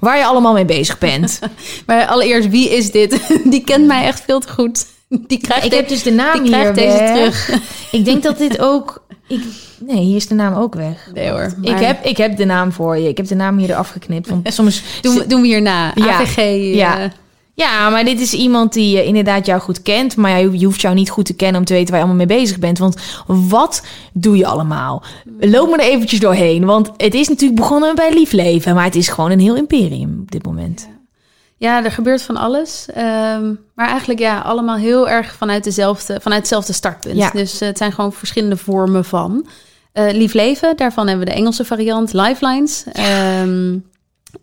[0.00, 1.38] waar je allemaal mee bezig bent.
[1.86, 3.20] Maar allereerst, wie is dit?
[3.50, 4.86] Die kent mij echt veel te goed.
[5.08, 7.12] Die krijgt Ik de- heb dus de naam die hier krijgt deze weg.
[7.12, 7.60] terug.
[7.90, 9.02] Ik denk dat dit ook...
[9.28, 9.40] Ik,
[9.80, 11.10] nee, hier is de naam ook weg.
[11.14, 11.54] Nee hoor.
[11.62, 13.08] Ik maar heb, ik heb de naam voor je.
[13.08, 14.28] Ik heb de naam hier eraf geknipt.
[14.28, 14.82] Want soms...
[15.00, 15.92] Doen, we- doen we hierna.
[15.94, 16.06] Ja.
[16.20, 16.36] AVG.
[16.36, 17.10] eh, Ja.
[17.54, 20.16] Ja, maar dit is iemand die eh, inderdaad jou goed kent.
[20.16, 22.26] Maar je je hoeft jou niet goed te kennen om te weten waar je allemaal
[22.26, 22.78] mee bezig bent.
[22.78, 25.02] Want wat doe je allemaal?
[25.40, 26.64] Loop me er eventjes doorheen.
[26.64, 28.74] Want het is natuurlijk begonnen bij lief leven.
[28.74, 30.88] Maar het is gewoon een heel imperium op dit moment.
[31.56, 32.86] Ja, er gebeurt van alles.
[32.94, 37.16] Ehm, maar eigenlijk ja, allemaal heel erg vanuit, dezelfde, vanuit hetzelfde startpunt.
[37.16, 37.30] Ja.
[37.30, 39.46] Dus eh, het zijn gewoon verschillende vormen van.
[39.98, 42.84] Eh, Lief Leven, daarvan hebben we de Engelse variant, Lifelines.
[42.92, 43.78] Ehm,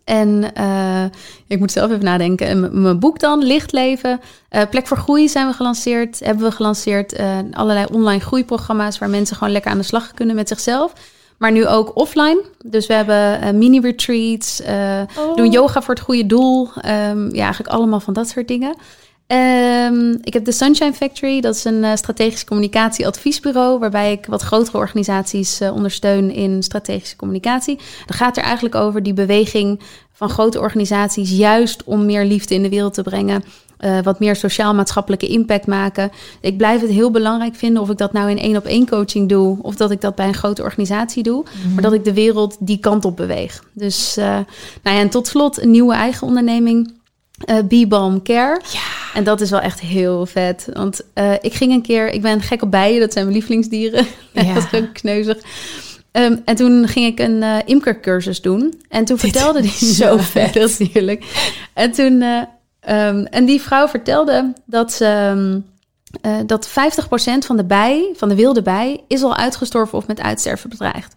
[0.04, 1.04] en eh,
[1.46, 2.46] ik moet zelf even nadenken.
[2.46, 4.20] En mijn boek dan, Licht Leven.
[4.48, 6.20] Eh, Plek voor Groei zijn we gelanceerd.
[6.20, 7.18] Hebben we gelanceerd.
[7.52, 10.92] Allerlei online groeiprogramma's waar mensen gewoon lekker aan de slag kunnen met zichzelf.
[11.38, 12.42] Maar nu ook offline.
[12.64, 15.00] Dus we hebben mini-retreats, eh,
[15.34, 16.68] doen yoga voor het goede doel.
[16.80, 18.76] Ehm, ja, eigenlijk allemaal van dat soort dingen.
[19.26, 24.42] Ehm, ik heb de Sunshine Factory, dat is een eh, strategisch communicatieadviesbureau, waarbij ik wat
[24.42, 27.78] grotere organisaties eh, ondersteun in strategische communicatie.
[28.06, 29.80] Dat gaat er eigenlijk over die beweging
[30.12, 33.44] van grote organisaties, juist om meer liefde in de wereld te brengen.
[33.76, 36.10] eh, wat meer sociaal-maatschappelijke impact maken.
[36.40, 39.28] Ik blijf het heel belangrijk vinden of ik dat nou in één op één coaching
[39.28, 42.56] doe, of dat ik dat bij een grote organisatie doe, maar dat ik de wereld
[42.60, 43.64] die kant op beweeg.
[43.72, 44.44] Dus, nou
[44.82, 46.95] ja, en tot slot een nieuwe eigen onderneming.
[47.44, 48.60] Eh Bee Balm Care.
[48.72, 48.80] Ja.
[49.14, 50.68] En dat is wel echt heel vet.
[50.72, 54.06] Want eh, ik ging een keer, ik ben gek op bijen, dat zijn mijn lievelingsdieren.
[54.32, 54.54] Ja.
[54.54, 55.36] dat is kneuzig.
[56.12, 58.80] Ehm, en toen ging ik een eh imkercursus doen.
[58.88, 60.54] En toen vertelde die zo vet.
[60.54, 61.24] Dat is heerlijk.
[61.72, 62.42] En toen, eh,
[62.80, 65.04] ehm, en die vrouw vertelde dat ze.
[65.04, 65.60] ehm,
[66.20, 70.20] eh, dat 50% van de bij, van de wilde bij, is al uitgestorven of met
[70.20, 71.14] uitsterven bedreigd.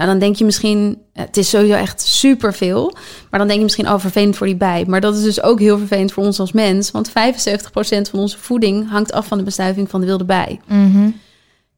[0.00, 2.92] Nou, dan denk je misschien, eh, het is sowieso echt superveel.
[3.30, 4.84] Maar dan denk je misschien, oh, vervelend voor die bij.
[4.86, 6.90] Maar dat is dus ook heel vervelend voor ons als mens.
[6.90, 10.60] Want 75% van onze voeding hangt af van de bestuiving van de wilde bij.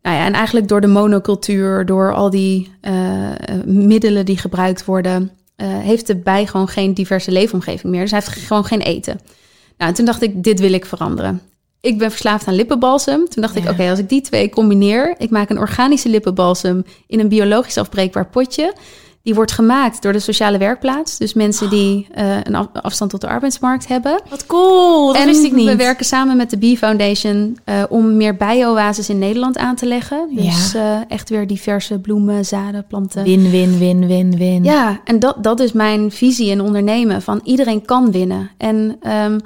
[0.03, 4.85] Nou ja, en eigenlijk door de monocultuur, door al die eh, eh, middelen die gebruikt
[4.85, 5.31] worden,
[5.63, 8.01] heeft de bij gewoon geen diverse leefomgeving meer.
[8.01, 9.21] Dus hij heeft gewoon geen eten.
[9.77, 11.41] Nou, en toen dacht ik, dit wil ik veranderen.
[11.83, 13.29] Ik ben verslaafd aan lippenbalsem.
[13.29, 13.71] Toen dacht ik, Ja.
[13.71, 18.27] oké, als ik die twee combineer, ik maak een organische lippenbalsem in een biologisch afbreekbaar
[18.27, 18.75] potje.
[19.23, 21.19] Die wordt gemaakt door de sociale werkplaats.
[21.19, 24.21] Dus mensen die eh, een af- afstand tot de arbeidsmarkt hebben.
[24.31, 25.67] Wat cool, dat en wist ik niet.
[25.69, 29.87] we werken samen met de Bee Foundation eh, om meer bio-oases in Nederland aan te
[29.87, 30.29] leggen.
[30.35, 33.23] Dus eh, echt weer diverse bloemen, zaden, planten.
[33.25, 34.65] Win, win, win, win, win.
[34.65, 37.23] Ja, en dat, dat is mijn visie in ondernemen.
[37.23, 38.51] Van iedereen kan winnen.
[38.57, 39.39] En ehm,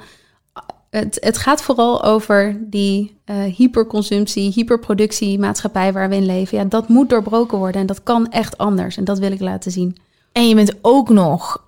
[0.89, 6.57] het, het gaat vooral over die eh, hyperconsumptie, hyperproductie maatschappij waar we in leven.
[6.57, 8.97] Ja, dat moet doorbroken worden en dat kan echt anders.
[8.97, 9.97] En dat wil ik laten zien.
[10.31, 11.63] En je bent ook nog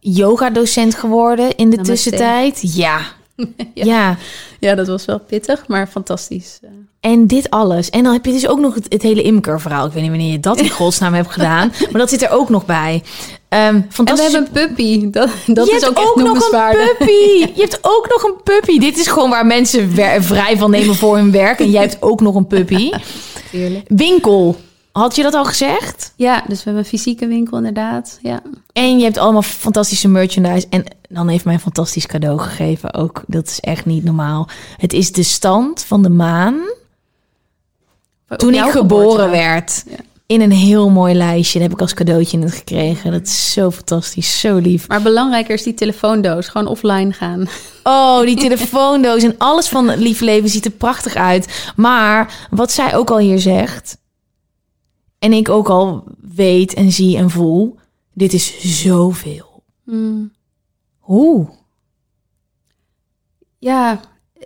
[0.00, 1.92] yoga-docent geworden in de Namaste.
[1.92, 2.74] tussentijd.
[2.74, 3.00] Ja.
[3.74, 3.84] Ja.
[3.84, 4.16] ja.
[4.60, 6.58] Ja, dat was wel pittig, maar fantastisch.
[6.62, 7.90] Eh, En dit alles.
[7.90, 9.86] En dan heb je dus ook nog het, het hele imkerverhaal.
[9.86, 11.72] Ik weet niet wanneer je dat in godsnaam hebt gedaan.
[11.90, 13.02] Maar dat zit er ook nog bij.
[13.48, 14.32] Ehm En we fantastisch.
[14.32, 15.10] hebben een puppy.
[15.10, 17.52] Dat, dat je is hebt ook echt nog een puppy.
[17.54, 18.78] Je hebt ook nog een puppy.
[18.78, 19.90] Dit is gewoon waar mensen
[20.20, 21.58] vrij van nemen voor hun werk.
[21.60, 22.90] En jij hebt ook nog een puppy.
[23.86, 24.56] Winkel.
[24.92, 26.12] Had je dat al gezegd?
[26.16, 28.18] Ja, dus we hebben een fysieke winkel inderdaad.
[28.22, 28.42] Ja.
[28.72, 30.66] En je hebt allemaal fantastische merchandise.
[30.70, 33.22] En dan heeft mij een fantastisch cadeau gegeven ook.
[33.26, 34.48] Dat is echt niet normaal.
[34.76, 36.56] Het is de stand van de maan
[38.36, 39.84] toen ik geboren werd.
[39.86, 39.96] Ja.
[40.28, 41.58] In een heel mooi lijstje.
[41.58, 43.12] Dat heb ik als cadeautje net gekregen.
[43.12, 44.88] Dat is zo fantastisch, zo lief.
[44.88, 46.48] Maar belangrijker is die telefoondoos.
[46.48, 47.48] Gewoon offline gaan.
[47.82, 51.72] Oh, die telefoondoos en alles van het lief leven ziet er prachtig uit.
[51.76, 53.98] Maar wat zij ook al hier zegt,
[55.18, 57.78] en ik ook al weet en zie en voel,
[58.12, 59.62] dit is zoveel.
[59.84, 60.32] Hmm.
[60.98, 61.48] Hoe?
[63.58, 64.00] Ja,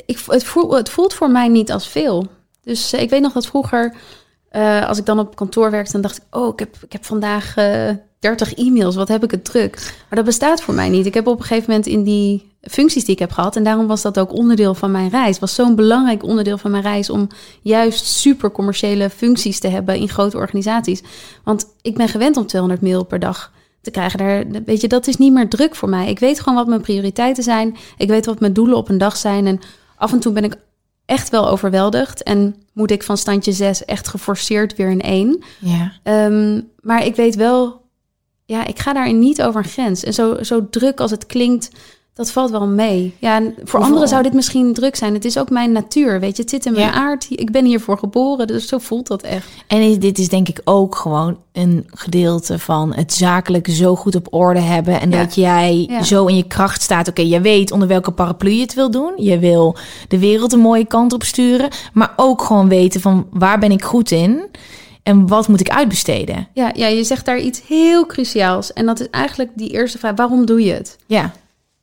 [0.06, 2.26] ik, het, voelt, het voelt voor mij niet als veel.
[2.60, 3.94] Dus eh, ik weet nog dat vroeger,
[4.52, 7.04] eh, als ik dan op kantoor werkte, dan dacht ik, oh, ik heb, ik heb
[7.04, 7.90] vandaag eh
[8.22, 9.74] 30 e-mails, wat heb ik het druk.
[10.08, 11.06] Maar dat bestaat voor mij niet.
[11.06, 13.86] Ik heb op een gegeven moment in die functies die ik heb gehad, en daarom
[13.86, 17.28] was dat ook onderdeel van mijn reis, was zo'n belangrijk onderdeel van mijn reis om
[17.62, 21.02] juist super commerciële functies te hebben in grote organisaties.
[21.44, 24.18] Want ik ben gewend om 200 mail per dag te krijgen.
[24.18, 26.08] Daar, weet je, dat is niet meer druk voor mij.
[26.08, 27.76] Ik weet gewoon wat mijn prioriteiten zijn.
[27.96, 29.46] Ik weet wat mijn doelen op een dag zijn.
[29.46, 29.60] En
[29.96, 30.56] af en toe ben ik
[31.12, 32.22] echt wel overweldigd.
[32.22, 35.42] En moet ik van standje 6 echt geforceerd weer in één.
[35.58, 35.92] Ja.
[36.02, 37.82] Ehm, maar ik weet wel,
[38.44, 40.04] ja, ik ga daarin niet over een grens.
[40.04, 41.70] En zo, zo druk als het klinkt,
[42.14, 43.14] dat valt wel mee.
[43.18, 45.14] Ja, en voor Hoeveel- anderen zou dit misschien druk zijn.
[45.14, 46.42] Het is ook mijn natuur, weet je.
[46.42, 46.92] Het zit in mijn Ja.
[46.92, 47.26] aard.
[47.30, 49.46] Ik ben hiervoor geboren, dus zo voelt dat echt.
[49.66, 54.26] En dit is denk ik ook gewoon een gedeelte van het zakelijk zo goed op
[54.30, 55.00] orde hebben.
[55.00, 55.22] En Ja.
[55.22, 56.02] dat jij Ja.
[56.02, 57.08] zo in je kracht staat.
[57.08, 59.12] Oké, je weet onder welke paraplu je het wil doen.
[59.16, 59.76] Je wil
[60.08, 61.68] de wereld een mooie kant op sturen.
[61.92, 64.42] Maar ook gewoon weten van waar ben ik goed in?
[65.02, 66.48] En wat moet ik uitbesteden?
[66.54, 68.72] Ja, ja, je zegt daar iets heel cruciaals.
[68.72, 70.98] En dat is eigenlijk die eerste vraag, waarom doe je het?
[71.06, 71.32] Ja,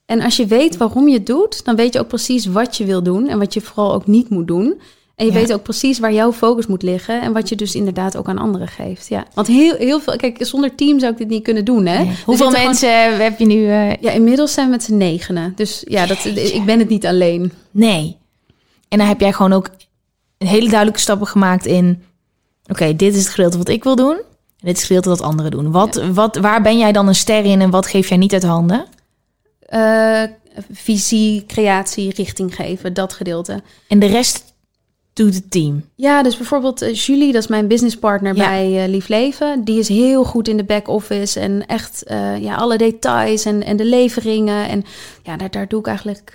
[0.09, 2.85] En als je weet waarom je het doet, dan weet je ook precies wat je
[2.85, 4.81] wil doen en wat je vooral ook niet moet doen.
[5.15, 5.37] En je Ja.
[5.37, 8.37] weet ook precies waar jouw focus moet liggen en wat je dus inderdaad ook aan
[8.37, 9.07] anderen geeft.
[9.07, 12.03] Ja, want heel, heel veel, kijk, zonder team zou ik dit niet kunnen doen, hè?
[12.03, 12.15] Nee.
[12.25, 13.67] Hoeveel mensen heb je nu?
[13.67, 15.53] eh, ja, inmiddels zijn we met z'n negenen.
[15.55, 17.51] Dus ja, dat, ik ben het niet alleen.
[17.71, 18.17] Nee.
[18.87, 19.69] En dan heb jij gewoon ook
[20.37, 22.03] een hele duidelijke stappen gemaakt in...
[22.67, 24.15] Oké, dit is het gedeelte wat ik wil doen.
[24.15, 25.71] En dit is het gedeelte wat anderen doen.
[25.71, 28.43] Wat, wat, waar ben jij dan een ster in en wat geef jij niet uit
[28.43, 28.85] handen?
[29.69, 30.23] Eh,
[30.71, 33.61] visie, creatie, richting geven, dat gedeelte.
[33.87, 34.43] En de rest
[35.13, 35.85] doet het team.
[35.95, 38.47] Ja, dus bijvoorbeeld eh, Julie, dat is mijn businesspartner Ja.
[38.47, 39.63] bij eh, Lief Leven.
[39.63, 42.03] Die is heel goed in de back-office en echt
[42.39, 44.69] ja, alle details en, en de leveringen.
[44.69, 44.83] En
[45.23, 46.33] ja, daar, daar doe ik eigenlijk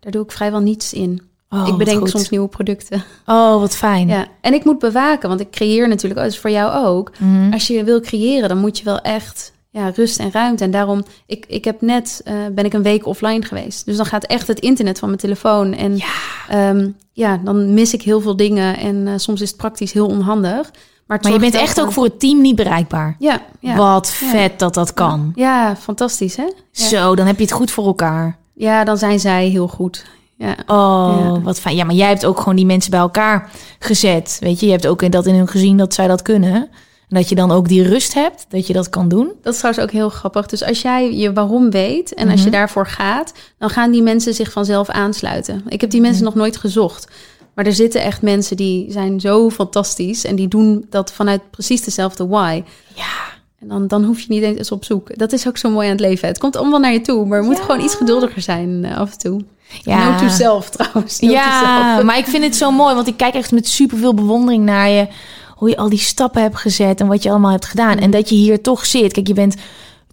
[0.00, 1.22] daar doe ik vrijwel niets in.
[1.50, 3.04] Oh, ik bedenk soms nieuwe producten.
[3.26, 4.08] Oh, wat fijn.
[4.08, 7.12] Ja, en ik moet bewaken, want ik creëer natuurlijk, oh, dat is voor jou ook.
[7.18, 7.52] Mhm.
[7.52, 10.64] Als je wil creëren, dan moet je wel echt ja, rust en ruimte.
[10.64, 13.84] En daarom, ik, ik heb net, eh, ben ik een week offline geweest.
[13.86, 15.72] Dus dan gaat echt het internet van mijn telefoon.
[15.72, 16.74] En ja,
[17.12, 18.76] ja dan mis ik heel veel dingen.
[18.76, 20.70] En eh, soms is het praktisch heel onhandig.
[21.06, 23.16] Maar, je bent echt ook voor- het team niet bereikbaar.
[23.18, 23.76] Ja, ja.
[23.76, 24.28] Wat Ja.
[24.30, 25.32] vet dat dat kan.
[25.34, 26.46] Ja, fantastisch hè?
[26.70, 28.36] Zo, dan heb je het goed voor elkaar.
[28.54, 30.04] ja, dan zijn zij heel goed.
[30.38, 30.56] Ja.
[30.66, 31.76] Oh, wat fijn.
[31.76, 34.36] Ja, maar jij hebt ook gewoon die mensen bij elkaar gezet.
[34.40, 36.68] Weet je, je hebt ook in dat in hun gezien dat zij dat kunnen.
[37.08, 39.32] En dat je dan ook die rust hebt, dat je dat kan doen.
[39.42, 40.46] Dat is trouwens ook heel grappig.
[40.46, 44.34] Dus als jij je waarom weet en als je daarvoor gaat, dan gaan die mensen
[44.34, 45.62] zich vanzelf aansluiten.
[45.68, 47.08] Ik heb die mensen nog nooit gezocht.
[47.54, 51.82] Maar er zitten echt mensen die zijn zo fantastisch en die doen dat vanuit precies
[51.82, 52.62] dezelfde why.
[52.94, 53.34] Ja.
[53.60, 55.18] En dan, dan hoef je niet eens op zoek.
[55.18, 56.28] Dat is ook zo mooi aan het leven.
[56.28, 59.12] Het komt allemaal naar je toe, maar je moet gewoon iets geduldiger zijn eh, af
[59.12, 59.40] en toe.
[59.82, 60.10] Ja.
[60.10, 61.20] Note to self trouwens.
[61.20, 64.64] Note Ja, maar ik vind het zo mooi, want ik kijk echt met superveel bewondering
[64.64, 65.08] naar je.
[65.56, 67.98] Hoe je al die stappen hebt gezet en wat je allemaal hebt gedaan.
[67.98, 69.12] En dat je hier toch zit.
[69.12, 69.54] Kijk, je bent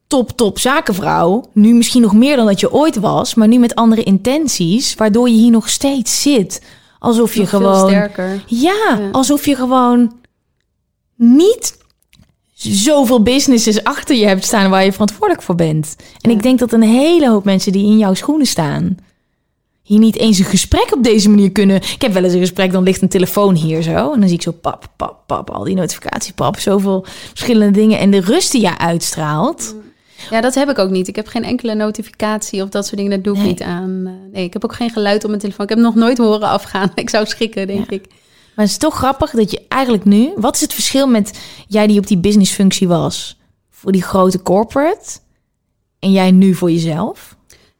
[0.08, 1.50] top, top zakenvrouw.
[1.54, 4.96] Nu misschien nog meer dan dat je ooit was, maar nu met andere intenties.
[4.96, 6.62] Waardoor je hier nog steeds zit.
[7.00, 7.90] Alsof je Nog gewoon.
[7.90, 8.44] sterker.
[8.48, 9.10] Ja, Ja.
[9.12, 10.14] alsof je gewoon
[11.16, 11.78] niet
[12.54, 15.96] zoveel businesses achter je hebt staan waar je verantwoordelijk voor bent.
[16.22, 16.36] En Ja.
[16.36, 18.98] ik denk dat een hele hoop mensen die in jouw schoenen staan,
[19.84, 21.76] hier niet eens een gesprek op deze manier kunnen.
[21.76, 24.14] Ik heb wel eens een gesprek, dan ligt een telefoon hier zo.
[24.14, 28.00] En dan zie ik zo pap, pap, pap, al die notificaties, pap, zoveel verschillende dingen.
[28.00, 29.76] En de rust die je uitstraalt.
[30.30, 31.08] Ja, dat heb ik ook niet.
[31.08, 33.12] Ik heb geen enkele notificatie of dat soort dingen.
[33.12, 33.50] Dat doe ik Nee.
[33.50, 34.04] niet aan.
[34.06, 35.64] Eh, Nee, ik heb ook geen geluid op mijn telefoon.
[35.64, 36.92] Ik heb nog nooit horen afgaan.
[36.96, 37.96] Ik zou schrikken, denk Ja.
[37.96, 38.06] ik.
[38.56, 40.32] Maar het is toch grappig dat je eigenlijk nu...
[40.36, 43.38] Wat is het verschil met jij die op die businessfunctie was...
[43.70, 45.20] voor die grote corporate...
[46.00, 47.36] en jij nu voor jezelf?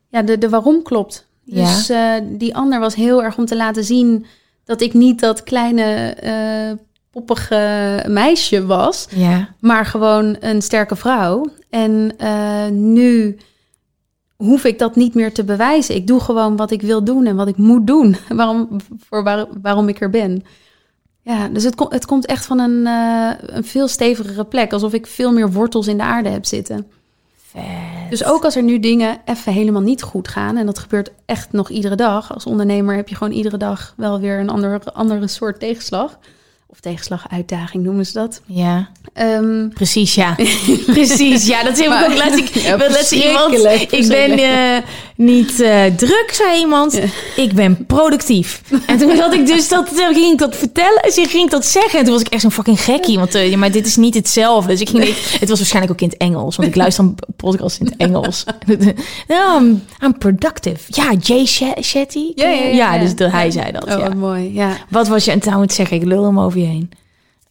[0.10, 1.28] Ja, de, de waarom klopt.
[1.44, 1.66] Ja.
[1.66, 4.26] Dus eh, die ander was heel erg om te laten zien
[4.66, 5.84] dat ik niet dat kleine
[6.14, 6.72] eh,
[7.12, 9.50] poppige meisje was, Ja.
[9.60, 11.46] maar gewoon een sterke vrouw.
[11.70, 13.38] En eh, nu
[14.36, 15.96] hoef ik dat niet meer te bewijzen.
[15.96, 18.16] Ik doe gewoon wat ik wil doen en wat ik moet doen.
[18.30, 20.44] Waarom, voor waar, waarom ik er ben.
[21.22, 22.86] Ja, dus het, kom- het komt echt van een,
[23.56, 24.74] een veel stevigere plek.
[24.74, 26.88] Alsof ik veel meer wortels in de aarde heb zitten.
[28.10, 31.52] Dus ook als er nu dingen even helemaal niet goed gaan, en dat gebeurt echt
[31.52, 32.34] nog iedere dag.
[32.34, 36.20] Als ondernemer heb je gewoon iedere dag wel weer een andere, andere soort tegenslag.
[36.68, 38.42] of tegenslag, uitdaging noemen ze dat.
[38.46, 40.36] Ja, Ehm, precies, ja.
[40.86, 41.64] precies, ja.
[41.64, 42.40] Dat heb ik ook laatst.
[42.40, 42.78] Ik, Ja,
[43.12, 43.54] iemand.
[43.92, 44.84] Ik ben.
[45.18, 47.00] Eh, niet eh, druk, zei iemand.
[47.36, 48.62] Ik ben productief.
[48.86, 51.02] En toen had ik dus dat, toen ging ik dat vertellen.
[51.04, 52.00] Dus ik ging dat zeggen.
[52.00, 53.18] En toen was ik echt zo'n fucking gekkie.
[53.18, 54.70] Want eh, ja, maar dit is niet hetzelfde.
[54.72, 55.04] Dus ik ging,
[55.40, 56.56] het was waarschijnlijk ook in het Engels.
[56.56, 58.44] Want ik luister een podcast in het Engels.
[59.28, 59.62] Ja,
[60.02, 60.80] I'm, productive.
[60.88, 62.32] Ja, Jay Shet- Shetty.
[62.36, 63.86] Ja, ja, ja, dus hij zei dat.
[63.86, 64.54] oh, wat mooi.
[64.54, 64.78] Ja.
[64.90, 65.98] Wat was je het aan het zeggen?
[65.98, 66.92] Ik lul hem over je heen.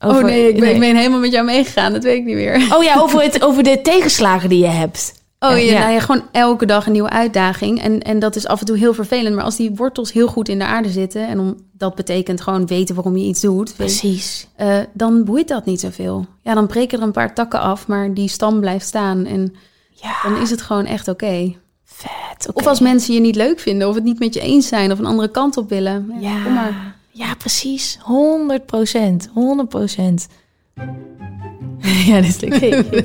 [0.01, 1.93] Over- oh nee, ik ben, ik ben helemaal met jou meegegaan.
[1.93, 2.67] Dat weet ik niet meer.
[2.77, 5.13] Oh ja, over, het, over de tegenslagen die je hebt.
[5.45, 5.79] Oh ja, Ja.
[5.79, 7.81] Nou ja, gewoon elke dag een nieuwe uitdaging.
[7.83, 9.35] En, en dat is af en toe heel vervelend.
[9.35, 11.29] Maar als die wortels heel goed in de aarde zitten...
[11.29, 13.75] en om, dat betekent gewoon weten waarom je iets doet...
[13.77, 14.47] Precies.
[14.57, 16.27] eh, dan boeit dat niet zoveel.
[16.43, 19.25] Ja, dan breken er een paar takken af, maar die stam blijft staan.
[19.27, 19.55] En
[19.91, 21.55] Ja, dan is het gewoon echt oké.
[21.85, 22.49] vet.
[22.55, 23.89] Of als mensen je niet leuk vinden...
[23.89, 24.93] of het niet met je eens zijn...
[24.93, 26.13] of een andere kant op willen.
[26.21, 26.95] Ja, Ja, kom maar.
[27.11, 27.99] ja, precies.
[28.03, 29.29] 100 procent.
[29.35, 30.27] 100 procent.
[32.07, 32.63] ja, dit is leuk.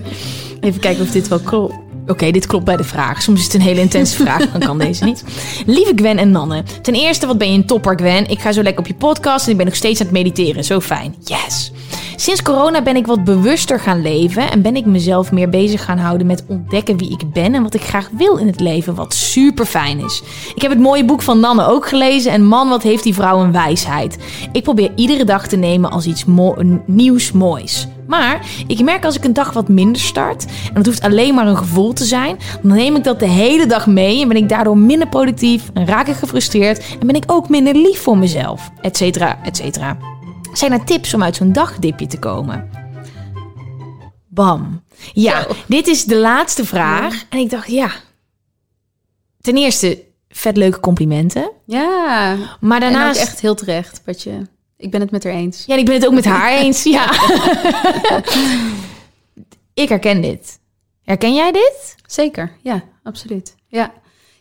[0.62, 1.74] Even kijken of dit wel klopt.
[2.08, 3.22] Oké, dit klopt bij de vraag.
[3.22, 5.24] Soms is het een hele intense vraag, dan kan deze niet.
[5.66, 6.64] Lieve Gwen en Nanne.
[6.82, 8.30] Ten eerste, wat ben je een topper, Gwen?
[8.30, 10.64] Ik ga zo lekker op je podcast en ik ben nog steeds aan het mediteren.
[10.64, 11.16] Zo fijn.
[11.24, 11.72] Yes.
[12.20, 15.98] Sinds corona ben ik wat bewuster gaan leven en ben ik mezelf meer bezig gaan
[15.98, 19.14] houden met ontdekken wie ik ben en wat ik graag wil in het leven, wat
[19.14, 20.24] super fijn is.
[20.56, 23.40] Ik heb het mooie boek van Nanne ook gelezen en man, wat heeft die vrouw
[23.40, 24.18] een wijsheid.
[24.52, 26.26] Ik probeer iedere dag te nemen als iets
[26.86, 27.88] nieuws moois.
[28.08, 31.48] Maar ik merk als ik een dag wat minder start, en het hoeft alleen maar
[31.48, 34.50] een gevoel te zijn, dan neem ik dat de hele dag mee en ben ik
[34.50, 38.72] daardoor minder productief en raak ik gefrustreerd en ben ik ook minder lief voor mezelf,
[38.82, 40.17] et cetera, et cetera.
[40.54, 42.70] Zijn er tips om uit zo'n dagdipje te komen?
[44.28, 44.84] Bam.
[45.14, 45.50] Ja, Zo.
[45.68, 47.24] dit is de laatste vraag.
[47.30, 47.92] En ik dacht, ja.
[49.42, 51.52] Ten eerste, vet leuke complimenten.
[51.66, 53.22] Ja, Maar en daarnaast...
[53.22, 54.02] echt heel terecht.
[54.06, 54.42] Wat je,
[54.78, 55.66] ik ben het met haar eens.
[55.66, 56.84] Ja, ik ben het ook met haar eens.
[56.84, 57.12] Ja.
[59.84, 60.60] ik herken dit.
[61.04, 61.96] Herken jij dit?
[62.06, 63.56] Zeker, ja, absoluut.
[63.68, 63.94] Ja.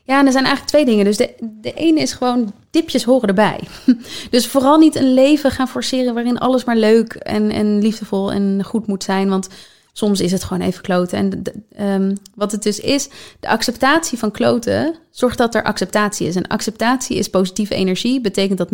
[0.05, 1.05] ja, en er zijn eigenlijk twee dingen.
[1.05, 3.61] Dus de, de ene is gewoon, dipjes horen erbij.
[4.31, 8.65] Dus vooral niet een leven gaan forceren waarin alles maar leuk en, en liefdevol en
[8.65, 9.29] goed moet zijn.
[9.29, 9.49] Want
[9.93, 11.19] soms is het gewoon even kloten.
[11.19, 13.09] En de- ehm, wat het dus is,
[13.41, 16.37] de acceptatie van kloten zorgt dat er acceptatie is.
[16.37, 18.21] En acceptatie is positieve energie.
[18.21, 18.71] Betekent dat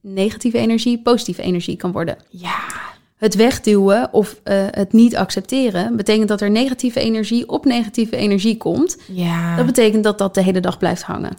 [0.00, 2.16] negatieve energie positieve energie kan worden.
[2.28, 2.58] Ja.
[3.16, 8.56] Het wegduwen of eh, het niet accepteren betekent dat er negatieve energie op negatieve energie
[8.56, 8.96] komt.
[9.06, 9.56] Ja.
[9.56, 11.36] Dat betekent dat dat de hele dag blijft hangen.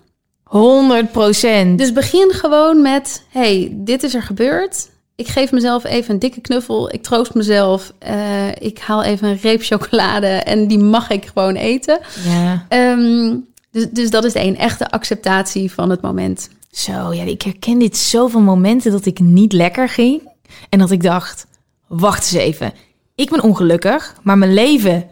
[0.50, 1.78] 100 procent.
[1.78, 4.90] Dus begin gewoon met: hey, dit is er gebeurd.
[5.16, 6.94] Ik geef mezelf even een dikke knuffel.
[6.94, 7.94] Ik troost mezelf.
[8.00, 12.00] Eh, ik haal even een reep chocolade en die mag ik gewoon eten.
[12.24, 12.66] Ja.
[12.70, 13.36] Ehm,
[13.72, 16.50] dus, dus dat is de een echte acceptatie van het moment.
[16.72, 20.22] Zo, ja, ik herken dit zoveel momenten dat ik niet lekker ging.
[20.70, 21.48] En dat ik dacht,
[21.88, 22.74] wacht eens even.
[23.16, 25.08] Ik ben ongelukkig, maar mijn leven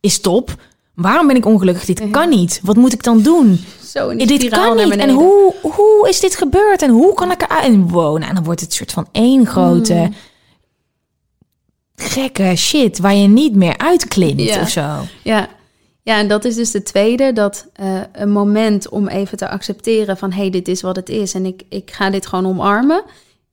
[0.00, 0.56] is top.
[0.94, 1.84] Waarom ben ik ongelukkig?
[1.84, 2.60] Dit kan niet.
[2.62, 3.60] Wat moet ik dan doen?
[3.84, 4.96] Zo dit kan niet.
[4.96, 6.82] En hoe, hoe is dit gebeurd?
[6.82, 7.64] En hoe kan ik eruit?
[7.64, 10.14] En wow, nou, dan wordt het een soort van één grote Hmm.
[11.96, 14.60] gekke shit waar je niet meer uitklimt Ja.
[14.60, 14.90] of zo.
[15.22, 15.48] Ja.
[16.02, 17.32] ja, en dat is dus de tweede.
[17.32, 20.32] Dat eh, een moment om even te accepteren van...
[20.32, 23.02] hé, hey, dit is wat het is en ik, ik ga dit gewoon omarmen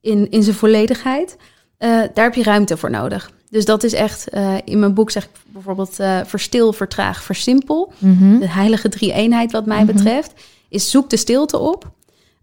[0.00, 1.36] in, in zijn volledigheid.
[1.78, 3.30] Eh, daar heb je ruimte voor nodig.
[3.52, 4.28] Dus dat is echt...
[4.28, 5.98] eh, in mijn boek zeg ik bijvoorbeeld...
[6.00, 7.92] eh, verstil, vertraag, versimpel.
[8.38, 10.32] De heilige drie-eenheid wat mij betreft...
[10.68, 11.90] is zoek de stilte op.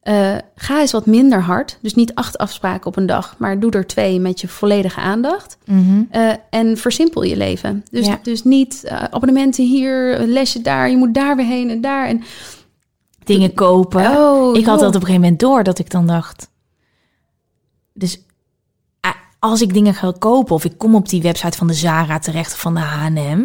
[0.01, 1.77] Eh, ga eens wat minder hard.
[1.81, 3.35] Dus niet acht afspraken op een dag...
[3.37, 5.57] maar doe er twee met je volledige aandacht.
[6.11, 7.83] Eh, en versimpel je leven.
[7.91, 8.19] Dus, Ja.
[8.23, 12.07] dus niet abonnementen hier, lesje daar, je moet daar weer heen en daar.
[12.07, 12.23] En
[13.23, 14.05] Dingen kopen.
[14.17, 16.49] Oh, ik had dat op een gegeven moment door dat ik dan dacht.
[17.93, 18.21] Dus
[19.39, 22.53] als ik dingen ga kopen of ik kom op die website van de Zara terecht
[22.53, 23.41] of van de H&M,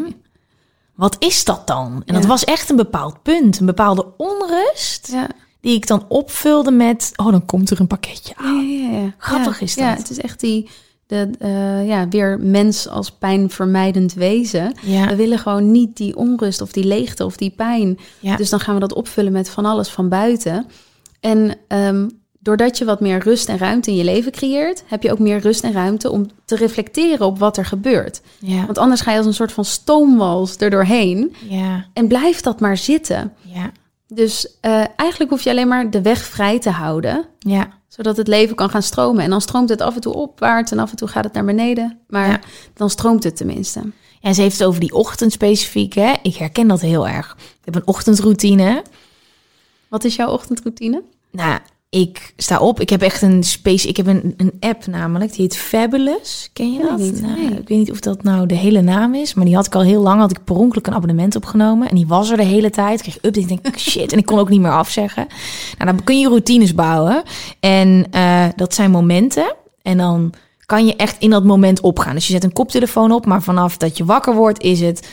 [0.95, 2.03] wat is dat dan?
[2.07, 5.29] En dat was echt een bepaald punt, een bepaalde onrust ja.
[5.61, 8.69] die ik dan opvulde met, oh dan komt er een pakketje aan.
[8.69, 9.15] Ja.
[9.19, 9.85] Grappig is dat.
[9.85, 10.71] Ja, het is echt die,
[11.07, 14.75] de, eh, ja, weer mens als pijnvermijdend wezen.
[14.83, 15.07] Ja.
[15.07, 17.99] We willen gewoon niet die onrust of die leegte of die pijn.
[18.21, 18.37] Ja.
[18.37, 20.66] Dus dan gaan we dat opvullen met van alles van buiten.
[21.21, 22.09] En ehm,
[22.45, 25.39] doordat je wat meer rust en ruimte in je leven creëert, heb je ook meer
[25.39, 28.21] rust en ruimte om te reflecteren op wat er gebeurt.
[28.39, 28.65] Ja.
[28.65, 31.35] Want anders ga je als een soort van stoomwals er doorheen.
[31.49, 31.87] Ja.
[31.93, 33.33] En blijft dat maar zitten.
[33.41, 33.71] Ja.
[34.09, 37.25] Dus eh, eigenlijk hoef je alleen maar de weg vrij te houden.
[37.39, 37.69] Ja.
[37.89, 39.25] Zodat het leven kan gaan stromen.
[39.25, 41.45] En dan stroomt het af en toe opwaarts en af en toe gaat het naar
[41.45, 41.99] beneden.
[42.09, 42.45] Maar
[42.75, 43.81] dan stroomt het tenminste.
[44.21, 45.93] En ze heeft het over die ochtend specifiek.
[45.93, 46.12] Hè?
[46.23, 47.37] Ik herken dat heel erg.
[47.39, 48.83] Ik heb een ochtendroutine.
[49.89, 51.03] Wat is jouw ochtendroutine?
[51.31, 51.59] Nou,
[51.95, 52.81] ik sta op.
[52.81, 53.89] Ik heb echt een space.
[53.89, 55.33] Ik heb een, een app namelijk.
[55.33, 56.51] Die heet Fabulous.
[56.53, 56.99] Ken je Ken ik dat?
[56.99, 57.59] niet, Nou, nee.
[57.59, 59.35] Ik weet niet of dat nou de hele naam is.
[59.35, 60.21] Maar die had ik al heel lang.
[60.21, 61.89] Had ik per ongeluk een abonnement opgenomen.
[61.89, 62.99] En die was er de hele tijd.
[62.99, 63.51] Ik kreeg updates.
[63.51, 64.12] Ik denk shit.
[64.12, 65.27] En ik kon ook niet meer afzeggen.
[65.79, 67.23] Nou, dan kun je routines bouwen.
[67.61, 69.55] En eh, dat zijn momenten.
[69.83, 70.33] En dan
[70.66, 72.15] kan je echt in dat moment opgaan.
[72.15, 73.27] Dus je zet een koptelefoon op.
[73.27, 75.09] Maar vanaf dat je wakker wordt is het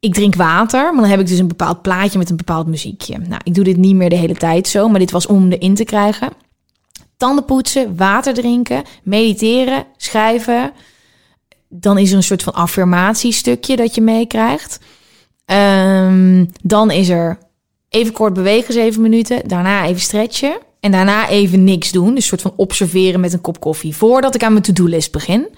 [0.00, 3.18] ik drink water, maar dan heb ik dus een bepaald plaatje met een bepaald muziekje.
[3.18, 5.74] Nou, ik doe dit niet meer de hele tijd zo, maar dit was om erin
[5.74, 6.32] te krijgen.
[7.16, 10.72] Tanden poetsen, water drinken, mediteren, schrijven.
[11.68, 14.78] Dan is er een soort van affirmatiestukje dat je meekrijgt.
[15.44, 17.38] Ehm, dan is er
[17.88, 19.48] even kort bewegen, zeven minuten.
[19.48, 20.58] Daarna even stretchen.
[20.80, 22.06] En daarna even niks doen.
[22.06, 23.96] Dus een soort van observeren met een kop koffie.
[23.96, 25.48] Voordat ik aan mijn to-do-list begin.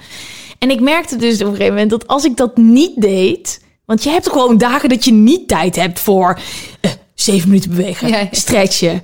[0.59, 3.61] En ik merkte dus op een gegeven moment dat als ik dat niet deed...
[3.85, 6.39] Want je hebt gewoon dagen dat je niet tijd hebt voor
[6.81, 8.29] eh, zeven minuten bewegen, Ja, ja.
[8.31, 9.03] stretchen,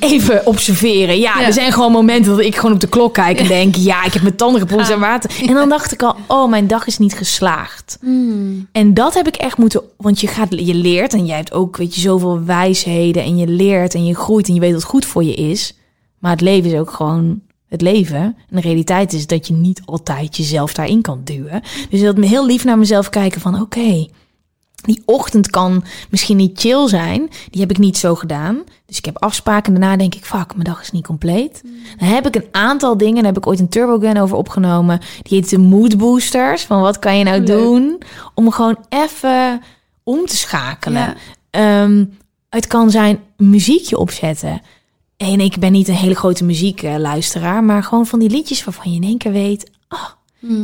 [0.00, 1.18] even observeren.
[1.18, 1.46] Ja, Ja.
[1.46, 4.12] er zijn gewoon momenten dat ik gewoon op de klok kijk en denk, ja, ik
[4.12, 5.30] heb mijn tanden gepoetst en water.
[5.46, 7.98] En dan dacht ik al, oh, mijn dag is niet geslaagd.
[8.72, 11.76] En dat heb ik echt moeten, want je gaat, je leert en jij hebt ook,
[11.76, 15.04] weet je, zoveel wijsheden en je leert en je groeit en je weet wat goed
[15.06, 15.74] voor je is.
[16.18, 17.40] Maar het leven is ook gewoon
[17.76, 18.20] het leven.
[18.20, 21.62] En de realiteit is dat je niet altijd jezelf daarin kan duwen.
[21.90, 24.06] Dus dat me heel lief naar mezelf kijken van, oké,
[24.86, 27.30] die ochtend kan misschien niet chill zijn.
[27.50, 28.62] Die heb ik niet zo gedaan.
[28.86, 31.62] Dus ik heb afspraken en daarna denk ik, fuck, mijn dag is niet compleet.
[31.98, 35.00] Dan heb ik een aantal dingen, daar heb ik ooit een TurboGun over opgenomen.
[35.22, 36.62] Die heet de mood boosters.
[36.62, 37.46] Van wat kan je nou Leuk.
[37.46, 38.02] doen
[38.34, 39.62] om gewoon even
[40.02, 41.00] om te schakelen.
[41.00, 41.14] Ja.
[41.50, 42.04] Ehm,
[42.48, 44.60] het kan zijn muziekje opzetten.
[45.16, 48.96] En ik ben niet een hele grote muziekluisteraar, maar gewoon van die liedjes waarvan je
[48.96, 50.08] in één keer weet, ah,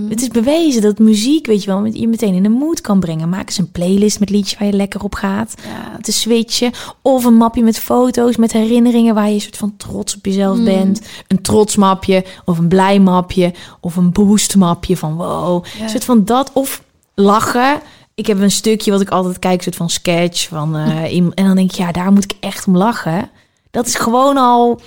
[0.09, 3.29] het is bewezen dat muziek, weet je wel, je meteen in de mood kan brengen.
[3.29, 5.55] Maak eens een playlist met liedjes waar je lekker op gaat.
[5.65, 5.99] Ja.
[6.01, 6.73] Te switchen.
[7.03, 10.63] Of een mapje met foto's, met herinneringen waar je een soort van trots op jezelf
[10.65, 11.01] bent.
[11.29, 15.65] Een trots mapje, of een blij mapje, of een boost mapje van wow.
[15.65, 15.83] Ja.
[15.83, 16.51] Een soort van dat.
[16.53, 16.83] Of
[17.15, 17.81] lachen.
[18.15, 20.49] Ik heb een stukje wat ik altijd kijk, een soort van sketch.
[20.49, 23.31] Van, eh, en dan denk ik, ja, daar moet ik echt om lachen.
[23.73, 24.81] Dat is gewoon al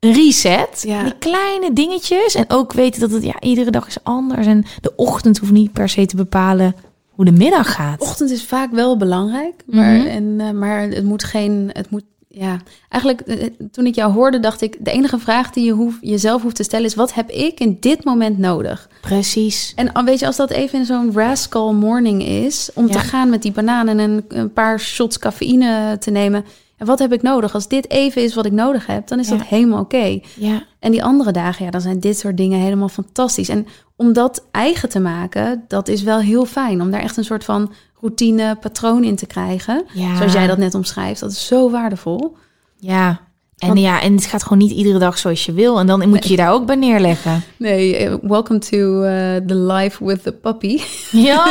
[0.00, 0.82] een reset.
[0.86, 1.02] Ja.
[1.02, 2.34] Die kleine dingetjes.
[2.34, 4.46] En ook weten dat het ja, iedere dag is anders.
[4.46, 6.74] En de ochtend hoeft niet per se te bepalen
[7.10, 8.00] hoe de middag gaat.
[8.00, 10.06] Ochtend is vaak wel belangrijk, maar, Mhm.
[10.06, 12.56] en, eh, maar het moet geen, het moet, ja.
[12.88, 16.42] Eigenlijk, eh, toen ik jou hoorde, dacht ik, de enige vraag die je hoef, jezelf
[16.42, 18.88] hoeft te stellen is, wat heb ik in dit moment nodig?
[19.00, 19.72] Precies.
[19.76, 22.92] En weet je, als dat even in zo'n rascal morning is, om Ja.
[22.92, 26.44] te gaan met die bananen en een paar shots cafeïne te nemen.
[26.80, 27.54] En wat heb ik nodig?
[27.54, 29.36] Als dit even is wat ik nodig heb, dan is Ja.
[29.36, 30.20] dat helemaal oké.
[30.36, 30.62] Ja.
[30.78, 33.48] En die andere dagen, ja, dan zijn dit soort dingen helemaal fantastisch.
[33.48, 33.66] En
[33.96, 36.80] om dat eigen te maken, dat is wel heel fijn.
[36.80, 39.84] Om daar echt een soort van routine, patroon in te krijgen.
[39.92, 40.16] Ja.
[40.16, 41.20] Zoals jij dat net omschrijft.
[41.20, 42.36] Dat is zo waardevol.
[42.76, 43.20] Ja.
[43.60, 45.78] En Want- ja, en het gaat gewoon niet iedere dag zoals je wil.
[45.78, 47.42] En dan moet je je daar ook bij neerleggen.
[47.56, 50.80] Nee, eh, welcome to eh, the life with the puppy.
[51.10, 51.44] Ja,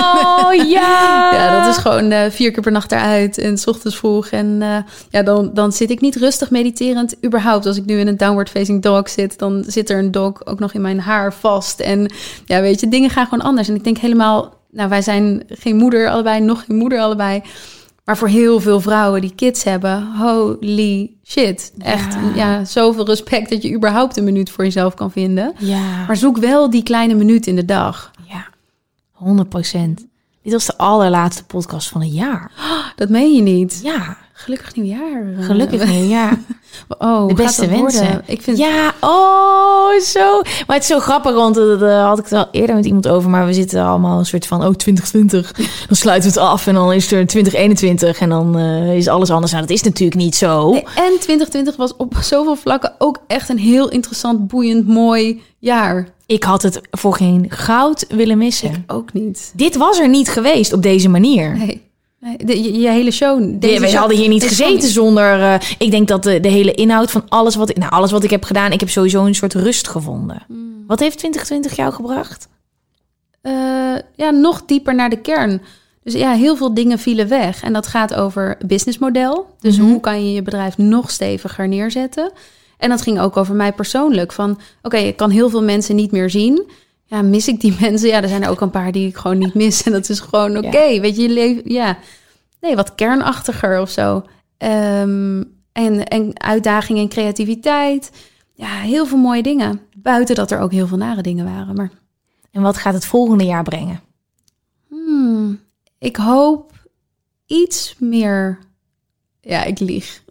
[0.68, 1.32] ja.
[1.34, 4.28] Ja, dat is gewoon eh, vier keer per nacht eruit en s ochtends vroeg.
[4.28, 4.62] En
[5.10, 7.16] ja, dan, dan zit ik niet rustig mediterend.
[7.26, 10.46] Überhaupt, als ik nu in een downward facing dog zit, dan zit er een dog
[10.46, 11.80] ook nog in mijn haar vast.
[11.80, 12.12] En
[12.46, 13.68] ja, weet je, dingen gaan gewoon anders.
[13.68, 17.42] En ik denk helemaal, nou, wij zijn geen moeder allebei, nog geen moeder allebei.
[18.10, 21.74] Maar voor heel veel vrouwen die kids hebben, holy shit.
[21.78, 22.36] Echt, Ja.
[22.36, 25.54] ja, zoveel respect dat je überhaupt een minuut voor jezelf kan vinden.
[25.58, 26.06] Ja.
[26.08, 28.12] Maar zoek wel die kleine minuut in de dag.
[28.28, 28.46] Ja,
[29.12, 30.06] 100 procent.
[30.44, 32.52] Dit was de allerlaatste podcast van het jaar.
[32.96, 33.80] Dat meen je niet.
[33.84, 35.24] Ja, Gelukkig nieuwjaar.
[35.38, 35.46] eh.
[35.46, 36.40] gelukkig nieuwjaar.
[36.98, 38.22] Oh, De beste wensen.
[38.26, 40.42] Ik vind Ja, oh, zo.
[40.68, 43.08] Maar het is zo grappig, want eh, daar had ik het al eerder met iemand
[43.08, 43.30] over.
[43.30, 45.52] Maar we zitten allemaal een soort van, oh, 2020.
[45.88, 49.30] Dan sluiten we het af en dan is er 2021 en dan eh, is alles
[49.30, 49.52] anders.
[49.52, 50.72] Nou, dat is natuurlijk niet zo.
[50.72, 56.08] Nee, en 2020 was op zoveel vlakken ook echt een heel interessant, boeiend, mooi jaar.
[56.26, 58.70] Ik had het voor geen goud willen missen.
[58.72, 59.52] Ik ook niet.
[59.56, 61.58] Dit was er niet geweest op deze manier.
[61.58, 61.88] Nee.
[62.38, 63.60] De, je, je hele show.
[63.60, 65.42] Deze we hadden hier niet gezeten zonder.
[65.42, 68.30] eh, ik denk dat de, de hele inhoud van alles wat nou, alles wat ik
[68.30, 70.44] heb gedaan, ik heb sowieso een soort rust gevonden.
[70.48, 70.84] Hmm.
[70.88, 72.48] Wat heeft 2020 jou gebracht?
[73.42, 73.54] Eh,
[74.16, 75.62] ja, nog dieper naar de kern.
[76.04, 77.64] Dus ja, heel veel dingen vielen weg.
[77.64, 79.48] En dat gaat over businessmodel.
[79.60, 79.86] Dus Mhm.
[79.88, 82.32] hoe kan je je bedrijf nog steviger neerzetten?
[82.78, 84.32] En dat ging ook over mij persoonlijk.
[84.32, 86.70] Van, oké, ik kan heel veel mensen niet meer zien.
[87.10, 88.10] Ja, mis ik die mensen?
[88.10, 89.84] Ja, er zijn er ook een paar die ik gewoon niet mis.
[89.84, 91.00] En dat is gewoon oké.
[91.00, 91.98] Weet je, je leven, ja.
[92.62, 94.24] Nee, wat kernachtiger of zo.
[94.58, 98.12] Ehm, en, en uitdaging en creativiteit.
[98.54, 99.82] Ja, heel veel mooie dingen.
[99.96, 101.76] Buiten dat er ook heel veel nare dingen waren.
[101.76, 101.92] Maar
[102.52, 104.00] En wat gaat het volgende jaar brengen?
[104.90, 105.60] Hmm,
[106.00, 106.72] ik hoop
[107.46, 108.60] iets meer
[109.50, 110.22] Ja, ik lieg.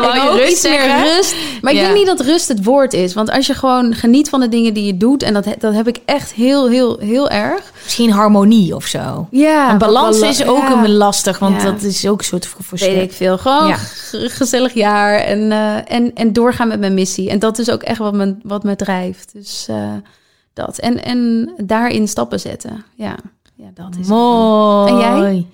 [0.00, 1.02] Wou je rust meer zeggen?
[1.16, 1.34] rust.
[1.62, 1.84] Maar ik Ja.
[1.84, 3.14] denk niet dat rust het woord is.
[3.14, 5.22] Want als je gewoon geniet van de dingen die je doet...
[5.22, 7.72] en dat, dat heb ik echt heel, heel, heel erg.
[7.82, 9.28] Misschien harmonie of zo.
[9.30, 10.84] Ja, Een balans bala- is ook ja.
[10.84, 11.70] een lastig, want Ja.
[11.70, 13.38] dat is ook een soort voor Weet ik veel.
[13.38, 13.74] Gewoon
[14.10, 17.30] gezellig jaar en, eh, en, en doorgaan met mijn missie.
[17.30, 19.30] En dat is ook echt wat me, wat me drijft.
[19.32, 19.92] Dus eh,
[20.54, 20.78] dat.
[20.78, 22.84] En, en daarin stappen zetten.
[22.94, 23.14] Ja,
[23.54, 24.08] ja dat is het.
[24.08, 24.92] Mooi.
[24.92, 25.46] En jij?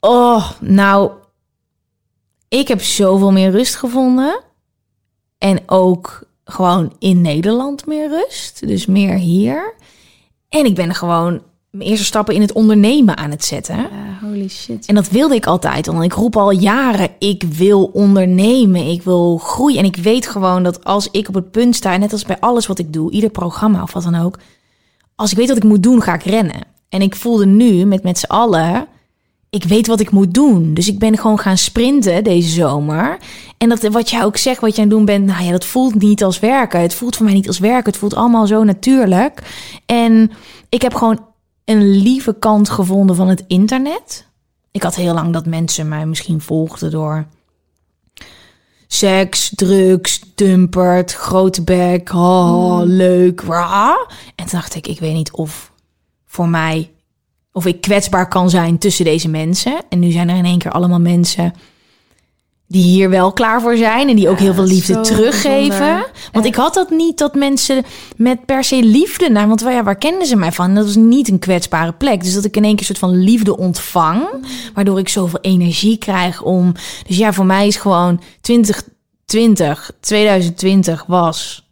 [0.00, 1.10] Oh, nou,
[2.48, 4.44] ik heb zoveel meer rust gevonden.
[5.38, 8.66] En ook gewoon in Nederland meer rust.
[8.66, 9.74] Dus meer hier.
[10.48, 13.76] En ik ben gewoon mijn eerste stappen in het ondernemen aan het zetten.
[13.76, 14.86] Ja, holy shit.
[14.86, 15.94] En dat wilde ik altijd al.
[15.94, 19.78] En ik roep al jaren, ik wil ondernemen, ik wil groeien.
[19.78, 22.66] En ik weet gewoon dat als ik op het punt sta, net als bij alles
[22.66, 24.38] wat ik doe, ieder programma of wat dan ook.
[25.14, 26.60] Als ik weet wat ik moet doen, ga ik rennen.
[26.88, 28.86] En ik voelde nu met met z'n allen,
[29.56, 30.74] ik weet wat ik moet doen.
[30.74, 33.18] Dus ik ben gewoon gaan sprinten deze zomer.
[33.58, 35.64] En dat wat jij ook zegt, wat je aan het doen bent, nou ja, dat
[35.64, 36.80] voelt niet als werken.
[36.80, 37.90] Het voelt voor mij niet als werken.
[37.90, 39.42] Het voelt allemaal zo natuurlijk.
[39.86, 40.30] En
[40.68, 41.24] ik heb gewoon
[41.64, 44.26] een lieve kant gevonden van het internet.
[44.70, 47.26] Ik had heel lang dat mensen mij misschien volgden door
[48.86, 53.96] seks, drugs, dumpert, grote bek, oh, leuk, rah.
[54.34, 55.72] En toen dacht ik, ik weet niet of
[56.26, 56.90] voor mij,
[57.56, 59.76] of ik kwetsbaar kan zijn tussen deze mensen.
[59.88, 61.52] En nu zijn er in één keer allemaal mensen
[62.68, 65.68] die hier wel klaar voor zijn en die ook Ja, heel veel liefde teruggeven.
[65.78, 66.10] bijzonder.
[66.32, 67.84] Want ik had dat niet dat mensen
[68.16, 70.74] met per se liefde naar, want ja, waar kenden ze mij van?
[70.74, 72.22] Dat was niet een kwetsbare plek.
[72.22, 74.26] Dus dat ik in één keer een soort van liefde ontvang,
[74.74, 76.72] waardoor ik zoveel energie krijg om.
[77.06, 81.65] Dus ja, voor mij is gewoon 2020, 2020 was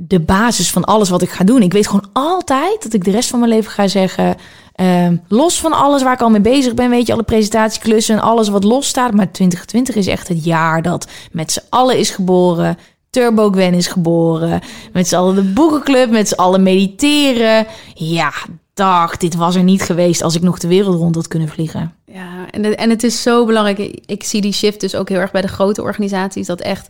[0.00, 1.62] de basis van alles wat ik ga doen.
[1.62, 4.36] Ik weet gewoon altijd dat ik de rest van mijn leven ga zeggen.
[4.74, 8.22] ehm, los van alles waar ik al mee bezig ben, weet je, alle presentatieklussen en
[8.22, 9.14] alles wat los staat.
[9.14, 12.78] Maar 2020 is echt het jaar dat met z'n allen is geboren.
[13.10, 14.60] Turbo Gwen is geboren.
[14.92, 17.66] Met z'n allen de boekenclub, met z'n allen mediteren.
[17.94, 18.32] Ja,
[18.74, 21.94] dag, dit was er niet geweest als ik nog de wereld rond had kunnen vliegen.
[22.04, 23.78] Ja, en, en het is zo belangrijk.
[24.06, 26.46] Ik zie die shift dus ook heel erg bij de grote organisaties.
[26.46, 26.88] Dat echt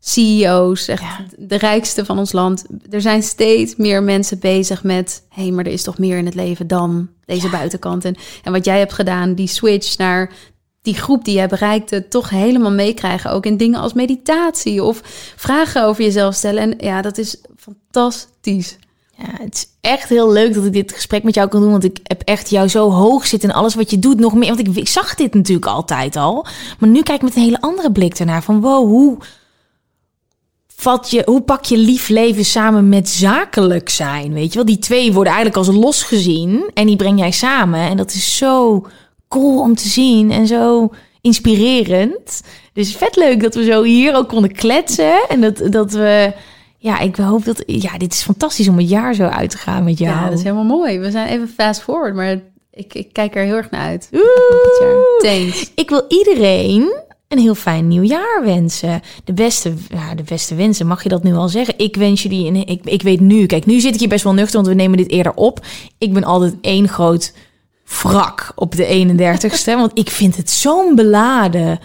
[0.00, 1.04] CEO's, echt
[1.38, 2.64] de rijkste van ons land.
[2.90, 5.22] Er zijn steeds meer mensen bezig met...
[5.28, 8.04] hé, hey, maar er is toch meer in het leven dan deze buitenkant.
[8.04, 10.32] En, en wat jij hebt gedaan, die switch naar
[10.82, 12.08] die groep die jij bereikte...
[12.08, 13.30] toch helemaal meekrijgen.
[13.30, 15.00] Ook in dingen als meditatie of
[15.36, 16.62] vragen over jezelf stellen.
[16.62, 18.76] En ja, dat is fantastisch.
[19.18, 21.70] Ja, het is echt heel leuk dat ik dit gesprek met jou kan doen.
[21.70, 24.18] Want ik heb echt jou zo hoog zitten in alles wat je doet.
[24.18, 24.54] Nog meer.
[24.54, 26.46] Want ik, ik zag dit natuurlijk altijd al.
[26.78, 28.42] Maar nu kijk ik met een hele andere blik ernaar.
[28.42, 29.18] Van wow, hoe,
[30.76, 34.32] vat je, hoe pak je lief leven samen met zakelijk zijn?
[34.32, 36.70] Weet je wel, die twee worden eigenlijk als los gezien.
[36.74, 37.80] En die breng jij samen.
[37.80, 38.86] En dat is zo
[39.28, 40.30] cool om te zien.
[40.30, 42.40] En zo inspirerend.
[42.72, 45.28] Dus vet leuk dat we zo hier ook konden kletsen.
[45.28, 46.32] En dat, dat we...
[46.78, 47.62] Ja, ik hoop dat...
[47.66, 50.14] Ja, dit is fantastisch om het jaar zo uit te gaan met jou.
[50.14, 50.98] Ja, dat is helemaal mooi.
[50.98, 52.40] We zijn even fast forward, maar
[52.70, 54.08] ik, ik kijk er heel erg naar uit.
[54.12, 55.32] Oeh.
[55.32, 55.70] Thanks.
[55.74, 59.00] Ik wil iedereen een heel fijn nieuwjaar wensen.
[59.24, 61.74] De beste, ja, de beste wensen, mag je dat nu al zeggen?
[61.76, 64.34] Ik wens jullie, een, ik, ik weet nu, kijk, nu zit ik hier best wel
[64.34, 65.66] nuchter, want we nemen dit eerder op.
[65.98, 67.32] Ik ben altijd één groot
[68.02, 71.78] wrak op de 31ste, want ik vind het zo'n beladen.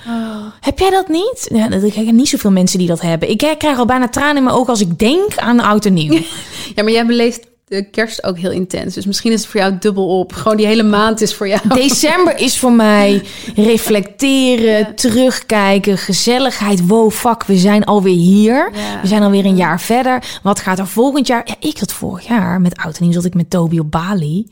[0.59, 1.47] Heb jij dat niet?
[1.53, 3.29] Ja, dat- ik heb niet zoveel mensen die dat hebben.
[3.29, 6.19] Ik krijg al bijna tranen in mijn ogen als ik denk aan oud en nieuw.
[6.75, 8.93] Ja, maar jij beleeft de kerst ook heel intens.
[8.93, 10.33] Dus misschien is het voor jou dubbel op.
[10.33, 11.59] Gewoon die hele maand is voor jou.
[11.67, 13.23] December is voor mij
[13.55, 16.87] reflecteren, terugkijken, gezelligheid.
[16.87, 18.71] Wow, fuck, we zijn alweer hier.
[18.73, 19.01] Ja.
[19.01, 20.23] We zijn alweer een jaar verder.
[20.43, 21.41] Wat gaat er volgend jaar?
[21.45, 24.47] Ja, ik had vorig jaar met oud en nieuw zat ik met Toby op Bali.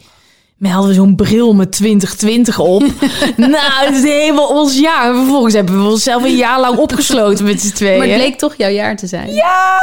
[0.62, 2.82] Hadden we zo'n bril met 2020 op.
[3.38, 5.10] nou, het is helemaal ons jaar.
[5.10, 7.98] En vervolgens hebben we onszelf een jaar lang opgesloten met z'n tweeën.
[7.98, 9.34] Maar het bleek toch jouw jaar te zijn.
[9.34, 9.82] Ja,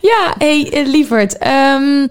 [0.00, 0.34] ja.
[0.38, 1.38] Hey, eh, lieverd.
[1.38, 2.06] ehm,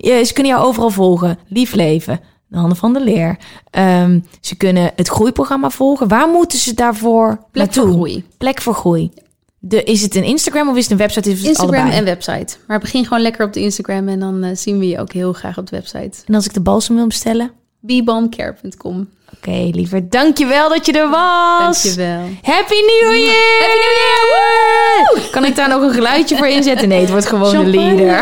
[0.00, 1.38] ja, ze kunnen jou overal volgen.
[1.48, 2.20] Lief leven.
[2.46, 3.38] De handen van de leer.
[3.70, 6.08] Ehm, ze kunnen het groeiprogramma volgen.
[6.08, 7.92] Waar moeten ze daarvoor Plek voor naartoe?
[7.92, 8.24] groei.
[8.38, 9.10] Plek voor groei.
[9.58, 11.30] De, is het een Instagram of is het een website?
[11.30, 11.98] Is het Instagram allebei?
[11.98, 12.56] en website.
[12.66, 15.32] Maar begin gewoon lekker op de Instagram en dan eh, zien we je ook heel
[15.32, 16.18] graag op de website.
[16.26, 17.50] En als ik de balsem wil bestellen?
[17.80, 19.08] bebalmcare.com.
[19.36, 20.10] Oké, lieverd.
[20.12, 21.82] Dankjewel dat je er was.
[21.82, 22.20] Dankjewel.
[22.42, 23.60] Happy New Year!
[23.60, 25.30] Happy New Year!
[25.30, 26.88] Kan ik daar nog een geluidje voor inzetten?
[26.88, 28.20] Nee, het wordt gewoon de leader.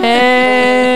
[0.00, 0.94] Hey.